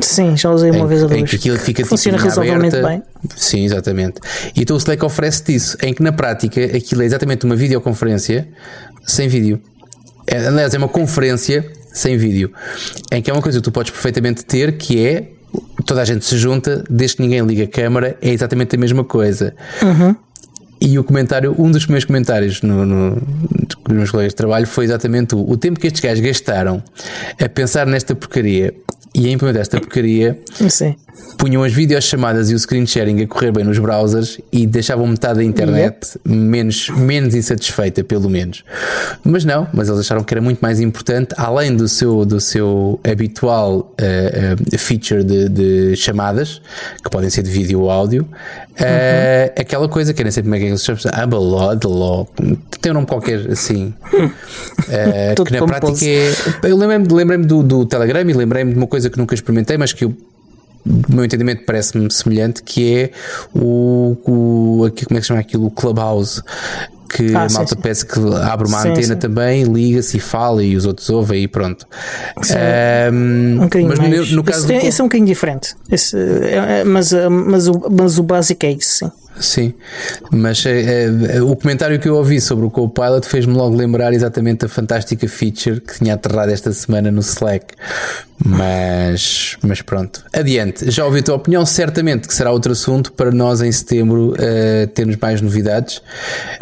Sim, 0.00 0.36
já 0.36 0.50
usei 0.50 0.70
uma 0.70 0.84
em, 0.84 0.86
vez 0.86 1.02
ou 1.02 1.08
duas. 1.08 1.20
Em 1.20 1.24
que 1.24 1.36
aquilo 1.36 1.58
fica 1.58 1.82
tipo, 1.82 1.88
Funciona 1.88 2.18
tipo, 2.18 2.28
razoavelmente 2.28 2.80
bem. 2.80 3.02
Sim, 3.36 3.64
exatamente. 3.64 4.20
E 4.54 4.62
então 4.62 4.76
o 4.76 4.78
Slack 4.78 5.04
oferece 5.04 5.54
isso, 5.54 5.76
em 5.82 5.92
que 5.94 6.02
na 6.02 6.12
prática 6.12 6.64
aquilo 6.64 7.02
é 7.02 7.04
exatamente 7.04 7.44
uma 7.44 7.56
videoconferência 7.56 8.48
sem 9.06 9.28
vídeo. 9.28 9.60
É, 10.26 10.46
aliás, 10.46 10.74
é 10.74 10.78
uma 10.78 10.88
conferência 10.88 11.70
sem 11.92 12.16
vídeo, 12.16 12.52
em 13.12 13.22
que 13.22 13.30
é 13.30 13.32
uma 13.32 13.42
coisa 13.42 13.58
que 13.58 13.64
tu 13.64 13.70
podes 13.70 13.92
perfeitamente 13.92 14.44
ter, 14.44 14.76
que 14.76 15.06
é 15.06 15.28
toda 15.86 16.02
a 16.02 16.04
gente 16.04 16.24
se 16.24 16.36
junta, 16.36 16.82
desde 16.90 17.16
que 17.16 17.22
ninguém 17.22 17.40
liga 17.40 17.64
a 17.64 17.68
câmara, 17.68 18.16
é 18.20 18.30
exatamente 18.30 18.74
a 18.74 18.78
mesma 18.78 19.04
coisa. 19.04 19.54
Uhum. 19.82 20.16
E 20.80 20.98
o 20.98 21.04
comentário, 21.04 21.54
um 21.58 21.70
dos 21.70 21.86
meus 21.86 22.04
comentários 22.04 22.60
no, 22.62 22.84
no, 22.84 23.10
nos 23.88 23.96
meus 23.96 24.10
colegas 24.10 24.32
de 24.32 24.36
trabalho 24.36 24.66
foi 24.66 24.84
exatamente 24.84 25.34
o, 25.34 25.48
o 25.48 25.56
tempo 25.56 25.78
que 25.78 25.86
estes 25.86 26.02
gajos 26.02 26.24
gastaram 26.24 26.82
a 27.40 27.48
pensar 27.48 27.86
nesta 27.86 28.14
porcaria 28.14 28.74
e 29.14 29.26
a 29.26 29.30
implementar 29.30 29.62
esta 29.62 29.80
porcaria, 29.80 30.40
Sim. 30.68 30.96
Punham 31.38 31.62
as 31.62 31.72
videochamadas 31.72 32.50
e 32.50 32.54
o 32.54 32.58
screen 32.58 32.86
sharing 32.86 33.22
a 33.22 33.26
correr 33.26 33.52
bem 33.52 33.64
nos 33.64 33.78
browsers 33.78 34.40
e 34.52 34.66
deixavam 34.66 35.06
metade 35.06 35.36
da 35.36 35.44
internet 35.44 36.12
yep. 36.14 36.28
menos, 36.28 36.88
menos 36.90 37.34
insatisfeita, 37.34 38.02
pelo 38.02 38.28
menos. 38.28 38.64
Mas 39.24 39.44
não, 39.44 39.68
mas 39.72 39.88
eles 39.88 40.00
acharam 40.00 40.24
que 40.24 40.34
era 40.34 40.40
muito 40.40 40.60
mais 40.60 40.80
importante, 40.80 41.34
além 41.36 41.76
do 41.76 41.88
seu, 41.88 42.24
do 42.24 42.40
seu 42.40 42.98
habitual 43.08 43.94
uh, 44.00 44.74
uh, 44.74 44.78
feature 44.78 45.22
de, 45.22 45.48
de, 45.48 45.96
chamadas, 45.96 46.60
que 47.02 47.10
podem 47.10 47.30
ser 47.30 47.42
de 47.42 47.50
vídeo 47.50 47.80
ou 47.80 47.90
áudio, 47.90 48.22
uh, 48.22 49.60
aquela 49.60 49.88
coisa 49.88 50.12
que 50.12 50.22
nem 50.22 50.30
sei 50.30 50.42
como 50.42 50.54
é 50.54 50.58
que 50.58 50.64
eles 50.64 50.82
chamam, 50.82 51.00
Abalodlo, 51.12 52.28
tem 52.80 52.92
um 52.92 52.94
nome 52.94 53.06
qualquer 53.06 53.50
assim, 53.50 53.94
que 55.46 55.52
na 55.52 55.66
prática 55.66 56.04
é. 56.04 56.32
Eu 56.62 56.76
lembrei-me 56.76 57.06
lembrei 57.12 57.38
do, 57.38 57.62
do 57.62 57.86
Telegram 57.86 58.28
e 58.28 58.32
lembrei-me 58.32 58.72
de 58.72 58.78
uma 58.78 58.86
coisa 58.86 59.10
que 59.10 59.18
nunca 59.18 59.34
experimentei, 59.34 59.76
mas 59.76 59.92
que 59.92 60.04
eu 60.04 60.14
do 60.84 61.14
meu 61.14 61.24
entendimento 61.24 61.64
parece-me 61.64 62.10
semelhante, 62.10 62.62
que 62.62 62.94
é 62.94 63.10
o, 63.54 64.16
o 64.26 64.84
aqui, 64.84 65.06
como 65.06 65.16
é 65.16 65.20
que 65.20 65.24
se 65.24 65.28
chama 65.28 65.40
aquilo? 65.40 65.66
O 65.66 65.70
Clubhouse. 65.70 66.42
Que 67.08 67.32
ah, 67.32 67.44
a 67.44 67.52
malta 67.52 67.76
peça 67.76 68.04
que 68.04 68.18
abre 68.42 68.66
uma 68.66 68.80
sim, 68.82 68.88
antena 68.88 69.14
sim. 69.14 69.16
também, 69.16 69.62
liga-se 69.62 70.16
e 70.16 70.20
fala 70.20 70.64
e 70.64 70.74
os 70.74 70.84
outros 70.84 71.08
ouvem 71.10 71.44
e 71.44 71.48
pronto. 71.48 71.86
Um, 73.12 73.62
um 73.62 73.86
mas 73.86 73.98
no, 74.30 74.36
no 74.36 74.42
caso. 74.42 74.64
Esse, 74.64 74.66
do... 74.66 74.72
esse, 74.72 75.00
é 75.00 75.04
um 75.04 75.06
bocadinho 75.06 75.26
diferente. 75.28 75.76
Esse, 75.88 76.16
é, 76.16 76.80
é, 76.80 76.84
mas, 76.84 77.12
mas, 77.12 77.68
o, 77.68 77.88
mas 77.88 78.18
o 78.18 78.22
básico 78.24 78.66
é 78.66 78.72
isso, 78.72 79.04
sim. 79.04 79.12
Sim, 79.40 79.74
mas 80.30 80.64
é, 80.64 81.06
é, 81.36 81.42
o 81.42 81.56
comentário 81.56 81.98
que 81.98 82.08
eu 82.08 82.14
ouvi 82.14 82.40
sobre 82.40 82.64
o 82.64 82.70
Copilot 82.70 83.26
fez-me 83.26 83.52
logo 83.54 83.74
lembrar 83.74 84.12
exatamente 84.12 84.64
a 84.64 84.68
fantástica 84.68 85.26
feature 85.28 85.80
que 85.80 85.98
tinha 85.98 86.14
aterrado 86.14 86.50
esta 86.50 86.72
semana 86.72 87.10
no 87.10 87.20
Slack. 87.20 87.74
Mas, 88.44 89.56
mas 89.62 89.82
pronto, 89.82 90.24
adiante. 90.32 90.90
Já 90.90 91.04
ouvi 91.04 91.20
a 91.20 91.22
tua 91.22 91.34
opinião, 91.34 91.66
certamente 91.66 92.28
que 92.28 92.34
será 92.34 92.52
outro 92.52 92.72
assunto 92.72 93.12
para 93.12 93.30
nós 93.30 93.60
em 93.60 93.72
setembro 93.72 94.34
uh, 94.34 94.86
termos 94.88 95.16
mais 95.16 95.40
novidades. 95.40 96.00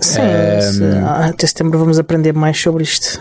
Sim, 0.01 0.20
um, 0.20 1.07
até 1.07 1.47
setembro 1.47 1.79
vamos 1.79 1.99
aprender 1.99 2.33
mais 2.33 2.59
sobre 2.59 2.85
isto. 2.85 3.20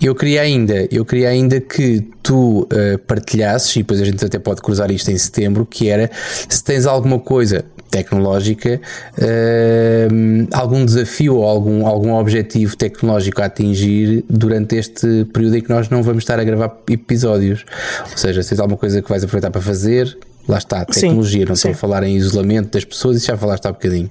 Eu 0.00 0.14
queria 0.14 0.42
ainda, 0.42 0.86
eu 0.90 1.04
queria 1.04 1.30
ainda 1.30 1.60
que 1.60 2.00
tu 2.22 2.62
uh, 2.62 2.98
partilhasses, 3.06 3.74
e 3.76 3.78
depois 3.78 4.00
a 4.00 4.04
gente 4.04 4.24
até 4.24 4.38
pode 4.38 4.60
cruzar 4.60 4.90
isto 4.90 5.10
em 5.10 5.16
setembro, 5.16 5.64
que 5.64 5.88
era 5.88 6.10
se 6.48 6.62
tens 6.62 6.84
alguma 6.84 7.18
coisa 7.18 7.64
tecnológica, 7.94 8.80
uh, 9.18 10.48
algum 10.52 10.84
desafio 10.84 11.36
ou 11.36 11.44
algum, 11.44 11.86
algum 11.86 12.12
objetivo 12.14 12.76
tecnológico 12.76 13.40
a 13.40 13.44
atingir 13.44 14.24
durante 14.28 14.74
este 14.74 15.24
período 15.32 15.58
em 15.58 15.60
que 15.60 15.70
nós 15.70 15.88
não 15.88 16.02
vamos 16.02 16.24
estar 16.24 16.40
a 16.40 16.44
gravar 16.44 16.76
episódios. 16.90 17.64
Ou 18.10 18.18
seja, 18.18 18.42
se 18.42 18.48
tens 18.48 18.58
alguma 18.58 18.76
coisa 18.76 19.00
que 19.00 19.08
vais 19.08 19.22
aproveitar 19.22 19.52
para 19.52 19.60
fazer, 19.60 20.18
lá 20.48 20.58
está, 20.58 20.84
tecnologia, 20.84 21.42
sim, 21.42 21.46
não 21.46 21.54
estou 21.54 21.70
a 21.70 21.74
falar 21.74 22.02
em 22.02 22.16
isolamento 22.16 22.72
das 22.72 22.84
pessoas, 22.84 23.18
isso 23.18 23.26
já 23.26 23.36
falaste 23.36 23.64
há 23.66 23.70
um 23.70 23.74
bocadinho. 23.74 24.10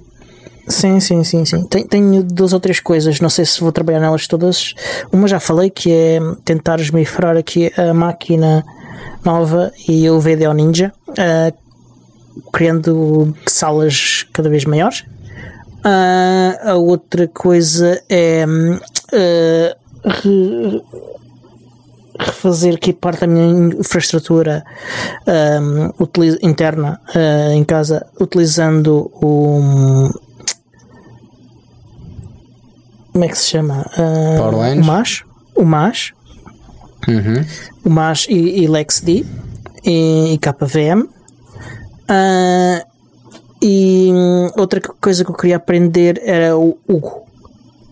Sim, 0.66 0.98
sim, 0.98 1.22
sim, 1.22 1.44
sim. 1.44 1.62
Tenho, 1.64 1.86
tenho 1.86 2.22
duas 2.22 2.54
ou 2.54 2.60
três 2.60 2.80
coisas, 2.80 3.20
não 3.20 3.28
sei 3.28 3.44
se 3.44 3.60
vou 3.60 3.70
trabalhar 3.70 4.00
nelas 4.00 4.26
todas. 4.26 4.72
Uma 5.12 5.28
já 5.28 5.38
falei 5.38 5.68
que 5.68 5.92
é 5.92 6.20
tentar 6.42 6.80
esmifrar 6.80 7.36
aqui 7.36 7.70
a 7.76 7.92
máquina 7.92 8.64
nova 9.22 9.70
e 9.86 10.08
o 10.08 10.18
VDO 10.18 10.54
Ninja, 10.54 10.90
uh, 11.10 11.63
criando 12.52 13.34
salas 13.46 14.26
cada 14.32 14.48
vez 14.48 14.64
maiores. 14.64 15.04
Uh, 15.80 16.70
a 16.70 16.74
outra 16.76 17.28
coisa 17.28 18.02
é 18.08 18.46
uh, 18.46 20.08
re, 20.08 20.82
refazer 22.18 22.74
aqui 22.74 22.92
parte 22.92 23.20
da 23.20 23.26
minha 23.26 23.74
infraestrutura 23.78 24.64
um, 25.60 25.90
interna 26.42 27.00
uh, 27.14 27.52
em 27.52 27.64
casa 27.64 28.06
utilizando 28.20 29.10
o 29.14 30.10
como 33.12 33.24
é 33.24 33.28
que 33.28 33.38
se 33.38 33.46
chama? 33.46 33.86
Uh, 33.96 34.80
o 34.80 34.84
MAS 34.84 35.22
o 35.54 35.64
MAS 35.64 36.12
uhum. 37.06 37.44
o 37.84 37.90
MAS 37.90 38.26
e, 38.28 38.62
e 38.62 38.66
LexD 38.66 39.26
e, 39.84 40.34
e 40.34 40.38
KVM 40.38 41.13
Uh, 42.04 42.94
e 43.62 44.10
outra 44.56 44.80
coisa 44.80 45.24
que 45.24 45.30
eu 45.30 45.34
queria 45.34 45.56
aprender 45.56 46.20
era 46.24 46.56
o 46.56 46.76
Hugo. 46.86 47.24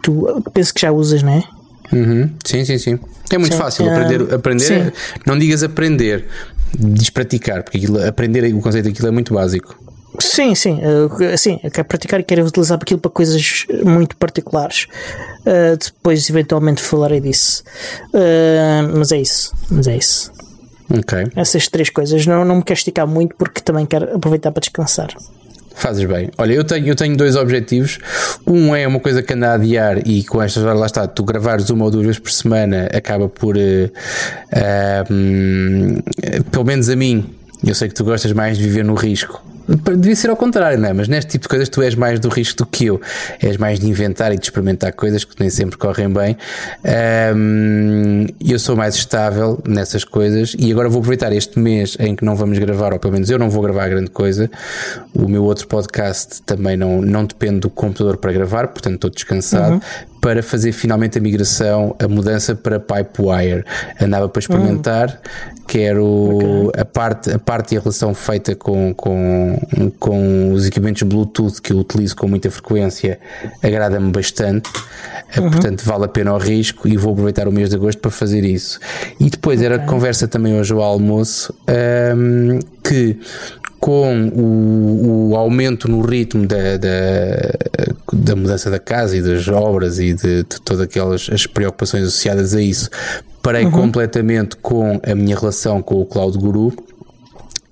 Tu 0.02 0.42
penso 0.52 0.74
que 0.74 0.80
já 0.80 0.92
usas, 0.92 1.22
não 1.22 1.32
é? 1.32 1.42
Uhum. 1.92 2.30
Sim, 2.44 2.64
sim, 2.64 2.78
sim. 2.78 2.98
É 3.30 3.38
muito 3.38 3.54
sim, 3.54 3.58
fácil 3.58 3.88
aprender. 3.88 4.34
aprender 4.34 4.72
é, 4.72 4.92
não 5.26 5.38
digas 5.38 5.62
aprender, 5.62 6.26
diz 6.78 7.08
praticar, 7.10 7.62
porque 7.62 7.78
aquilo, 7.78 8.06
aprender 8.06 8.52
o 8.52 8.60
conceito 8.60 8.86
daquilo 8.86 9.08
é 9.08 9.10
muito 9.10 9.32
básico. 9.32 9.78
Sim, 10.20 10.54
sim, 10.54 10.78
uh, 10.84 11.38
sim, 11.38 11.58
eu 11.64 11.70
quero 11.70 11.88
praticar 11.88 12.20
e 12.20 12.22
quero 12.22 12.44
utilizar 12.44 12.78
aquilo 12.80 13.00
para 13.00 13.10
coisas 13.10 13.66
muito 13.82 14.14
particulares. 14.16 14.86
Uh, 15.40 15.76
depois, 15.82 16.28
eventualmente, 16.28 16.82
falarei 16.82 17.20
disso. 17.20 17.64
Uh, 18.08 18.98
mas 18.98 19.10
é 19.10 19.20
isso, 19.20 19.54
mas 19.70 19.86
é 19.88 19.96
isso. 19.96 20.30
Ok. 20.98 21.28
Essas 21.34 21.68
três 21.68 21.88
coisas. 21.88 22.26
Não, 22.26 22.44
não 22.44 22.56
me 22.56 22.62
quero 22.62 22.78
esticar 22.78 23.06
muito 23.06 23.34
porque 23.36 23.60
também 23.60 23.86
quero 23.86 24.16
aproveitar 24.16 24.52
para 24.52 24.60
descansar. 24.60 25.08
Fazes 25.74 26.04
bem. 26.04 26.30
Olha, 26.36 26.52
eu 26.52 26.64
tenho, 26.64 26.86
eu 26.86 26.94
tenho 26.94 27.16
dois 27.16 27.34
objetivos. 27.34 27.98
Um 28.46 28.76
é 28.76 28.86
uma 28.86 29.00
coisa 29.00 29.22
que 29.22 29.32
anda 29.32 29.50
a 29.50 29.54
adiar 29.54 30.06
e 30.06 30.22
com 30.24 30.42
estas 30.42 30.62
horas 30.62 30.78
lá 30.78 30.86
está, 30.86 31.06
tu 31.06 31.24
gravares 31.24 31.70
uma 31.70 31.84
ou 31.84 31.90
duas 31.90 32.04
vezes 32.04 32.20
por 32.20 32.30
semana 32.30 32.88
acaba 32.92 33.28
por, 33.28 33.56
uh, 33.56 33.60
uh, 33.60 35.12
um, 35.12 35.96
pelo 36.50 36.64
menos 36.64 36.90
a 36.90 36.96
mim, 36.96 37.34
eu 37.66 37.74
sei 37.74 37.88
que 37.88 37.94
tu 37.94 38.04
gostas 38.04 38.32
mais 38.32 38.58
de 38.58 38.64
viver 38.64 38.84
no 38.84 38.94
risco. 38.94 39.42
Devia 39.68 40.16
ser 40.16 40.30
ao 40.30 40.36
contrário, 40.36 40.78
não 40.78 40.88
é? 40.88 40.92
Mas 40.92 41.08
neste 41.08 41.32
tipo 41.32 41.42
de 41.42 41.48
coisas 41.48 41.68
tu 41.68 41.82
és 41.82 41.94
mais 41.94 42.18
do 42.20 42.28
risco 42.28 42.58
do 42.58 42.66
que 42.66 42.86
eu. 42.86 43.00
És 43.40 43.56
mais 43.56 43.78
de 43.78 43.88
inventar 43.88 44.32
e 44.32 44.36
de 44.36 44.44
experimentar 44.44 44.92
coisas 44.92 45.24
que 45.24 45.38
nem 45.38 45.50
sempre 45.50 45.76
correm 45.76 46.08
bem. 46.08 46.36
Um, 47.34 48.26
eu 48.44 48.58
sou 48.58 48.76
mais 48.76 48.94
estável 48.94 49.62
nessas 49.66 50.04
coisas 50.04 50.54
e 50.58 50.70
agora 50.70 50.88
vou 50.88 50.98
aproveitar 50.98 51.32
este 51.32 51.58
mês 51.58 51.96
em 51.98 52.14
que 52.16 52.24
não 52.24 52.36
vamos 52.36 52.58
gravar, 52.58 52.92
ou 52.92 52.98
pelo 52.98 53.12
menos 53.12 53.30
eu 53.30 53.38
não 53.38 53.50
vou 53.50 53.62
gravar 53.62 53.88
grande 53.88 54.10
coisa. 54.10 54.50
O 55.14 55.28
meu 55.28 55.44
outro 55.44 55.66
podcast 55.66 56.42
também 56.42 56.76
não, 56.76 57.00
não 57.00 57.24
depende 57.24 57.60
do 57.60 57.70
computador 57.70 58.16
para 58.16 58.32
gravar, 58.32 58.68
portanto 58.68 58.94
estou 58.94 59.10
descansado. 59.10 59.74
Uhum 59.74 60.11
para 60.22 60.40
fazer 60.40 60.70
finalmente 60.70 61.18
a 61.18 61.20
migração, 61.20 61.96
a 61.98 62.06
mudança 62.06 62.54
para 62.54 62.78
Pipewire. 62.78 63.64
Andava 64.00 64.28
para 64.28 64.38
experimentar, 64.38 65.20
hum. 65.20 65.62
quero 65.66 66.06
okay. 66.36 66.80
a, 66.80 66.84
parte, 66.84 67.30
a 67.32 67.38
parte 67.40 67.74
e 67.74 67.76
a 67.76 67.80
relação 67.80 68.14
feita 68.14 68.54
com, 68.54 68.94
com, 68.94 69.58
com 69.98 70.52
os 70.52 70.64
equipamentos 70.64 71.02
Bluetooth 71.02 71.60
que 71.60 71.72
eu 71.72 71.78
utilizo 71.78 72.14
com 72.14 72.28
muita 72.28 72.52
frequência, 72.52 73.18
agrada-me 73.60 74.12
bastante. 74.12 74.70
Eh, 75.34 75.40
uhum. 75.40 75.50
Portanto, 75.50 75.82
vale 75.84 76.04
a 76.04 76.08
pena 76.08 76.32
o 76.32 76.38
risco 76.38 76.86
e 76.86 76.96
vou 76.96 77.14
aproveitar 77.14 77.48
o 77.48 77.52
mês 77.52 77.70
de 77.70 77.74
agosto 77.74 77.98
para 77.98 78.12
fazer 78.12 78.44
isso. 78.44 78.78
E 79.18 79.28
depois 79.28 79.58
okay. 79.58 79.72
era 79.72 79.80
conversa 79.80 80.28
também 80.28 80.54
hoje 80.54 80.72
ao 80.72 80.82
almoço 80.82 81.52
um, 82.16 82.60
que 82.84 83.18
com 83.82 84.28
o, 84.28 85.30
o, 85.30 85.36
aumento 85.36 85.90
no 85.90 86.02
ritmo 86.02 86.46
da, 86.46 86.76
da, 86.76 86.88
da, 88.12 88.36
mudança 88.36 88.70
da 88.70 88.78
casa 88.78 89.16
e 89.16 89.20
das 89.20 89.48
obras 89.48 89.98
e 89.98 90.14
de, 90.14 90.44
de 90.44 90.60
todas 90.64 90.82
aquelas 90.82 91.28
as 91.28 91.48
preocupações 91.48 92.04
associadas 92.04 92.54
a 92.54 92.62
isso, 92.62 92.88
parei 93.42 93.64
uhum. 93.64 93.72
completamente 93.72 94.56
com 94.58 95.00
a 95.04 95.14
minha 95.16 95.36
relação 95.36 95.82
com 95.82 96.00
o 96.00 96.06
Cloud 96.06 96.38
Guru 96.38 96.72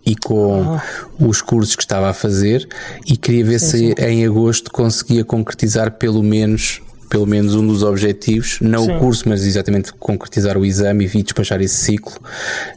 e 0.04 0.16
com 0.16 0.80
oh. 1.20 1.28
os 1.28 1.40
cursos 1.40 1.76
que 1.76 1.82
estava 1.84 2.10
a 2.10 2.12
fazer 2.12 2.68
e 3.06 3.16
queria 3.16 3.44
ver 3.44 3.60
sim, 3.60 3.68
se 3.68 3.78
sim. 3.78 3.94
em 4.04 4.26
agosto 4.26 4.68
conseguia 4.72 5.24
concretizar 5.24 5.92
pelo 5.92 6.24
menos 6.24 6.82
pelo 7.10 7.26
menos 7.26 7.56
um 7.56 7.66
dos 7.66 7.82
objetivos, 7.82 8.58
não 8.60 8.84
Sim. 8.84 8.96
o 8.96 8.98
curso, 9.00 9.28
mas 9.28 9.44
exatamente 9.44 9.92
concretizar 9.92 10.56
o 10.56 10.64
exame 10.64 11.10
e 11.12 11.22
despachar 11.22 11.60
esse 11.60 11.74
ciclo, 11.74 12.14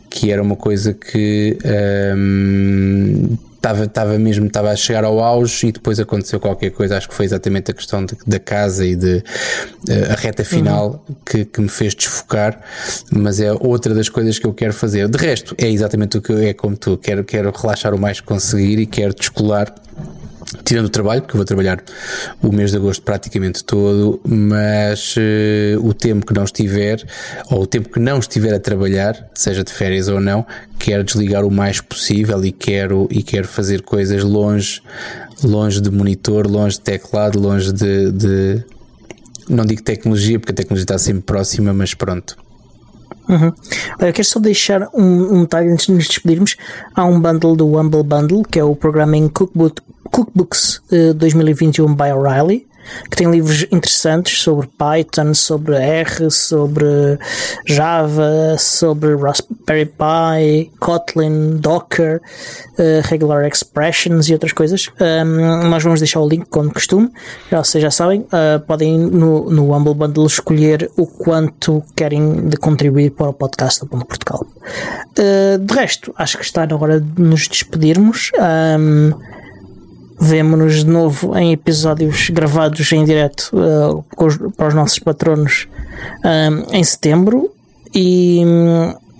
que 0.09 0.31
era 0.31 0.41
uma 0.41 0.55
coisa 0.55 0.91
que. 0.91 1.57
Um, 2.17 3.37
estava, 3.55 3.85
estava 3.85 4.19
mesmo 4.19 4.47
estava 4.47 4.71
a 4.71 4.75
chegar 4.75 5.05
ao 5.05 5.21
auge 5.21 5.67
e 5.67 5.71
depois 5.71 5.99
aconteceu 5.99 6.39
qualquer 6.39 6.71
coisa. 6.71 6.97
Acho 6.97 7.07
que 7.07 7.15
foi 7.15 7.25
exatamente 7.25 7.71
a 7.71 7.73
questão 7.73 8.05
de, 8.05 8.17
da 8.27 8.39
casa 8.39 8.85
e 8.85 8.95
de 8.95 9.23
uh, 9.87 10.11
a 10.11 10.15
reta 10.15 10.43
final 10.43 11.05
uhum. 11.07 11.15
que, 11.25 11.45
que 11.45 11.61
me 11.61 11.69
fez 11.69 11.95
desfocar. 11.95 12.59
Mas 13.11 13.39
é 13.39 13.53
outra 13.53 13.93
das 13.93 14.09
coisas 14.09 14.37
que 14.37 14.45
eu 14.45 14.53
quero 14.53 14.73
fazer. 14.73 15.07
De 15.07 15.17
resto, 15.17 15.55
é 15.57 15.69
exatamente 15.69 16.17
o 16.17 16.21
que 16.21 16.31
eu, 16.31 16.39
é 16.39 16.53
como 16.53 16.75
tu. 16.75 16.97
Quero, 16.97 17.23
quero 17.23 17.53
relaxar 17.55 17.93
o 17.93 17.99
mais 17.99 18.19
que 18.19 18.25
conseguir 18.25 18.79
e 18.79 18.85
quero 18.85 19.13
descolar 19.13 19.73
tirando 20.63 20.85
o 20.85 20.89
trabalho, 20.89 21.21
porque 21.21 21.35
eu 21.35 21.39
vou 21.39 21.45
trabalhar 21.45 21.83
o 22.41 22.51
mês 22.51 22.71
de 22.71 22.77
agosto 22.77 23.01
praticamente 23.03 23.63
todo, 23.63 24.19
mas 24.25 25.15
uh, 25.17 25.85
o 25.85 25.93
tempo 25.93 26.25
que 26.25 26.33
não 26.33 26.43
estiver, 26.43 27.03
ou 27.49 27.63
o 27.63 27.67
tempo 27.67 27.89
que 27.89 27.99
não 27.99 28.19
estiver 28.19 28.53
a 28.53 28.59
trabalhar, 28.59 29.29
seja 29.33 29.63
de 29.63 29.71
férias 29.71 30.07
ou 30.07 30.19
não, 30.19 30.45
quero 30.79 31.03
desligar 31.03 31.45
o 31.45 31.51
mais 31.51 31.81
possível 31.81 32.43
e 32.43 32.51
quero, 32.51 33.07
e 33.09 33.23
quero 33.23 33.47
fazer 33.47 33.81
coisas 33.81 34.23
longe, 34.23 34.81
longe 35.43 35.81
de 35.81 35.89
monitor, 35.89 36.47
longe 36.47 36.77
de 36.77 36.81
teclado, 36.81 37.39
longe 37.39 37.71
de, 37.71 38.11
de 38.11 38.65
não 39.49 39.65
digo 39.65 39.81
tecnologia, 39.81 40.39
porque 40.39 40.51
a 40.51 40.55
tecnologia 40.55 40.83
está 40.83 40.97
sempre 40.97 41.23
próxima, 41.23 41.73
mas 41.73 41.93
pronto. 41.93 42.37
Uhum. 43.29 43.53
Olha, 44.01 44.11
quero 44.11 44.27
só 44.27 44.39
deixar 44.39 44.89
um, 44.93 45.37
um 45.37 45.41
detalhe 45.41 45.69
antes 45.69 45.85
de 45.85 45.93
nos 45.93 46.07
despedirmos. 46.07 46.57
Há 46.93 47.05
um 47.05 47.19
bundle 47.19 47.55
do 47.55 47.79
Humble 47.79 48.03
Bundle, 48.03 48.43
que 48.43 48.59
é 48.59 48.63
o 48.63 48.75
Programming 48.75 49.29
Cookbook, 49.29 49.81
Cookbooks 50.13 50.81
uh, 50.91 51.13
2021 51.15 51.95
by 51.95 52.11
O'Reilly 52.11 52.67
que 53.09 53.17
tem 53.17 53.29
livros 53.29 53.65
interessantes 53.71 54.41
sobre 54.41 54.67
Python, 54.67 55.33
sobre 55.33 55.75
R, 55.75 56.29
sobre 56.29 57.17
Java, 57.65 58.55
sobre 58.57 59.15
Raspberry 59.15 59.85
Pi, 59.85 60.71
Kotlin, 60.79 61.57
Docker, 61.57 62.21
uh, 62.77 63.07
Regular 63.07 63.45
Expressions 63.45 64.29
e 64.29 64.33
outras 64.33 64.53
coisas. 64.53 64.89
Um, 64.99 65.69
nós 65.69 65.83
vamos 65.83 65.99
deixar 65.99 66.19
o 66.19 66.27
link 66.27 66.45
como 66.49 66.73
costume. 66.73 67.09
Já 67.49 67.63
vocês 67.63 67.81
já 67.81 67.91
sabem, 67.91 68.21
uh, 68.21 68.59
podem 68.65 68.97
no, 68.97 69.49
no 69.49 69.73
Humble 69.73 69.93
Bundle 69.93 70.25
escolher 70.25 70.89
o 70.97 71.07
quanto 71.07 71.83
querem 71.95 72.47
de 72.47 72.57
contribuir 72.57 73.11
para 73.11 73.29
o 73.29 73.33
podcast 73.33 73.79
do 73.81 73.87
Ponto 73.87 74.05
Portugal. 74.05 74.45
Uh, 75.17 75.57
de 75.57 75.73
resto, 75.73 76.13
acho 76.17 76.37
que 76.37 76.43
está 76.43 76.65
na 76.65 76.75
hora 76.75 76.99
de 76.99 77.21
nos 77.21 77.47
despedirmos. 77.47 78.31
Um, 78.37 79.13
Vemo-nos 80.23 80.85
de 80.85 80.87
novo 80.87 81.37
em 81.37 81.51
episódios 81.51 82.29
gravados 82.29 82.89
em 82.93 83.03
direto 83.03 83.51
uh, 83.53 84.05
os, 84.17 84.37
para 84.55 84.69
os 84.69 84.73
nossos 84.73 84.97
patronos 84.99 85.67
um, 86.23 86.73
em 86.73 86.81
setembro 86.81 87.51
e, 87.93 88.41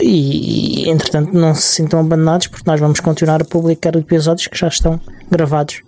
e 0.01 0.89
entretanto 0.89 1.33
não 1.33 1.53
se 1.53 1.63
sintam 1.63 1.99
abandonados 1.99 2.47
porque 2.47 2.63
nós 2.65 2.79
vamos 2.79 3.01
continuar 3.01 3.41
a 3.41 3.45
publicar 3.45 3.93
episódios 3.97 4.47
que 4.47 4.57
já 4.57 4.69
estão 4.69 4.99
gravados. 5.29 5.81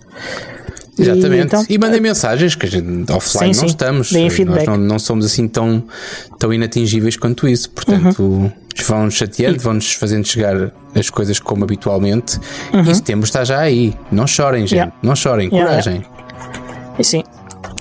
Exatamente. 0.97 1.41
E, 1.41 1.45
então, 1.45 1.65
e 1.69 1.77
mandem 1.77 1.99
mensagens 1.99 2.55
que 2.55 2.65
a 2.65 2.69
gente 2.69 3.11
offline 3.11 3.53
sim, 3.53 3.61
não 3.61 3.67
sim. 3.67 3.73
estamos. 3.73 4.11
Nós 4.11 4.65
não, 4.65 4.77
não, 4.77 4.99
somos 4.99 5.25
assim 5.25 5.47
tão, 5.47 5.83
tão 6.39 6.53
inatingíveis 6.53 7.17
quanto 7.17 7.47
isso. 7.47 7.69
Portanto, 7.69 8.21
uhum. 8.21 8.51
vão-nos 8.85 9.13
chateando, 9.13 9.59
vão-nos 9.59 9.93
fazendo 9.93 10.25
chegar 10.25 10.71
as 10.93 11.09
coisas 11.09 11.39
como 11.39 11.63
habitualmente. 11.63 12.39
Uhum. 12.73 12.89
E 12.89 12.95
setembro 12.95 13.25
está 13.25 13.43
já 13.43 13.59
aí. 13.59 13.93
Não 14.11 14.25
chorem, 14.25 14.61
gente. 14.61 14.75
Yeah. 14.75 14.93
Não 15.01 15.15
chorem, 15.15 15.49
yeah, 15.49 15.69
coragem. 15.69 15.93
Yeah. 15.95 16.95
E 16.97 17.03
sim. 17.03 17.23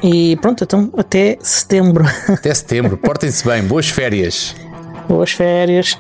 E 0.03 0.37
pronto, 0.37 0.65
então 0.65 0.91
até 0.97 1.39
setembro. 1.41 2.05
Até 2.29 2.53
setembro. 2.53 2.97
Portem-se 3.03 3.45
bem. 3.45 3.63
Boas 3.63 3.89
férias. 3.89 4.55
Boas 5.09 5.31
férias. 5.31 5.97